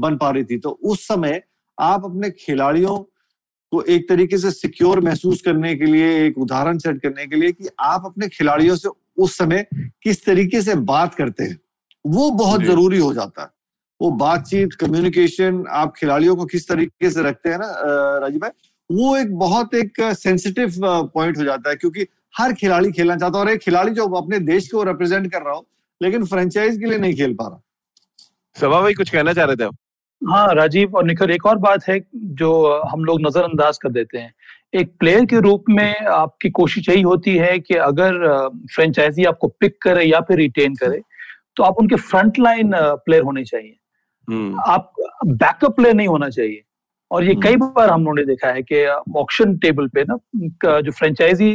बन 0.00 0.16
पा 0.16 0.30
रही 0.30 0.44
थी। 0.44 0.58
तो 0.58 0.70
उस 0.70 1.06
समय 1.08 1.42
आप 1.78 2.04
अपने 2.04 2.30
खिलाड़ियों 2.30 2.96
को 3.72 3.82
एक 3.82 4.08
तरीके 4.08 4.38
से 4.38 4.50
सिक्योर 4.50 5.00
महसूस 5.00 5.42
करने 5.42 5.74
के 5.74 5.84
लिए 5.84 6.26
एक 6.26 6.38
उदाहरण 6.38 6.78
सेट 6.78 7.00
करने 7.02 7.26
के 7.26 7.36
लिए 7.36 7.52
कि 7.52 7.68
आप 7.80 8.02
अपने 8.06 8.28
खिलाड़ियों 8.28 8.76
से 8.76 8.88
उस 9.18 9.36
समय 9.38 9.66
किस 10.02 10.24
तरीके 10.24 10.62
से 10.62 10.74
बात 10.90 11.14
करते 11.14 11.44
हैं 11.44 11.58
वो 12.04 12.30
बहुत 12.30 12.62
ज़रूरी 12.64 12.98
हो 12.98 13.12
जाता 13.14 13.42
है। 13.42 13.48
वो 14.00 14.10
बातचीत 14.18 14.74
कम्युनिकेशन 14.80 15.64
आप 15.70 15.92
खिलाड़ियों 15.96 16.36
को 16.36 16.44
किस 16.44 16.68
तरीके 16.68 17.10
से 17.10 17.22
रखते 17.22 17.48
हैं 17.48 17.58
ना 17.58 17.72
राजीव 18.18 18.40
भाई 18.40 18.50
वो 18.90 19.16
एक 19.16 19.34
बहुत 19.38 19.74
एक 19.74 20.00
सेंसिटिव 20.18 20.74
पॉइंट 21.14 21.38
हो 21.38 21.44
जाता 21.44 21.70
है 21.70 21.76
क्योंकि 21.76 22.06
हर 22.38 22.52
खिलाड़ी 22.52 22.92
खेलना 22.92 23.16
चाहता 23.16 23.38
है 23.38 23.44
और 23.44 23.50
एक 23.50 23.60
खिलाड़ी 23.60 23.92
जो 23.92 24.06
अपने 24.16 24.38
देश 24.46 24.68
को 24.72 24.82
रिप्रेजेंट 24.84 25.30
कर 25.32 25.42
रहा 25.42 25.54
हो 25.54 25.66
लेकिन 26.00 26.24
फ्रेंचाइज 26.26 26.78
के 26.78 26.86
लिए 26.86 26.98
नहीं 26.98 27.14
खेल 27.14 27.34
पा 27.34 27.46
रहा। 27.48 27.60
सभा 28.56 28.80
भाई 28.80 28.94
कुछ 28.94 29.10
कहना 29.10 29.32
चाह 29.32 29.44
रहे 29.44 29.56
थे 29.56 29.64
आप? 29.64 29.76
हाँ 30.22 30.54
राजीव 30.54 30.94
और 30.96 31.04
निखर 31.04 31.30
एक 31.30 31.46
और 31.46 31.58
बात 31.58 31.88
है 31.88 32.00
जो 32.14 32.50
हम 32.90 33.04
लोग 33.04 33.20
नजरअंदाज 33.20 33.78
कर 33.78 33.90
देते 33.90 34.18
हैं। 34.18 34.32
एक 34.74 34.92
प्लेयर 34.98 35.24
के 35.24 35.40
रूप 35.40 35.64
में 35.70 36.06
आपकी 36.06 36.50
कोशिश 36.50 36.88
यही 36.88 37.02
होती 37.02 37.36
है 37.36 37.58
कि 37.58 37.74
अगर 37.74 38.48
फ्रेंचाइजी 38.74 39.24
आपको 39.24 39.48
पिक 39.60 39.76
करे 39.82 40.04
या 40.04 40.20
फिर 40.20 40.36
रिटेन 40.38 40.74
करे 40.74 41.00
तो 41.56 41.62
आप 41.64 41.78
उनके 41.78 41.96
फ्रंट 41.96 42.38
लाइन 42.38 42.72
प्लेयर 42.74 43.22
होने 43.22 43.44
चाहिए। 43.44 43.77
आप 44.30 44.92
बैकअप 45.26 45.76
प्लेयर 45.76 45.94
नहीं 45.94 46.08
होना 46.08 46.28
चाहिए। 46.28 46.62
और 47.10 47.24
ये 47.24 47.34
कई 47.34 47.52
हम्म। 47.52 47.66
बार 47.66 47.90
हम 47.90 48.00
लोगों 48.00 48.14
ने 48.14 48.24
देखा 48.24 48.48
है 48.48 48.62
कि 48.62 48.84
ऑक्शन 49.18 49.56
टेबल 49.58 49.86
पे 49.88 50.04
ना 50.04 50.16
जो 50.80 50.92
फ्रेंचाइजी 50.92 51.52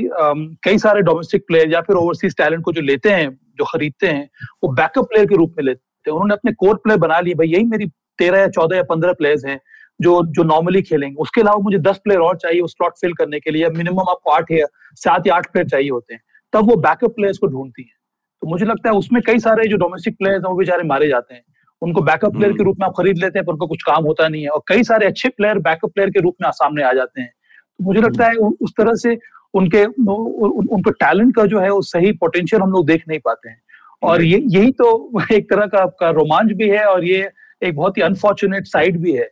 कई 0.66 0.78
सारे 0.78 1.02
डोमेस्टिक 1.02 1.46
प्लेयर 1.48 1.72
या 1.74 1.82
फिर 1.82 1.96
ओवरसीज 1.96 2.36
टैलेंट 2.38 2.64
को 2.64 2.72
जो 2.74 2.82
लेते 2.82 3.10
हैं 3.12 3.30
जो 3.58 3.66
खरीदते 3.66 4.08
हैं 4.08 4.30
वो 4.64 4.72
बैकअप 4.74 5.06
प्लेयर 5.06 5.28
के 5.28 5.36
रूप 5.36 5.54
में 5.58 5.64
लेते 5.66 6.10
हैं। 6.10 6.14
उन्होंने 6.14 6.34
अपने 6.34 6.52
कोर 6.54 6.76
प्लेयर 6.76 7.00
बना 7.00 7.20
लिए 7.20 7.34
भाई 7.34 7.48
यही 7.48 7.64
मेरी 7.66 7.86
तेरह 8.20 8.40
या 8.40 8.48
चौदह 8.50 8.76
या 8.76 8.84
पंद्रह 8.90 9.14
प्लेयर्स 9.14 9.46
हैं 9.46 9.60
जो 10.00 10.22
जो 10.28 10.44
नॉर्मली 10.44 10.82
खेलेंगे। 10.82 11.16
उसके 11.22 11.42
अलावा 11.42 11.60
मुझे 11.64 11.78
दस 11.80 11.98
प्लेयर 12.04 12.22
और 12.22 12.38
चाहिए 12.38 12.62
उस 12.62 12.72
स्लॉट 12.72 12.94
फिल 13.02 13.14
करने 13.14 13.40
के 13.40 13.52
लिए 13.52 13.70
मिनिमम 13.70 14.10
आपको 14.10 14.32
आठ 14.32 14.52
या 14.52 14.66
सात 14.98 15.28
या 15.28 15.36
आठ 15.36 15.52
प्लेयर 15.52 15.68
चाहिए 15.70 15.90
होते 15.90 16.14
हैं। 16.14 16.22
तब 16.54 16.70
वो 16.70 16.76
बैकअप 16.78 17.16
प्लेयर्स 17.16 17.38
को 17.38 17.48
ढूंढती 17.48 17.82
है। 17.82 17.96
तो 18.42 18.48
मुझे 18.48 18.66
लगता 18.66 18.90
है 18.90 18.96
उसमें 18.96 19.22
कई 19.28 19.40
सारे 19.40 19.68
जो 19.68 19.78
डोमेस्टिक 19.78 20.18
प्लेयर्स 20.18 20.44
हैं 20.44 20.52
वो 20.52 20.58
बेचारे 20.58 20.84
मारे 20.84 21.08
जाते 21.08 21.34
हैं। 21.34 21.44
उनको 21.82 22.02
बैकअप 22.02 22.34
प्लेयर 22.34 22.54
के 22.54 22.64
रूप 22.64 22.78
में 22.80 22.86
आप 22.88 22.94
खरीद 22.98 23.18
लेते 23.18 23.40
हैं 23.40 23.46
पर 23.46 23.54
उनको 23.54 23.68
कुछ 23.68 23.84
काम 23.84 24.04
होता 24.06 24.28
नहीं 24.28 24.44
है। 24.44 24.50
और 24.50 24.62
कई 24.68 24.84
सारे 24.84 25.06
अच्छे 25.06 25.30
प्लेयर 25.30 25.60
बैकअप 25.60 25.92
प्लेयर 25.94 26.10
के 26.10 26.20
रूप 26.20 26.36
में 26.42 26.50
सामने 26.52 26.84
आ 26.84 26.94
जाते 26.94 27.22
हैं। 27.22 27.30
तो 27.30 27.84
मुझे 27.86 28.02
लगता 28.02 28.28
है 28.28 28.36
उस 28.36 28.74
तरह 28.78 28.94
से 28.94 29.18
उनके 29.54 29.86
उनको 29.86 30.90
टैलेंट 30.90 31.36
का 31.36 31.46
जो 31.46 31.60
है 31.60 31.70
वो 31.70 31.82
सही 31.82 32.12
पोटेंशियल 32.12 32.62
हम 32.62 32.72
लोग 32.72 32.88
देख 32.88 33.04
नहीं 33.08 33.20
पाते 33.20 33.50
हैं। 33.50 33.62
और 34.04 34.24
ये 34.24 34.44
यही 34.48 34.72
तो 34.72 35.22
एक 35.32 35.50
तरह 35.50 35.66
का 35.66 35.80
आपका 35.80 36.10
रोमांच 36.10 36.52
भी 36.52 36.70
है 36.70 36.86
और 36.86 37.06
ये 37.06 37.30
एक 37.64 37.76
बहुत 37.76 37.98
ही 37.98 38.02
अनफॉर्चुनेट 38.02 38.66
साइड 38.68 38.98
भी 39.00 39.12
है 39.12 39.30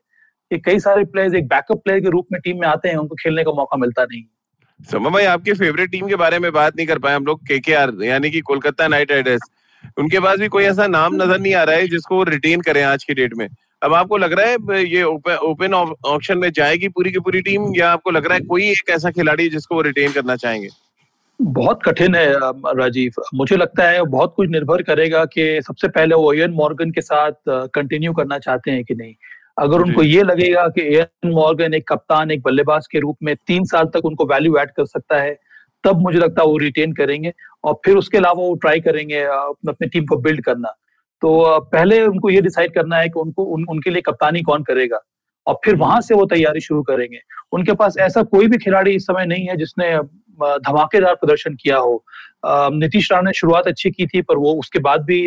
कि 0.51 0.57
कई 0.59 0.79
सारे 0.79 1.05
प्लेयर्स 1.05 1.33
एक 1.33 1.47
बैकअप 1.47 1.81
प्लेयर 1.83 1.99
के 1.99 2.09
रूप 2.09 2.27
में 2.31 2.39
टीम 2.41 2.59
में 2.59 2.67
आते 2.67 2.89
हैं 2.89 2.95
उनको 2.95 3.15
खेलने 3.15 3.43
का 3.43 3.51
मौका 3.51 3.77
मिलता 3.77 4.03
नहीं 4.03 4.23
समा 4.91 5.09
भाई 5.09 5.25
आपकी 5.25 5.53
फेवरेट 5.53 5.91
टीम 5.91 6.07
के 6.07 6.15
बारे 6.15 6.39
में 6.39 6.51
बात 6.51 6.75
नहीं 6.77 6.87
कर 6.87 6.99
पाए 6.99 7.15
हम 7.15 7.25
लोग 7.25 7.41
के 7.51 8.07
यानी 8.07 8.29
कि 8.29 8.39
कोलकाता 8.41 8.87
नाइट 8.87 9.11
राइडर्स 9.11 9.41
उनके 9.97 10.19
पास 10.19 10.39
भी 10.39 10.47
कोई 10.47 10.63
ऐसा 10.65 10.87
नाम 10.89 11.15
नज़र 11.15 11.39
नहीं 11.39 11.53
आ 11.55 11.63
रहा 11.63 11.75
है 11.75 11.87
जिसको 11.87 12.15
वो 12.15 12.23
रिटेन 12.25 12.61
करें 12.61 12.81
आज 12.83 13.03
की 13.03 13.13
डेट 13.13 13.33
में। 13.35 13.47
अब 13.83 13.93
आपको 13.93 14.17
लग 14.17 14.33
रहा 14.33 14.45
है 14.45 14.83
ये 14.85 15.03
ओपन 15.03 15.73
ऑप्शन 15.73 16.37
में 16.37 16.51
जाएगी 16.51 16.87
पूरी 16.89 17.11
की 17.11 17.19
पूरी 17.19 17.41
टीम 17.41 17.73
या 17.75 17.91
आपको 17.91 18.11
लग 18.11 18.25
रहा 18.25 18.33
है 18.33 18.43
कोई 18.45 18.69
एक 18.71 18.89
ऐसा 18.89 19.11
खिलाड़ी 19.11 19.49
जिसको 19.49 19.75
वो 19.75 19.81
रिटेन 19.81 20.11
करना 20.11 20.35
चाहेंगे? 20.35 20.69
बहुत 21.39 21.79
कठिन 21.83 22.15
है 22.15 22.31
राजीव। 22.75 23.21
मुझे 23.35 23.55
लगता 23.57 23.87
है 23.89 24.01
बहुत 24.07 24.33
कुछ 24.35 24.49
निर्भर 24.49 24.81
करेगा 24.83 25.23
कि 25.25 25.61
सबसे 25.67 25.87
पहले 25.89 26.15
वो 26.15 26.33
एन 26.33 26.51
मॉर्गन 26.53 26.91
के 26.91 27.01
साथ 27.01 27.31
कंटिन्यू 27.49 28.13
करना 28.13 28.37
चाहते 28.39 28.71
हैं 28.71 28.83
कि 28.83 28.95
नहीं। 28.95 29.13
अगर 29.57 29.81
उनको 29.81 30.03
ये 30.03 30.23
लगेगा 30.23 30.67
कि 30.67 30.81
एन 30.97 31.31
मॉर्गन 31.31 31.73
एक 31.73 31.87
कप्तान 31.87 32.31
एक 32.31 32.41
बल्लेबाज 32.41 32.87
के 32.87 32.99
रूप 32.99 33.17
में 33.23 33.35
तीन 33.47 33.65
साल 33.65 33.85
तक 33.85 34.05
उनको 34.05 34.25
वैल्यू 34.25 34.57
ऐड 34.57 34.69
कर 34.69 34.85
सकता 34.85 35.21
है 35.21 35.31
तब 35.83 36.01
मुझे 36.01 36.19
लगता 36.19 36.41
है 36.41 36.47
वो 36.47 36.57
रिटेन 36.57 36.93
करेंगे 36.93 37.33
और 37.63 37.73
फिर 37.85 37.97
उसके 37.97 38.17
अलावा 38.17 38.43
वो 38.43 38.53
ट्राई 38.55 38.79
करेंगे 38.79 39.21
अपनी 39.21 39.87
टीम 39.87 40.05
को 40.05 40.17
बिल्ड 40.17 40.43
करना। 40.45 40.75
तो 41.21 41.59
पहले 41.71 42.01
उनको 42.03 42.29
ये 42.29 42.41
डिसाइड 42.41 42.73
करना 42.73 42.97
है 42.97 43.09
कि 43.09 43.19
उनको 43.19 43.43
उन, 43.45 43.65
उनके 43.69 43.89
लिए 43.89 44.01
कप्तानी 44.01 44.41
कौन 44.41 44.63
करेगा 44.63 44.99
और 45.47 45.59
फिर 45.65 45.75
वहाँ 45.75 45.99
से 46.01 46.15
वो 46.15 46.25
तैयारी 46.25 46.59
शुरू 46.61 46.81
करेंगे। 46.83 47.19
उनके 47.53 47.73
पास 47.73 47.97
ऐसा 47.99 48.23
कोई 48.25 48.47
भी 48.47 48.57
खिलाड़ी 48.57 48.91
इस 48.95 49.05
समय 49.05 49.25
नहीं 49.25 49.47
है 49.47 49.57
जिसने 49.57 49.97
धमाकेदार 50.39 51.15
प्रदर्शन 51.15 51.55
किया 51.55 51.77
हो। 51.77 52.03
नीतीश 52.45 53.11
राणा 53.11 53.21
ने 53.21 53.33
शुरुआत 53.33 53.67
अच्छी 53.67 53.91
की 53.91 54.05
थी 54.07 54.21
पर 54.21 54.37
वो 54.37 54.53
उसके 54.59 54.79
बाद 54.79 55.01
भी 55.05 55.19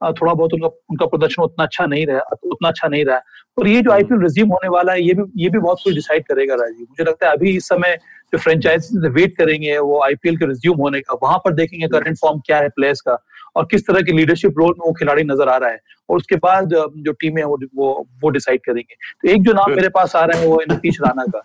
थोड़ा 0.00 0.32
बहुत 0.32 0.54
उनका 0.54 0.68
उनका 0.90 1.06
प्रदर्शन 1.06 1.42
उतना 1.42 1.64
अच्छा 1.64 1.86
नहीं 1.86 2.06
रहा 2.06 2.36
उतना 2.44 2.68
अच्छा 2.68 2.88
नहीं 2.88 3.04
रहा। 3.04 3.16
और 3.58 3.68
ये 3.68 3.80
जो 3.82 3.90
आईपीएल 3.92 4.20
रिज्यूम 4.22 4.48
होने 4.48 4.68
वाला 4.68 4.92
है 4.92 5.02
ये 5.02 5.14
भी 5.14 5.22
ये 5.42 5.48
भी 5.50 5.58
बहुत 5.58 5.78
कुछ 5.84 5.94
डिसाइड 5.94 6.24
करेगा 6.24 6.54
राजीव 6.54 6.86
मुझे 6.90 7.04
लगता 7.04 7.26
है 7.26 7.32
अभी 7.32 7.56
इस 7.56 7.68
समय 7.68 7.96
जो 8.32 8.38
फ्रेंचाइज 8.38 8.88
वेट 9.12 9.36
करेंगे 9.36 9.78
वो 9.78 10.02
आईपीएल 10.04 10.36
के 10.36 10.46
रिज्यूम 10.46 10.78
होने 10.80 11.00
का 11.00 11.18
वहाँ 11.22 11.38
पर 11.44 11.54
देखेंगे 11.54 11.88
करंट 11.88 12.18
फॉर्म 12.18 12.40
क्या 12.46 12.58
है 12.58 12.68
प्लेयर्स 12.70 13.00
का 13.00 13.16
और 13.56 13.66
किस 13.70 13.86
तरह 13.86 14.00
की 14.02 14.12
लीडरशिप 14.12 14.58
रोल 14.58 14.74
में 14.78 14.86
वो 14.86 14.92
खिलाड़ी 14.92 15.24
नज़र 15.24 15.48
आ 15.48 15.56
रहा 15.56 15.70
है 15.70 15.80
और 16.08 16.16
उसके 16.16 16.36
बाद 16.44 16.74
जो 16.98 17.12
टीम 17.20 17.38
है 17.38 17.44
वो 17.44 17.58
वो 17.76 17.90
वो 18.22 18.30
डिसाइड 18.30 18.60
करेंगे। 18.64 18.94
तो 18.94 19.28
एक 19.28 19.42
जो 19.42 19.52
नाम 19.52 19.70
मेरे 19.70 19.88
पास 19.88 20.16
आ 20.16 20.24
रहा 20.24 20.40
है 20.40 20.46
वो 20.46 20.56
नीतीश 20.70 21.00
राणा 21.00 21.24
का। 21.26 21.42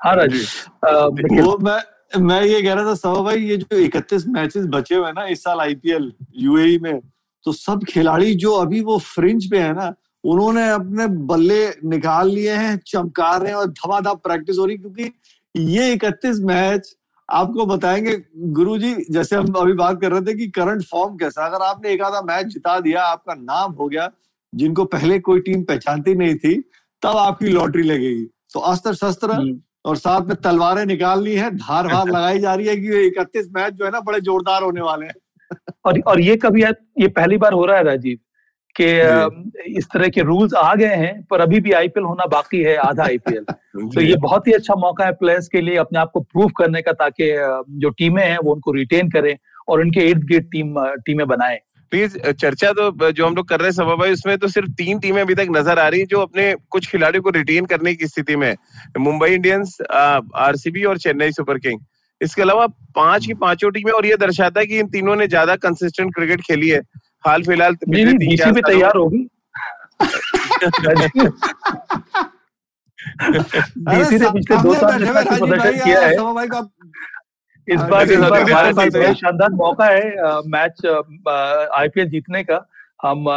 हाँ 0.00 0.14
राजीव 0.16 1.42
वो 1.42 1.56
मैं 1.58 1.80
मैं 2.18 2.42
ये 2.42 2.62
कह 2.62 2.72
रहा 2.72 2.84
था 2.84 2.94
सवा 2.94 3.22
भाई 3.22 3.40
ये 3.40 3.56
जो 3.56 3.78
इकतीस 3.78 4.26
मैचेस 4.28 4.64
बचे 4.68 4.94
हुए 4.94 5.10
ना 5.12 5.26
इस 5.26 5.42
साल 5.44 5.60
आईपीएल 5.60 6.12
यूएई 6.38 6.78
में 6.82 7.00
तो 7.46 7.52
सब 7.52 7.84
खिलाड़ी 7.88 8.34
जो 8.36 8.52
अभी 8.54 8.80
वो 8.80 8.98
फ्रिंज 8.98 9.50
पे 9.50 9.58
है 9.58 9.72
ना 9.74 9.92
उन्होंने 10.24 10.68
अपने 10.70 11.06
बल्ले 11.26 11.66
निकाल 11.88 12.30
लिए 12.30 12.54
हैं 12.54 12.76
चमका 12.86 13.36
रहे 13.36 13.48
हैं 13.48 13.56
और 13.56 13.66
धमाधम 13.68 14.14
प्रैक्टिस 14.24 14.58
हो 14.58 14.64
रही 14.64 14.76
क्योंकि 14.78 15.04
ये 15.56 15.92
इकतीस 15.92 16.40
मैच 16.40 16.96
आपको 17.30 17.66
बताएँगे 17.66 18.24
गुरुजी 18.36 18.94
जैसे 19.10 19.36
हम 19.36 19.52
अभी 19.52 19.72
बात 19.72 20.00
कर 20.00 20.12
रहे 20.12 20.20
थे 20.20 20.34
कि 20.34 20.46
करंट 20.48 20.82
फॉर्म 20.82 21.16
कैसा 21.16 21.46
अगर 21.46 21.64
आपने 21.64 21.90
एक 21.90 22.02
आधा 22.02 22.22
मैच 22.22 22.46
जिता 22.46 22.80
दिया 22.80 23.02
आपका 23.02 23.34
नाम 23.34 23.72
हो 23.72 23.88
गया 23.88 24.10
जिनको 24.54 24.84
पहले 24.84 25.18
कोई 25.18 25.40
टीम 25.40 25.62
पहचानती 25.62 26.14
नहीं 26.14 26.34
थी 26.34 26.54
तब 27.02 27.16
आपकी 27.16 27.48
लॉटरी 27.48 27.82
लगेगी। 27.82 28.24
तो 28.24 28.60
अस्त्र 28.60 28.94
शस्त्र 28.94 29.30
हम्म। 29.30 29.60
और 29.84 29.96
साथ 29.96 30.20
में 30.20 30.36
तलवारें 30.36 30.86
निकालनी 30.86 31.32
है 31.32 31.50
धार 31.50 31.88
भार 31.92 32.08
लगाई 32.08 32.38
जा 32.38 32.54
रही 32.54 32.66
है 32.66 32.76
कि 32.76 33.06
इकतीस 33.06 33.48
मैच 33.52 33.74
जो 33.74 33.84
है 33.84 33.90
ना 33.90 34.00
बड़े 34.00 34.20
जोरदार 34.20 34.62
होने 34.62 34.80
वाले 34.80 35.06
हैं। 35.06 35.14
और 35.84 36.00
और 36.00 36.20
ये 36.20 36.36
कभी 36.36 36.62
ये 36.62 37.08
पहली 37.08 37.36
बार 37.36 37.52
हो 37.52 37.64
रहा 37.66 37.76
है 37.76 37.84
राजीव? 37.84 38.18
कि 38.76 38.86
इस 39.78 39.86
तरह 39.92 40.08
के 40.08 40.20
रूल्स 40.22 40.54
आ 40.54 40.74
गए 40.74 40.94
हैं 40.96 41.22
पर 41.30 41.40
अभी 41.40 41.60
भी 41.60 41.72
आईपीएल 41.72 42.04
होना 42.04 42.26
बाकी 42.28 42.62
है 42.62 42.76
आधा 42.78 43.04
आईपीएल। 43.04 43.44
तो 43.94 44.00
ये 44.00 44.16
बहुत 44.18 44.46
ही 44.48 44.52
अच्छा 44.52 44.74
मौका 44.78 45.04
है 45.04 45.12
प्लेयर्स 45.14 45.48
के 45.48 45.60
लिए 45.60 45.76
अपने 45.78 45.98
आप 45.98 46.10
को 46.14 46.20
प्रूव 46.22 46.50
करने 46.58 46.82
का 46.82 46.92
ताकि 46.94 47.32
जो 47.80 47.90
टीमें 47.90 48.22
हैं 48.24 48.38
वो 48.38 48.54
उनको 48.54 48.72
रिटेन 48.72 49.10
करें 49.10 49.36
और 49.68 49.80
उनके 49.80 50.08
इर्द 50.10 50.24
गिर्द 50.24 50.46
टीम 50.52 50.74
टीमें 51.06 51.26
बनाए। 51.28 51.58
प्लीज़ 51.92 52.18
चर्चा 52.20 52.70
तो 52.72 53.10
जो 53.10 53.26
हम 53.26 53.34
लोग 53.36 53.48
कर 53.48 53.60
रहे 53.60 53.68
हैं 53.68 53.74
सभा 53.74 53.94
भाई 53.96 54.12
उसमें 54.12 54.36
तो 54.38 54.48
सिर्फ़ 54.48 54.70
तीन 54.78 54.98
टीमें 54.98 55.20
अभी 55.22 55.34
तक 55.34 55.46
नज़र 55.50 55.78
आ 55.78 55.86
रही 55.88 56.00
है 56.00 56.06
जो 56.06 56.20
अपने 56.20 56.54
कुछ 56.70 56.90
खिलाड़ियों 56.90 57.22
को 57.22 57.30
रिटेन 57.30 57.66
करने 57.66 57.94
की 57.94 58.06
स्थिति 58.06 58.36
में 58.36 58.54
मुंबई 58.98 59.30
इंडियंस 59.30 59.76
आरसीबी 59.90 60.84
और 60.84 60.98
चेन्नई 60.98 61.32
सुपर 61.32 61.58
किंग। 61.58 61.80
इसके 62.20 62.42
अलावा 62.42 62.66
पाँच 62.96 63.26
की 63.26 63.34
पाँचों 63.36 63.70
टीमें 63.70 63.92
और 63.92 64.06
ये 64.06 64.16
दर्शाता 64.16 64.60
है 64.60 64.66
कि 64.66 64.78
इन 64.78 64.88
तीनों 64.88 65.16
ने 65.16 65.26
ज़्यादा 65.26 65.56
कंसिस्टेंट 65.58 66.14
क्रिकेट 66.14 66.40
खेली 66.40 66.68
है। 66.68 66.80
हाल 67.24 67.42
फ़िलहाल 67.42 67.74
डीसी 67.88 68.50
भी 68.50 68.60
तैयार 68.62 68.96
होगी। 68.96 69.26
डीसी 73.78 74.18
ने 74.18 74.30
पिछले 74.30 74.56
दो 74.62 74.74
साल 74.74 75.04
प्रदर्शन 75.04 75.78
किया 75.84 76.00
है। 76.00 76.12
इस 77.68 77.80
बार 77.80 78.10
इस 78.10 78.18
बार 78.20 78.40
हमारे 78.40 78.72
पास 78.72 78.94
बहुत 78.94 79.16
शानदार 79.16 79.50
मौका 79.54 79.86
है 79.86 80.40
मैच 80.48 80.86
आईपीएल 80.86 82.08
जीतने 82.10 82.42
का। 82.44 82.66
हम 83.04 83.28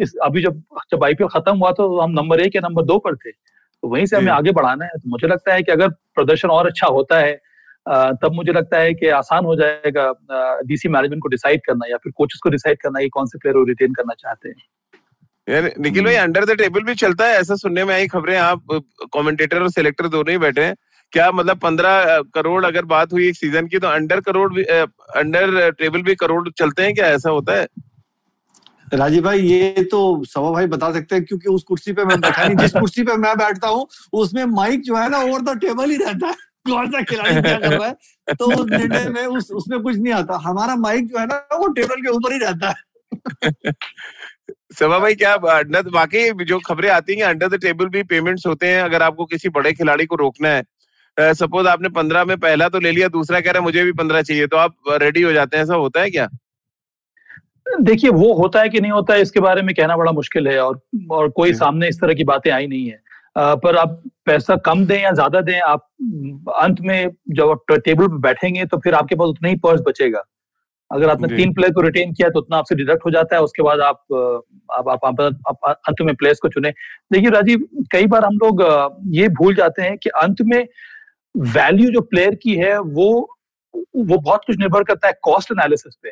इस 0.00 0.14
अभी 0.24 0.42
जब 0.42 0.62
जब 0.92 1.04
आईपीएल 1.04 1.28
खत्म 1.30 1.56
हुआ 1.58 1.70
तो 1.72 1.98
हम 2.00 2.10
नंबर 2.12 2.40
एक 2.40 2.56
या 2.56 2.60
नंबर 2.62 2.82
दो 2.84 2.98
पर 2.98 3.16
थे। 3.16 3.30
तो 3.30 3.88
वहीं 3.88 4.06
से 4.06 4.16
हमें 4.16 4.32
आगे 4.32 4.52
बढ़ाना 4.52 4.84
है। 4.84 4.90
तो 4.90 5.10
मुझे 5.10 5.28
लगता 5.28 5.54
है 5.54 5.62
कि 5.62 5.72
अगर 5.72 5.88
प्रदर्शन 5.88 6.48
और 6.48 6.66
अच्छा 6.66 6.86
होता 6.88 7.18
है 7.18 7.32
तब 7.88 8.30
मुझे 8.32 8.52
लगता 8.52 8.78
है 8.78 8.94
कि 8.94 9.08
आसान 9.08 9.44
हो 9.44 9.56
जाएगा 9.56 10.60
डीसी 10.66 10.88
मैनेजमेंट 10.88 11.22
को 11.22 11.28
डिसाइड 11.28 11.60
करना 11.66 11.90
या 11.90 11.96
फिर 11.96 12.12
कोचेस 12.16 12.40
को 12.42 12.50
डिसाइड 12.50 12.78
करना 12.82 13.00
कि 13.00 13.08
कौन 13.08 13.26
से 13.26 13.38
प्लेयर 13.38 13.54
को 13.54 13.64
रिटेन 13.64 13.92
करना 13.92 14.14
चाहते 14.14 14.48
हैं। 14.48 14.56
यार 15.48 15.72
निखिल 15.80 16.04
भाई 16.04 16.14
अंडर 16.14 16.44
द 16.44 16.56
टेबल 16.58 16.82
भी 16.82 16.94
चलता 16.94 17.26
है 17.26 17.38
ऐसा 17.40 17.54
सुनने 17.54 17.84
में 17.84 17.94
आई 17.94 18.06
खबरें 18.06 18.36
आप 18.38 18.82
कमेंटेटर 19.14 19.62
और 19.62 19.70
सिलेक्टर 19.70 20.08
दोनों 20.08 20.30
ही 20.30 20.38
बैठे 20.38 20.64
हैं। 20.64 20.74
क्या 21.12 21.30
मतलब 21.32 21.58
पंद्रह 21.58 22.20
करोड़ 22.34 22.64
अगर 22.64 22.84
बात 22.84 23.12
हुई 23.12 23.28
एक 23.28 23.36
सीज़न 23.36 23.66
की 23.66 23.78
तो 23.78 23.88
अंडर 23.88 24.20
करोड़ 24.20 24.52
भी 24.54 24.62
अंडर 24.62 25.70
टेबल 25.70 26.02
भी 26.02 26.14
करोड़ 26.14 26.48
चलते 26.50 26.82
हैं 26.82 26.94
क्या? 26.94 27.06
ऐसा 27.06 27.30
होता 27.30 27.58
है? 27.60 27.66
राजीव 28.94 29.22
भाई 29.24 29.40
ये 29.40 29.84
तो 29.90 30.24
सवा 30.24 30.50
भाई 30.50 30.66
बता 30.66 30.92
सकते 30.92 31.14
हैं 31.14 31.24
क्योंकि 31.24 31.48
उस 31.48 31.62
कुर्सी 31.62 31.92
पे 31.92 32.04
मैं 32.04 32.20
बैठा 32.20 32.44
नहीं। 32.44 32.56
जिस 32.56 32.72
कुर्सी 32.80 33.02
पे 33.02 33.16
मैं 33.16 33.36
बैठता 33.38 33.68
हूँ 33.68 33.86
उसमें 34.12 34.44
माइक 34.44 34.80
जो 34.80 34.96
है 34.96 35.08
ना 35.08 35.18
ओवर 35.18 35.40
द 35.42 35.58
टेबल 35.58 35.90
ही 35.90 35.96
रहता 35.96 36.26
है। 36.26 36.51
कौन 36.66 36.90
सा 36.90 37.02
खिलाड़ी 37.02 37.42
क्या 37.42 37.58
कर 37.58 37.72
रहा 37.78 37.86
है? 37.86 37.96
तो 38.38 38.44
उस 38.44 38.66
निर्णय 38.70 39.08
में 39.08 39.26
उस 39.26 39.50
उसमें 39.50 39.80
कुछ 39.80 39.96
नहीं 39.96 40.12
आता। 40.12 40.36
हमारा 40.36 40.76
माइक 40.76 41.06
जो 41.06 41.18
है 41.18 41.26
ना 41.26 41.36
वो 41.52 41.68
टेबल 41.68 41.96
के 41.96 42.08
ऊपर 42.08 42.32
ही 42.32 42.38
रहता 42.38 42.68
है। 42.68 43.72
सभा 44.78 44.98
भाई 44.98 45.14
क्या 45.14 45.32
अंडर 45.34 45.88
वाकई 45.88 46.30
जो 46.44 46.58
खबरें 46.58 46.90
आती 46.90 47.14
हैं 47.14 47.24
अंडर 47.24 47.48
द 47.48 47.60
टेबल 47.60 47.86
भी 47.86 48.02
पेमेंट्स 48.02 48.46
होते 48.46 48.66
हैं 48.66 48.82
अगर 48.82 49.02
आपको 49.02 49.24
किसी 49.24 49.48
बड़े 49.48 49.72
खिलाड़ी 49.72 50.06
को 50.06 50.16
रोकना 50.16 50.48
है। 50.48 50.62
सपोज़ 51.34 51.66
आपने 51.66 51.88
पंद्रह 51.88 52.24
में 52.24 52.36
पहला 52.36 52.68
तो 52.68 52.80
ले 52.80 52.90
लिया 52.92 53.08
दूसरा 53.08 53.40
कह 53.40 53.50
रहा 53.50 53.58
है 53.58 53.64
मुझे 53.64 53.84
भी 53.84 53.92
पंद्रह 53.92 54.22
चाहिए 54.22 54.46
तो 54.46 54.56
आप 54.56 54.74
रेडी 54.92 55.22
हो 55.22 55.32
जाते 55.32 55.56
हैं 55.56 55.64
ऐसा 55.64 55.74
होता 55.74 56.00
है 56.00 56.10
क्या? 56.10 56.28
देखिए 57.80 58.10
वो 58.10 58.32
होता 58.34 58.60
है 58.60 58.68
कि 58.68 58.80
नहीं 58.80 58.92
होता 58.92 59.14
है 59.14 59.22
इसके 59.22 59.40
बारे 59.40 59.62
में 59.62 59.74
कहना 59.74 59.96
बड़ा 59.96 60.12
मुश्किल 60.12 60.48
है 60.48 60.58
और 60.60 60.80
और 61.10 61.28
कोई 61.28 61.54
सामने 61.54 61.88
इस 61.88 62.00
तरह 62.00 62.14
की 62.14 62.24
बातें 62.24 62.50
आई 62.50 62.66
नहीं 62.66 62.86
है। 62.86 63.01
पर 63.36 63.76
आप 63.76 64.02
पैसा 64.26 64.56
कम 64.66 64.84
दें 64.86 64.98
या 65.00 65.10
ज़्यादा 65.12 65.40
दें 65.40 65.58
आप 65.60 65.86
अंत 66.56 66.80
में 66.80 67.10
जब 67.30 67.50
आप 67.50 67.72
टेबल 67.74 68.06
पर 68.06 68.18
बैठेंगे 68.20 68.64
तो 68.64 68.78
फिर 68.78 68.94
आपके 68.94 69.14
पास 69.14 69.28
उतना 69.28 69.48
ही 69.48 69.56
पर्स 69.58 69.80
बचेगा। 69.88 70.22
अगर 70.90 71.10
आपने 71.10 71.28
तीन 71.28 71.52
प्लेयर 71.54 71.72
को 71.72 71.80
रिटेन 71.80 72.12
किया 72.14 72.28
तो 72.28 72.38
उतना 72.38 72.56
आपसे 72.56 72.74
डिडक्ट 72.74 73.04
हो 73.06 73.10
जाता 73.10 73.36
है 73.36 73.42
उसके 73.42 73.62
बाद 73.62 73.80
आप 73.80 74.04
आप, 74.12 74.88
आप, 74.88 75.04
आप, 75.04 75.38
आप 75.48 75.80
अंत 75.88 76.00
में 76.00 76.14
प्लेयर्स 76.14 76.38
को 76.38 76.48
चुने। 76.48 76.70
देखिए 77.12 77.30
राजीव 77.30 77.66
कई 77.92 78.06
बार 78.06 78.24
हम 78.24 78.36
लोग 78.36 78.62
ये 79.14 79.28
भूल 79.38 79.54
जाते 79.54 79.82
हैं 79.82 79.96
कि 79.98 80.10
अंत 80.18 80.42
में 80.42 80.66
वैल्यू 81.34 81.90
जो 81.90 82.00
प्लेयर 82.02 82.34
की 82.34 82.54
है 82.56 82.78
वो 82.78 83.08
वो 83.74 84.18
बहुत 84.18 84.44
कुछ 84.46 84.58
निर्भर 84.58 84.82
करता 84.84 85.08
है 85.08 85.14
कॉस्ट 85.22 85.52
एनालिसिस 85.52 85.94
पे। 86.02 86.10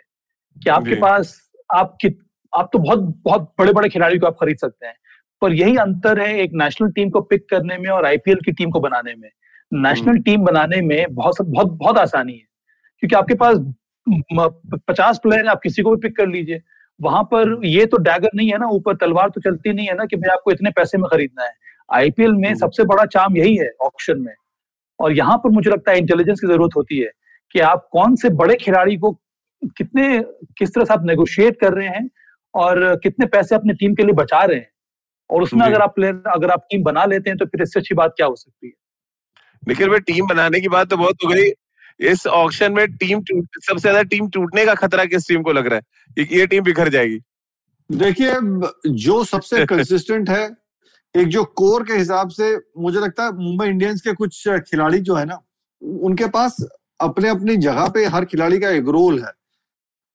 कि 0.57 0.71
आपके 0.71 0.95
पास 1.01 1.37
आप 1.71 1.97
कि 2.01 2.09
आप 2.53 2.71
तो 2.73 2.79
बहुत 2.79 2.99
बहुत 3.25 3.53
बड़े 3.59 3.73
बड़े 3.73 3.89
खिलाड़ी 3.89 4.19
को 4.19 4.27
आप 4.27 4.37
खरीद 4.41 4.59
सकते 4.59 4.87
हैं। 4.87 4.95
पर 5.40 5.53
यही 5.53 5.76
अंतर 5.76 6.20
है 6.20 6.38
एक 6.40 6.50
नेशनल 6.55 6.90
टीम 6.90 7.11
को 7.11 7.20
पिक 7.20 7.48
करने 7.48 7.79
में 7.79 7.88
और 7.90 8.07
आईपीएल 8.07 8.38
की 8.44 8.53
टीम 8.53 8.70
को 8.70 8.81
बनाने 8.81 9.14
में। 9.14 9.31
नेशनल 9.72 10.18
टीम 10.18 10.35
हम्म। 10.35 10.46
बनाने 10.46 10.81
में 10.81 11.14
बहुत 11.14 11.37
बहुत 11.42 11.72
बहुत 11.72 11.98
आसानी 11.98 12.33
है। 12.33 12.46
क्योंकि 12.98 13.16
आपके 13.16 13.35
पास 13.35 13.57
पचास 14.88 15.20
प्लेयर 15.22 15.44
है 15.44 15.50
आप 15.50 15.61
किसी 15.62 15.83
को 15.83 15.90
भी 15.90 16.09
पिक 16.09 16.16
कर 16.16 16.26
लीजिए। 16.26 16.61
वहाँ 17.00 17.22
पर 17.22 17.61
ये 17.64 17.87
तो 17.87 17.96
डैगर 17.96 18.31
नहीं 18.35 18.50
है 18.53 18.59
ना 18.59 18.66
ऊपर 18.66 18.96
तलवार 18.96 19.29
तो 19.29 19.40
चलती 19.40 19.72
नहीं 19.72 19.87
है 19.87 19.94
ना 19.94 20.05
कि 20.05 20.16
मैं 20.16 20.29
आपको 20.29 20.50
इतने 20.50 20.70
पैसे 20.70 20.98
में 20.98 21.09
खरीदना 21.11 21.44
है। 21.44 21.53
आईपीएल 21.92 22.33
में 22.33 22.48
हम्म। 22.48 22.59
सबसे 22.59 22.85
बड़ा 22.85 23.05
चाम 23.05 23.37
यही 23.37 23.57
है 23.57 23.70
ऑप्शन 23.81 24.18
में। 24.18 24.35
और 25.00 25.12
यहाँ 25.12 25.37
पर 25.38 25.50
मुझे 25.50 25.70
लगता 25.70 25.92
है 25.92 25.98
इंटेलिजेंस 25.98 26.40
की 26.40 26.46
ज़रूरत 26.46 26.70
होती 26.76 26.98
है 26.98 27.11
कि 27.53 27.61
आप 27.61 27.88
कौन 27.92 28.16
से 28.16 28.31
बड़े 28.31 28.57
खिलाड़ी 28.57 28.96
को 28.96 29.12
कितने 29.64 30.24
किस 30.59 30.74
तरह 30.74 30.85
से 30.85 30.94
आप 30.94 31.05
नेगोशिएट 31.05 31.61
कर 31.61 31.72
रहे 31.72 31.88
हैं 31.88 32.11
और 32.55 33.00
कितने 33.03 33.26
पैसे 33.26 33.55
अपनी 33.55 33.72
टीम 33.72 33.94
के 33.94 34.03
लिए 34.03 34.12
बचा 34.12 34.42
रहे 34.44 34.57
हैं। 34.57 34.68
और 35.31 35.43
उसमें 35.43 35.66
अगर 35.66 35.81
आप 35.81 35.95
प्लेयर 35.95 36.23
अगर 36.35 36.51
आप 36.51 36.66
टीम 36.71 36.83
बना 36.83 37.05
लेते 37.05 37.31
हैं 37.31 37.38
तो 37.38 37.47
फिर 37.47 37.62
इससे 37.62 37.81
अच्छी 37.81 37.95
बात 37.95 38.14
क्या 38.16 38.27
हो 38.27 38.37
सकती 38.37 38.66
है? 38.66 38.73
निखिल 39.62 39.88
भाई 39.88 40.01
टीम 40.03 40.27
बनाने 40.27 40.61
की 40.61 40.69
बात 40.69 40.90
तो 40.90 40.97
बहुत 40.97 41.25
हो 41.25 41.29
गई। 41.29 41.51
इस 42.01 42.27
ऑक्शन 42.27 42.73
में 42.73 42.87
टीम 42.93 43.21
सबसे 43.21 43.81
ज़्यादा 43.81 44.03
टीम 44.03 44.29
टूटने 44.29 44.64
का 44.66 44.75
खतरा 44.75 45.05
किस 45.05 45.29
टीम 45.29 45.43
को 45.43 45.53
लग 45.53 45.66
रहा 45.66 45.79
है? 45.79 46.25
ये 46.33 46.47
टीम 46.47 46.64
बिखर 46.64 46.88
जाएगी। 46.88 47.19
देखिए 47.90 48.33
जो 48.95 49.23
सबसे 49.25 49.64
कंसिस्टेंट 49.73 50.31
है 50.31 50.45
एक 51.14 51.29
जो 51.29 51.45
कोर 51.57 51.85
के 51.85 51.93
हिसाब 51.93 52.29
से 52.31 52.55
मुझे 52.79 53.01
लगता 53.01 53.25
है 53.25 53.33
मुंबई 53.33 53.66
इंडियंस 53.66 54.01
के 54.01 54.12
कुछ 54.12 54.49
खिलाड़ी 54.49 54.99
जो 55.01 55.14
है 55.14 55.25
ना 55.25 55.38
उनके 55.83 56.27
पास 56.29 56.57
अपने 57.01 57.29
अपनी 57.29 57.57
जगह 57.59 57.88
पे 57.88 58.05
हर 58.07 58.25
खिलाड़ी 58.25 58.59
का 58.59 58.71
एक 58.71 58.88
रोल 58.88 59.19
है। 59.19 59.33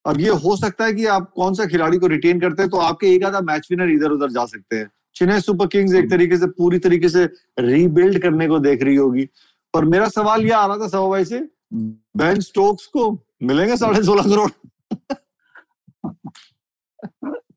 अब 0.04 0.20
ये 0.20 0.30
हो 0.44 0.56
सकता 0.56 0.84
है 0.84 0.92
कि 0.92 1.06
आप 1.06 1.30
कौन 1.36 1.54
सा 1.54 1.66
खिलाड़ी 1.66 1.98
को 1.98 2.06
रिटेन 2.06 2.40
करते 2.40 2.62
हैं 2.62 2.70
तो 2.70 2.78
आपके 2.80 3.06
एक 3.06 3.24
आधा 3.24 3.40
मैच 3.40 3.66
विनर 3.70 3.90
इधर 3.90 4.10
उधर 4.10 4.30
जा 4.30 4.44
सकते 4.46 4.76
हैं। 4.76 4.90
चेन्नई 5.16 5.40
सुपर 5.40 5.66
किंग्स 5.66 5.94
एक 5.94 6.10
तरीके 6.10 6.36
से 6.36 6.46
पूरी 6.48 6.78
तरीके 6.78 7.08
से 7.08 7.24
रीबिल्ड 7.60 8.18
करने 8.22 8.48
को 8.48 8.58
देख 8.60 8.82
रही 8.82 8.96
होगी। 8.96 9.28
और 9.74 9.84
मेरा 9.84 10.08
सवाल 10.08 10.44
यह 10.44 10.56
आ 10.56 10.66
रहा 10.66 10.76
था 10.76 10.88
सवा 10.88 11.08
भाई 11.08 11.24
से 11.24 11.40
बेन 11.72 12.40
स्टोक्स 12.42 12.86
को 12.86 13.10
मिलेंगे 13.42 13.76
साढ़े 13.76 14.02
सोलह 14.02 14.22
करोड़? 14.22 14.50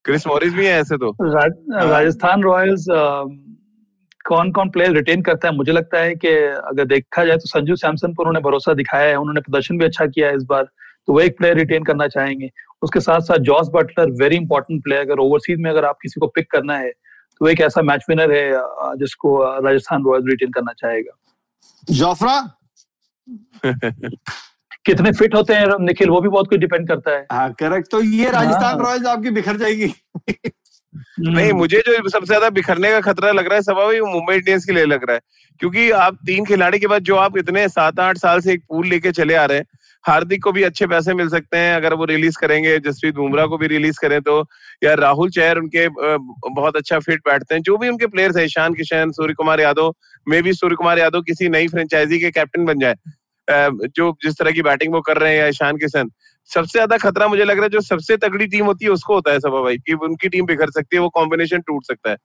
क्रिस 0.05 0.27
मॉरिस 0.27 0.53
भी 0.53 0.65
है 0.65 0.79
ऐसे 0.79 0.97
तो। 0.97 1.15
राजस्थान 1.21 2.43
रॉयल्स 2.43 2.85
कौन 4.25 4.51
कौन 4.51 4.69
प्लेयर 4.69 4.91
रिटेन 4.93 5.21
करता 5.21 5.47
है? 5.47 5.55
मुझे 5.55 5.71
लगता 5.71 5.99
है 5.99 6.15
कि 6.15 6.27
अगर 6.27 6.85
देखा 6.85 7.25
जाए 7.25 7.37
तो 7.37 7.49
संजू 7.49 7.75
सैमसन 7.75 8.13
पर 8.13 8.23
उन्होंने 8.23 8.39
भरोसा 8.39 8.73
दिखाया 8.73 9.09
है 9.09 9.15
उन्होंने 9.15 9.41
प्रदर्शन 9.41 9.77
भी 9.77 9.85
अच्छा 9.85 10.05
किया 10.07 10.27
है 10.27 10.35
इस 10.35 10.43
बार 10.43 10.63
तो 10.63 11.13
वो 11.13 11.19
एक 11.19 11.37
प्लेयर 11.37 11.57
रिटेन 11.57 11.83
करना 11.83 12.07
चाहेंगे। 12.07 12.49
उसके 12.81 12.99
साथ 12.99 13.21
साथ 13.21 13.37
Jos 13.43 13.69
Buttler 13.73 14.11
very 14.21 14.35
important 14.35 14.83
player 14.83 15.01
अगर 15.01 15.19
ओवरसीज 15.19 15.59
में 15.59 15.69
अगर 15.71 15.85
आप 15.85 15.97
किसी 16.01 16.19
को 16.19 16.27
पिक 16.27 16.49
करना 16.51 16.77
है 16.77 16.91
तो 17.41 17.47
एक 17.47 17.61
ऐसा 17.61 17.81
मैच 17.81 18.05
विनर 18.09 18.31
है 18.31 18.95
जिसको 18.97 19.37
राजस्थान 19.61 20.03
रॉयल्स 20.03 20.25
रिटेन 20.29 20.51
करना 20.51 20.73
चाहेगा। 20.73 21.17
जोफ्रा? 21.87 22.39
कितने 24.85 25.11
फिट 25.11 25.35
होते 25.35 25.53
हैं 25.53 25.65
निखिल 25.81 26.09
वो 26.09 26.21
भी 26.21 26.29
बहुत 26.29 26.47
कुछ 26.49 26.59
डिपेंड 26.59 26.87
करता 26.87 27.11
है। 27.11 27.25
हाँ 27.31 27.51
करेक्ट 27.59 27.91
तो 27.91 28.01
ये 28.03 28.29
राजस्थान 28.31 28.63
हाँ। 28.63 28.77
रॉयल्स 28.79 29.05
आपकी 29.07 29.29
बिखर 29.31 29.57
जाएगी। 29.57 29.93
नहीं 31.21 31.51
मुझे 31.53 31.79
जो 31.79 32.09
सबसे 32.09 32.25
ज़्यादा 32.25 32.49
बिखरने 32.49 32.91
का 32.91 32.99
खतरा 33.01 33.31
लग 33.31 33.45
रहा 33.45 33.55
है 33.55 33.61
सभा 33.61 33.85
भाई 33.85 33.99
मुंबई 34.03 34.35
इंडियंस 34.35 34.65
के 34.65 34.71
लिए 34.71 34.85
लग 34.85 35.03
रहा 35.03 35.15
है। 35.15 35.21
क्योंकि 35.61 35.89
आप 35.93 36.17
तीन 36.25 36.45
खिलाड़ी 36.45 36.79
के 36.79 36.87
बाद 36.87 37.03
जो 37.03 37.15
आप 37.17 37.37
इतने 37.37 37.67
सात 37.69 37.99
आठ 37.99 38.17
साल 38.17 38.39
से 38.41 38.53
एक 38.53 38.63
पूल 38.69 38.87
लेके 38.87 39.11
चले 39.11 39.35
आ 39.35 39.45
रहे 39.45 39.57
हैं 39.57 39.65
हार्दिक 40.05 40.43
को 40.43 40.51
भी 40.51 40.63
अच्छे 40.63 40.87
पैसे 40.87 41.13
मिल 41.13 41.29
सकते 41.29 41.57
हैं, 41.57 41.75
अगर 41.75 41.93
वो 41.93 42.05
रिलीज़ 42.05 42.37
करेंगे, 42.39 42.77
जसप्रीत 42.81 43.15
बुमराह 43.15 43.45
को 43.47 43.57
भी 43.57 43.67
रिलीज़ 43.67 43.99
करें 44.01 44.19
तो 44.21 44.39
या 44.83 44.93
राहुल 44.95 45.29
चैर 45.31 45.57
उनके 45.57 45.87
बहुत 45.89 46.75
अच्छा 46.77 46.99
फिट 46.99 47.21
बैठते 47.27 47.55
हैं, 47.55 47.61
जो 47.61 47.77
भी 47.77 47.89
उनके 47.89 48.07
प्लेयर्स 48.07 48.37
है, 48.37 48.45
ईशान 48.45 48.73
किशन 48.73 49.11
सूर्य 49.11 49.33
कुमार 49.33 49.61
यादव 49.61 49.93
मे 50.27 50.41
भी 50.41 50.53
सूर्य 50.53 50.75
कुमार 50.75 50.99
यादव 50.99 51.21
किसी 51.23 51.49
नई 51.49 51.67
फ्रेंचाइजी 51.69 52.19
के 52.19 52.31
कैप्टन 52.31 52.65
बन 52.65 52.79
जाए 52.79 52.95
जो 53.89 54.11
जिस 54.23 54.37
तरह 54.39 54.51
की 54.51 54.61
बैटिंग 54.63 54.93
वो 54.93 55.01
कर 55.01 55.17
रहे 55.17 55.31
हैं, 55.31 55.39
या 55.39 55.47
ईशान 55.47 55.77
किशन। 55.77 56.09
सबसे 56.49 56.71
ज़्यादा 56.71 56.97
खतरा 56.99 57.27
मुझे 57.27 57.43
लग 57.43 57.55
रहा 57.55 57.63
है, 57.63 57.69
जो 57.69 57.81
सबसे 57.81 58.17
तगड़ी 58.19 58.47
टीम 58.47 58.65
होती 58.65 58.85
है, 58.85 58.91
उसको 58.91 59.13
होता 59.13 59.31
है 59.31 59.39
सभा 59.39 59.61
भाई, 59.63 59.77
कि 59.79 59.93
उनकी 60.03 60.29
टीम 60.29 60.45
बिखर 60.45 60.69
सकती 60.71 60.95
है, 60.95 61.01
वो 61.01 61.09
कॉम्बिनेशन 61.11 61.61
टूट 61.61 61.85
सकता 61.85 62.11
है। 62.11 62.17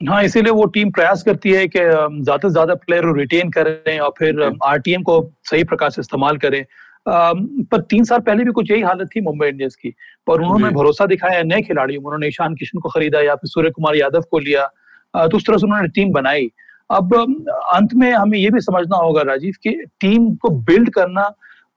हाँ 0.00 0.22
इसीलिए 0.24 0.52
वो 0.52 0.64
टीम 0.66 0.90
प्रयास 0.90 1.22
करती 1.22 1.50
है 1.52 1.66
कि 1.66 1.78
ज़्यादा 1.78 2.36
से 2.38 2.50
ज़्यादा 2.50 2.74
प्लेयर 2.76 3.04
रिटेन 3.16 3.50
करें 3.50 3.98
और 3.98 4.10
फिर 4.18 4.42
आरटीएम 4.64 5.02
को 5.02 5.14
सही 5.50 5.64
प्रकार 5.64 5.90
से 5.90 6.00
इस्तेमाल 6.00 6.36
करें। 6.38 6.64
पर 7.06 7.80
तीन 7.82 8.04
साल 8.04 8.20
पहले 8.20 8.44
भी 8.44 8.50
कुछ 8.52 8.70
यही 8.70 8.82
हालत 8.82 9.08
थी 9.14 9.20
मुंबई 9.20 9.46
इंडियंस 9.48 9.76
की 9.76 9.94
पर 10.26 10.40
उन्होंने 10.40 10.70
भरोसा 10.70 11.06
दिखाया 11.06 11.42
नए 11.44 11.62
खिलाड़ियों 11.62 12.02
उन्होंने 12.02 12.28
ईशान 12.28 12.54
किशन 12.54 12.78
को 12.78 12.88
खरीदा 12.88 13.20
या 13.20 13.34
फिर 13.34 13.48
सूर्य 13.50 13.70
कुमार 13.70 13.96
यादव 13.96 14.24
को 14.30 14.38
लिया 14.38 14.66
तो 15.14 15.36
उस 15.36 15.46
तरह 15.46 15.56
से 15.56 15.66
उन्होंने 15.66 15.88
टीम 15.90 16.12
बनाई। 16.12 16.50
अब 16.90 17.14
अंत 17.14 17.94
में 17.94 18.10
हमें 18.12 18.38
ये 18.38 18.50
भी 18.50 18.60
समझना 18.60 18.96
होगा 18.96 19.22
राजीव 19.24 19.54
कि 19.62 19.70
टीम 20.00 20.34
को 20.36 20.50
बिल्ड 20.62 20.90
करना 20.94 21.26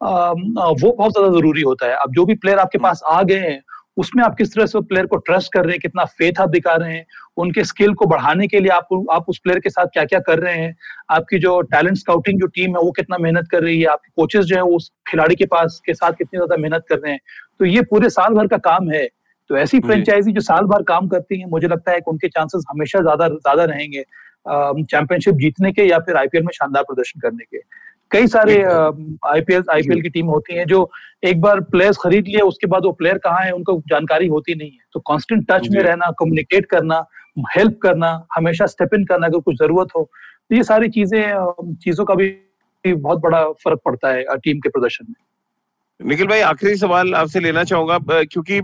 वो 0.02 0.92
बहुत 0.92 1.12
ज़्यादा 1.12 1.30
ज़रूरी 1.30 1.62
होता 1.62 1.86
है। 1.86 1.96
अब 1.96 2.14
जो 2.14 2.26
भी 2.26 2.36
प्लेयर 2.36 2.60
आपके 2.60 2.78
पास 2.80 3.02
आ 3.08 3.22
गए 3.24 3.40
हैं 3.40 3.62
उसमें 4.00 4.24
आप 4.24 4.36
किस 4.38 4.54
तरह 4.54 4.66
से 4.66 4.80
प्लेयर 4.82 5.06
को 5.06 5.18
ट्रस्ट 5.20 5.52
कर 5.54 5.64
रहे 5.66 5.74
हैं 5.74 5.80
कितना 5.80 6.04
फेथ 6.14 6.40
आप 6.42 6.50
दिखा 6.50 6.76
रहे 6.76 6.94
हैं 6.94 7.06
उनके 7.38 7.64
स्किल 7.64 7.94
को 7.94 8.06
बढ़ाने 8.06 8.48
के 8.48 8.60
लिए 8.60 8.72
आप 8.72 8.88
आप 9.12 9.26
उस 9.30 9.40
प्लेयर 9.40 9.60
के 9.60 9.70
साथ 9.70 9.88
क्या 9.94 10.04
क्या 10.06 10.20
कर 10.20 10.40
रहे 10.40 10.58
हैं 10.58 10.74
आपकी 11.12 11.40
जो 11.40 11.60
टैलेंट 11.72 11.98
स्काउटिंग 11.98 12.40
जो 12.40 12.48
टीम 12.56 12.76
है 12.78 12.84
वो 12.84 12.92
कितना 12.92 13.18
मेहनत 13.18 13.48
कर 13.52 13.64
रही 13.64 13.80
है 13.82 13.88
आपके 13.88 14.12
कोचेस 14.16 14.46
जो 14.46 14.56
है 14.56 14.62
उस 14.76 14.92
खिलाड़ी 15.08 15.36
के 15.36 15.46
पास 15.46 15.82
के 15.86 15.94
साथ 15.94 16.14
कितनी 16.14 16.38
ज़्यादा 16.38 16.62
मेहनत 16.62 16.86
कर 16.90 17.00
रहे 17.00 17.12
हैं 17.12 17.20
तो 17.60 17.66
ये 17.66 17.82
पूरे 17.92 18.10
साल 18.10 18.34
भर 18.34 18.48
का 18.48 18.58
काम 18.66 18.90
है 18.92 19.08
तो 19.50 19.58
ऐसी 19.58 19.80
फ्रेंचाइजी 19.80 20.32
जो 20.32 20.42
साल 20.44 20.66
भर 20.66 20.84
काम 20.86 21.08
करती 21.08 21.40
है 21.40 21.50
मुझे 21.50 21.68
लगता 21.68 21.92
है 21.92 22.00
कि 22.00 22.12
उनके 22.12 22.28
चांसेस 22.30 22.64
हमेशा 22.70 23.02
ज़्यादा 23.02 23.28
ज़्यादा 23.28 23.64
रहेंगे 23.66 24.04
चैंपियनशिप 24.48 25.36
जीतने 25.36 25.72
के 25.72 25.84
या 25.84 26.00
फिर 26.00 26.18
आईपीएल 26.18 26.44
में 26.44 26.52
शानदार 26.54 26.84
प्रदर्शन 26.84 27.20
करने 27.20 27.44
के। 27.44 27.58
कई 28.12 28.28
सारे 28.28 28.56
आईपीएल 28.62 29.64
आईपीएल 29.72 30.02
की 30.02 30.10
टीम 30.10 30.28
होती 30.28 30.56
है 30.56 30.66
जो 30.66 30.90
एक 31.24 31.42
बार 31.42 31.60
प्लेयर्स 31.72 31.98
खरीद 31.98 32.28
लिए 32.28 32.42
उसके 32.42 32.68
बाद 32.68 32.86
वो 32.86 32.92
प्लेयर 32.94 33.18
कहाँ 33.18 33.44
है 33.46 33.52
उनको 33.52 33.78
जानकारी 33.90 34.28
होती 34.28 34.56
नहीं 34.56 34.72
है। 34.72 34.86
तो 34.94 35.00
कॉन्स्टेंट 35.06 35.46
टच 35.52 35.68
में 35.70 35.82
रहना 35.82 36.10
कम्युनिकेट 36.20 36.66
करना 36.66 37.04
हेल्प 37.56 37.78
करना 37.84 38.12
हमेशा 38.36 38.66
स्टेप 38.66 38.94
इन 38.94 39.06
करना 39.06 39.28
अगर 39.28 39.40
कुछ 39.40 39.56
ज़रूरत 39.56 39.96
हो 39.96 40.10
तो 40.50 40.56
ये 40.56 40.64
सारी 40.64 40.90
चीज़ें 40.90 41.76
चीज़ों 41.76 42.06
का 42.06 42.16
भी 42.16 42.30
बहुत 42.86 43.20
बड़ा 43.20 43.44
फ़र्क 43.64 43.80
पड़ता 43.86 44.10
है 44.10 44.38
टीम 44.38 44.60
के 44.60 44.70
प्रदर्शन 44.70 45.06
में। 45.10 45.16
निखिल 46.00 46.28
भाई, 46.28 46.40
आखिरी 46.42 46.76
सवाल 46.78 47.14
आपसे 47.16 47.40
लेना 47.40 47.64
चाहूँगा। 47.64 47.98
क्योंकि 48.24 48.60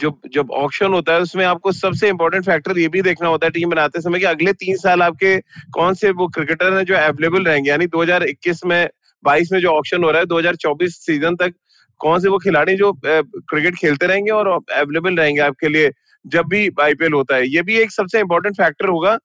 जब 0.00 0.14
जब 0.32 0.50
ऑप्शन 0.52 0.92
होता 0.92 1.12
है, 1.12 1.20
उसमें 1.20 1.44
आपको 1.44 1.72
सबसे 1.72 2.08
इम्पोर्टेंट 2.08 2.44
फैक्टर 2.44 2.78
ये 2.78 2.88
भी 2.88 3.02
देखना 3.02 3.28
होता 3.28 3.46
है 3.46 3.50
टीम 3.50 3.70
बनाते 3.70 4.00
समय 4.00 4.18
कि 4.18 4.24
अगले 4.24 4.52
तीन 4.52 4.76
साल 4.76 5.02
आपके 5.02 5.36
कौन 5.74 5.94
से 5.94 6.10
वो 6.10 6.26
क्रिकेटर 6.28 6.72
हैं 6.74 6.84
जो 6.84 6.94
अवेलेबल 6.96 7.44
रहेंगे। 7.44 7.70
यानी 7.70 7.86
2021 7.86 8.64
में 8.66 8.88
22 9.24 9.52
में 9.52 9.60
जो 9.60 9.70
ऑप्शन 9.70 10.04
हो 10.04 10.10
रहा 10.10 10.20
है 10.20 10.26
2024 10.26 10.96
सीज़न 11.06 11.36
तक 11.36 11.54
कौन 12.00 12.20
से 12.20 12.28
वो 12.28 12.38
खिलाड़ी 12.38 12.74
जो 12.76 12.92
क्रिकेट 13.04 13.76
खेलते 13.76 14.06
रहेंगे 14.06 14.30
और 14.30 14.48
अवेलेबल 14.48 15.16
रहेंगे 15.16 15.40
आपके 15.42 15.68
लिए 15.68 15.90
जब 16.24 16.48
भी 16.48 16.68
आईपीएल 16.82 17.12
होता 17.12 17.36
है। 17.36 17.48
ये 17.48 17.62
भी 17.62 17.78
एक 17.78 17.90
सबसे 17.92 18.20
इम्पोर्टेंट 18.20 18.56
फैक्टर 18.56 18.88
होगा 18.88 19.18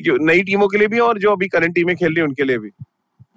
नई 0.00 0.42
टीमों 0.42 0.68
के 0.68 0.78
लिए 0.78 0.88
भी 0.88 0.98
और 0.98 1.18
जो 1.18 1.32
अभी 1.32 1.48
करंट 1.48 1.74
टीमें 1.74 1.94
खेल 1.96 2.08
रही 2.08 2.18
है, 2.18 2.24
उनके 2.24 2.44
लिए 2.44 2.58
भी। 2.58 2.70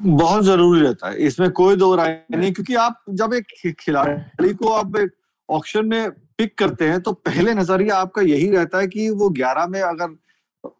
बहुत 0.06 0.44
ज़रूरी 0.44 0.82
रहता 0.82 1.10
है। 1.10 1.18
इसमें 1.18 1.50
कोई 1.52 1.76
दो 1.76 1.94
राय 1.96 2.22
नहीं 2.32 2.52
क्योंकि 2.54 2.76
आप 2.78 3.00
जब 3.10 3.34
एक 3.34 3.76
खिलाड़ी 3.80 4.54
को 4.54 4.70
आप 4.70 4.98
ऑक्शन 5.50 5.86
में 5.86 6.10
पिक 6.38 6.58
करते 6.58 6.88
हैं 6.88 7.00
तो 7.02 7.12
पहले 7.14 7.54
नज़रिया 7.54 7.96
आपका 7.96 8.22
यही 8.22 8.50
रहता 8.52 8.80
है 8.80 8.88
कि 8.88 9.10
वो 9.12 9.30
ग्यारह 9.32 9.68
में 9.68 9.80
अगर 9.82 10.16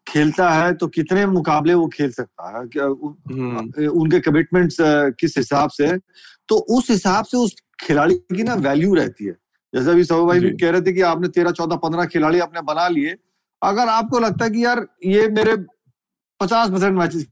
खेलता 0.08 0.50
है 0.50 0.72
तो 0.74 0.86
कितने 0.88 1.24
मुकाबले 1.26 1.74
वो 1.74 1.86
खेल 1.88 2.10
सकता 2.12 2.58
है? 2.58 2.66
क्या 2.68 2.84
हम्म। 2.84 3.88
उनके 3.90 4.20
कमिटमेंट्स 4.20 4.76
किस 5.20 5.36
हिसाब 5.38 5.70
से? 5.70 5.96
तो 6.48 6.56
उस 6.76 6.90
हिसाब 6.90 7.24
से 7.24 7.36
उस 7.36 7.54
खिलाड़ी 7.80 8.14
की 8.36 8.42
ना 8.42 8.54
वैल्यू 8.54 8.94
रहती 8.94 9.24
है। 9.24 9.36
जैसे 9.72 9.90
अभी 9.90 10.04
सब 10.04 10.24
भाई 10.26 10.40
कह 10.52 10.70
रहे 10.70 10.80
थे 10.80 10.92
कि 10.92 11.00
आपने 11.02 11.28
तेरह 11.28 11.50
चौदह 11.52 11.76
पंद्रह 11.76 12.04
खिलाड़ी 12.06 12.38
आपने 12.40 12.60
बना 12.62 12.88
लिए। 12.88 13.14
अगर 13.62 13.88
आपको 13.88 14.18
लगता 14.18 14.44
है 14.44 14.50
कि 14.50 14.64
यार 14.64 14.86
ये 15.06 15.28
मेरे 15.30 15.56
पचास 16.40 16.70
परसेंट 16.70 16.96
मैचेस 16.98 17.26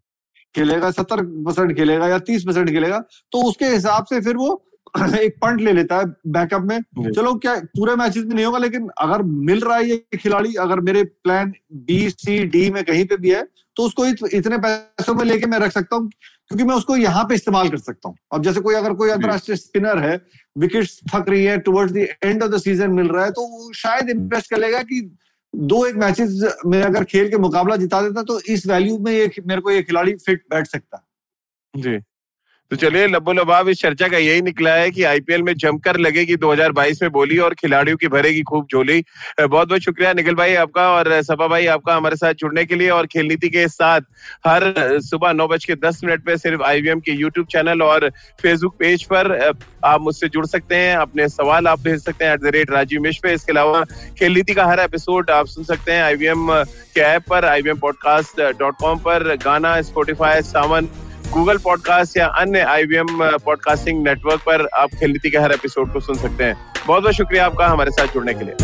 खेलेगा 0.55 0.91
सत्तर 0.91 1.23
परसेंट 1.47 1.77
खेलेगा 1.77 2.09
या 2.09 2.19
तीस 2.27 2.45
परसेंट 2.45 2.69
खेलेगा 2.69 2.99
तो 3.33 3.43
उसके 3.49 3.67
हिसाब 3.67 4.05
से 4.05 4.21
फिर 4.21 4.37
वो 4.37 4.63
एक 5.19 5.37
पॉइंट 5.41 5.61
ले 5.61 5.73
लेता 5.73 5.99
है 5.99 6.05
बैकअप 6.33 6.63
में। 6.63 7.11
चलो 7.13 7.35
क्या 7.35 7.55
पूरे 7.77 7.95
मैचेस 7.97 8.25
में 8.25 8.35
नहीं 8.35 8.45
होगा 8.45 8.59
लेकिन 8.59 8.89
अगर 9.01 9.23
मिल 9.23 9.61
रहा 9.61 9.77
है 9.77 9.89
ये 9.89 10.19
खिलाड़ी 10.19 10.55
अगर 10.61 10.81
मेरे 10.81 11.05
प्लान 11.05 11.53
बी 11.87 11.99
सी 12.11 12.39
डी 12.47 12.69
में 12.71 12.83
कहीं 12.85 13.05
पे 13.07 13.17
भी 13.17 13.31
है 13.31 13.43
तो 13.77 13.83
उसको 13.83 14.07
इत, 14.07 14.19
इतने 14.33 14.59
पैसों 14.59 15.15
में 15.15 15.25
लेके 15.25 15.47
मैं 15.47 15.59
रख 15.59 15.73
सकता 15.73 15.97
हूँ 15.97 16.09
क्योंकि 16.09 16.65
मैं 16.65 16.75
उसको 16.75 16.97
यहाँ 16.97 17.25
पे 17.25 17.35
इस्तेमाल 17.35 17.69
कर 17.69 17.79
सकता 17.79 18.09
हूँ। 18.09 18.17
अब 18.33 18.43
जैसे 18.43 18.61
कोई 18.61 18.75
अगर 18.75 18.93
कोई 18.93 19.11
अंतरराष्ट्रीय 19.11 19.57
स्पिनर 19.57 19.99
है 19.99 20.15
विकेट 20.57 20.89
थक 21.15 21.29
रही 21.29 21.45
है 21.45 21.59
towards 21.59 21.93
the 21.93 22.07
end 22.25 22.43
of 22.43 22.51
the 22.51 22.59
season 22.59 22.91
मिल 22.91 23.09
रहा 23.09 23.25
है 23.25 23.31
तो 23.31 23.73
शायद 23.75 24.11
इन्वेस्ट 24.11 24.51
कर 24.51 24.59
लेगा 24.59 24.83
कि 24.83 25.01
दो 25.55 25.87
एक 25.87 25.95
मैचेस 25.95 26.57
में 26.67 26.83
अगर 26.83 27.05
खेल 27.05 27.31
के 27.31 27.37
मुकाबला 27.37 27.77
जिता 27.77 28.03
देता 28.03 28.23
तो 28.23 28.41
इस 28.41 28.67
वैल्यू 28.67 28.99
में 28.99 29.13
ये 29.13 29.31
मेरे 29.47 29.61
को 29.61 29.71
ये 29.71 29.83
खिलाड़ी 29.83 30.15
फिट 30.15 30.45
बैठ 30.51 30.67
सकता। 30.67 31.09
जी। 31.77 31.99
तो 32.73 32.77
चलिए 32.77 33.07
लब्बो 33.07 33.33
लबाब 33.33 33.69
इस 33.69 33.81
चर्चा 33.81 34.07
का 34.09 34.19
यही 34.19 34.43
निकला 34.43 34.75
है 34.75 34.91
कि 34.91 35.03
आईपीएल 35.05 35.43
में 35.43 35.53
जमकर 35.55 35.97
लगेगी 35.97 36.37
2022 36.37 37.03
में 37.03 37.11
बोली 37.13 37.39
और 37.39 37.55
खिलाड़ियों 37.55 37.97
की 37.97 38.09
भरेगी 38.09 38.43
खूब 38.43 38.67
झोली। 38.73 39.05
बहुत 39.41 39.69
बहुत 39.69 39.81
शुक्रिया 39.81 40.13
निखिल 40.13 40.35
भाई 40.35 40.55
आपका 40.55 40.89
और 40.91 41.11
सपा 41.23 41.49
भाई 41.49 41.67
आपका 41.67 41.97
हमारे 41.97 42.17
साथ 42.17 42.35
जुड़ने 42.35 42.65
के 42.65 42.75
लिए 42.75 42.89
और 42.91 43.07
खेल 43.07 43.27
नीति 43.27 43.49
के 43.49 43.67
साथ। 43.69 44.01
हर 44.47 44.73
सुबह 45.01 45.33
नौ 45.33 45.49
बज 45.49 45.65
के 45.65 45.75
दस 45.75 46.01
मिनट 46.05 46.25
पे 46.27 46.37
सिर्फ़ 46.39 46.63
आईवीएम 46.63 47.01
के 47.01 47.13
यूट्यूब 47.13 47.47
चैनल 47.47 47.83
और 47.83 48.09
फेसबुक 48.43 48.77
पेज 48.79 49.05
पर 49.13 49.37
आप 49.85 50.01
मुझसे 50.01 50.29
जुड़ 50.29 50.47
सकते 50.47 50.77
हैं, 50.77 50.97
अपने 50.97 51.29
सवाल 51.29 51.67
आप 51.67 51.81
भेज 51.81 52.01
सकते 52.01 52.25
हैं 52.25 52.33
at 52.33 52.41
the 52.41 52.55
rate 52.55 52.71
Rajeev 52.71 53.03
Mish 53.03 53.19
पे। 53.23 53.35
इसके 53.35 53.53
अलावा 53.53 53.85
खेल 54.19 54.35
नीति 54.35 54.55
का 54.55 54.67
हर 54.67 54.81
एपिसोड 54.81 55.31
आप 55.31 55.47
सुन 55.49 55.65
सकते 55.65 55.93
हैं 55.93 56.03
आईवीएम 56.03 56.49
के 56.95 57.01
ऐप 57.03 57.29
पर 57.31 57.45
आईवीएम 57.45 57.79
पॉडकास्ट 57.79 58.43
डॉट 58.59 58.77
कॉम 58.81 58.99
पर, 58.99 59.35
गाना 59.45 59.81
स्पोटिफाई 59.83 60.43
सावन 60.43 60.89
गूगल 61.35 61.59
पॉडकास्ट 61.59 62.17
या 62.17 62.27
अन्य 62.41 62.61
आईवीएम 62.61 63.07
पॉडकास्टिंग 63.45 64.03
नेटवर्क 64.05 64.41
पर 64.41 64.67
आप 64.75 64.95
खेलती 64.95 65.31
के 65.31 65.39
हर 65.39 65.53
एपिसोड 65.53 65.93
को 65.93 66.01
सुन 66.01 66.17
सकते 66.17 66.45
हैं। 66.45 66.55
बहुत 66.87 67.03
बहुत 67.03 67.15
शुक्रिया 67.15 67.47
आपका 67.47 67.67
हमारे 67.67 67.91
साथ 67.91 68.15
जुड़ने 68.15 68.35
के 68.35 68.45
लिए। 68.45 68.55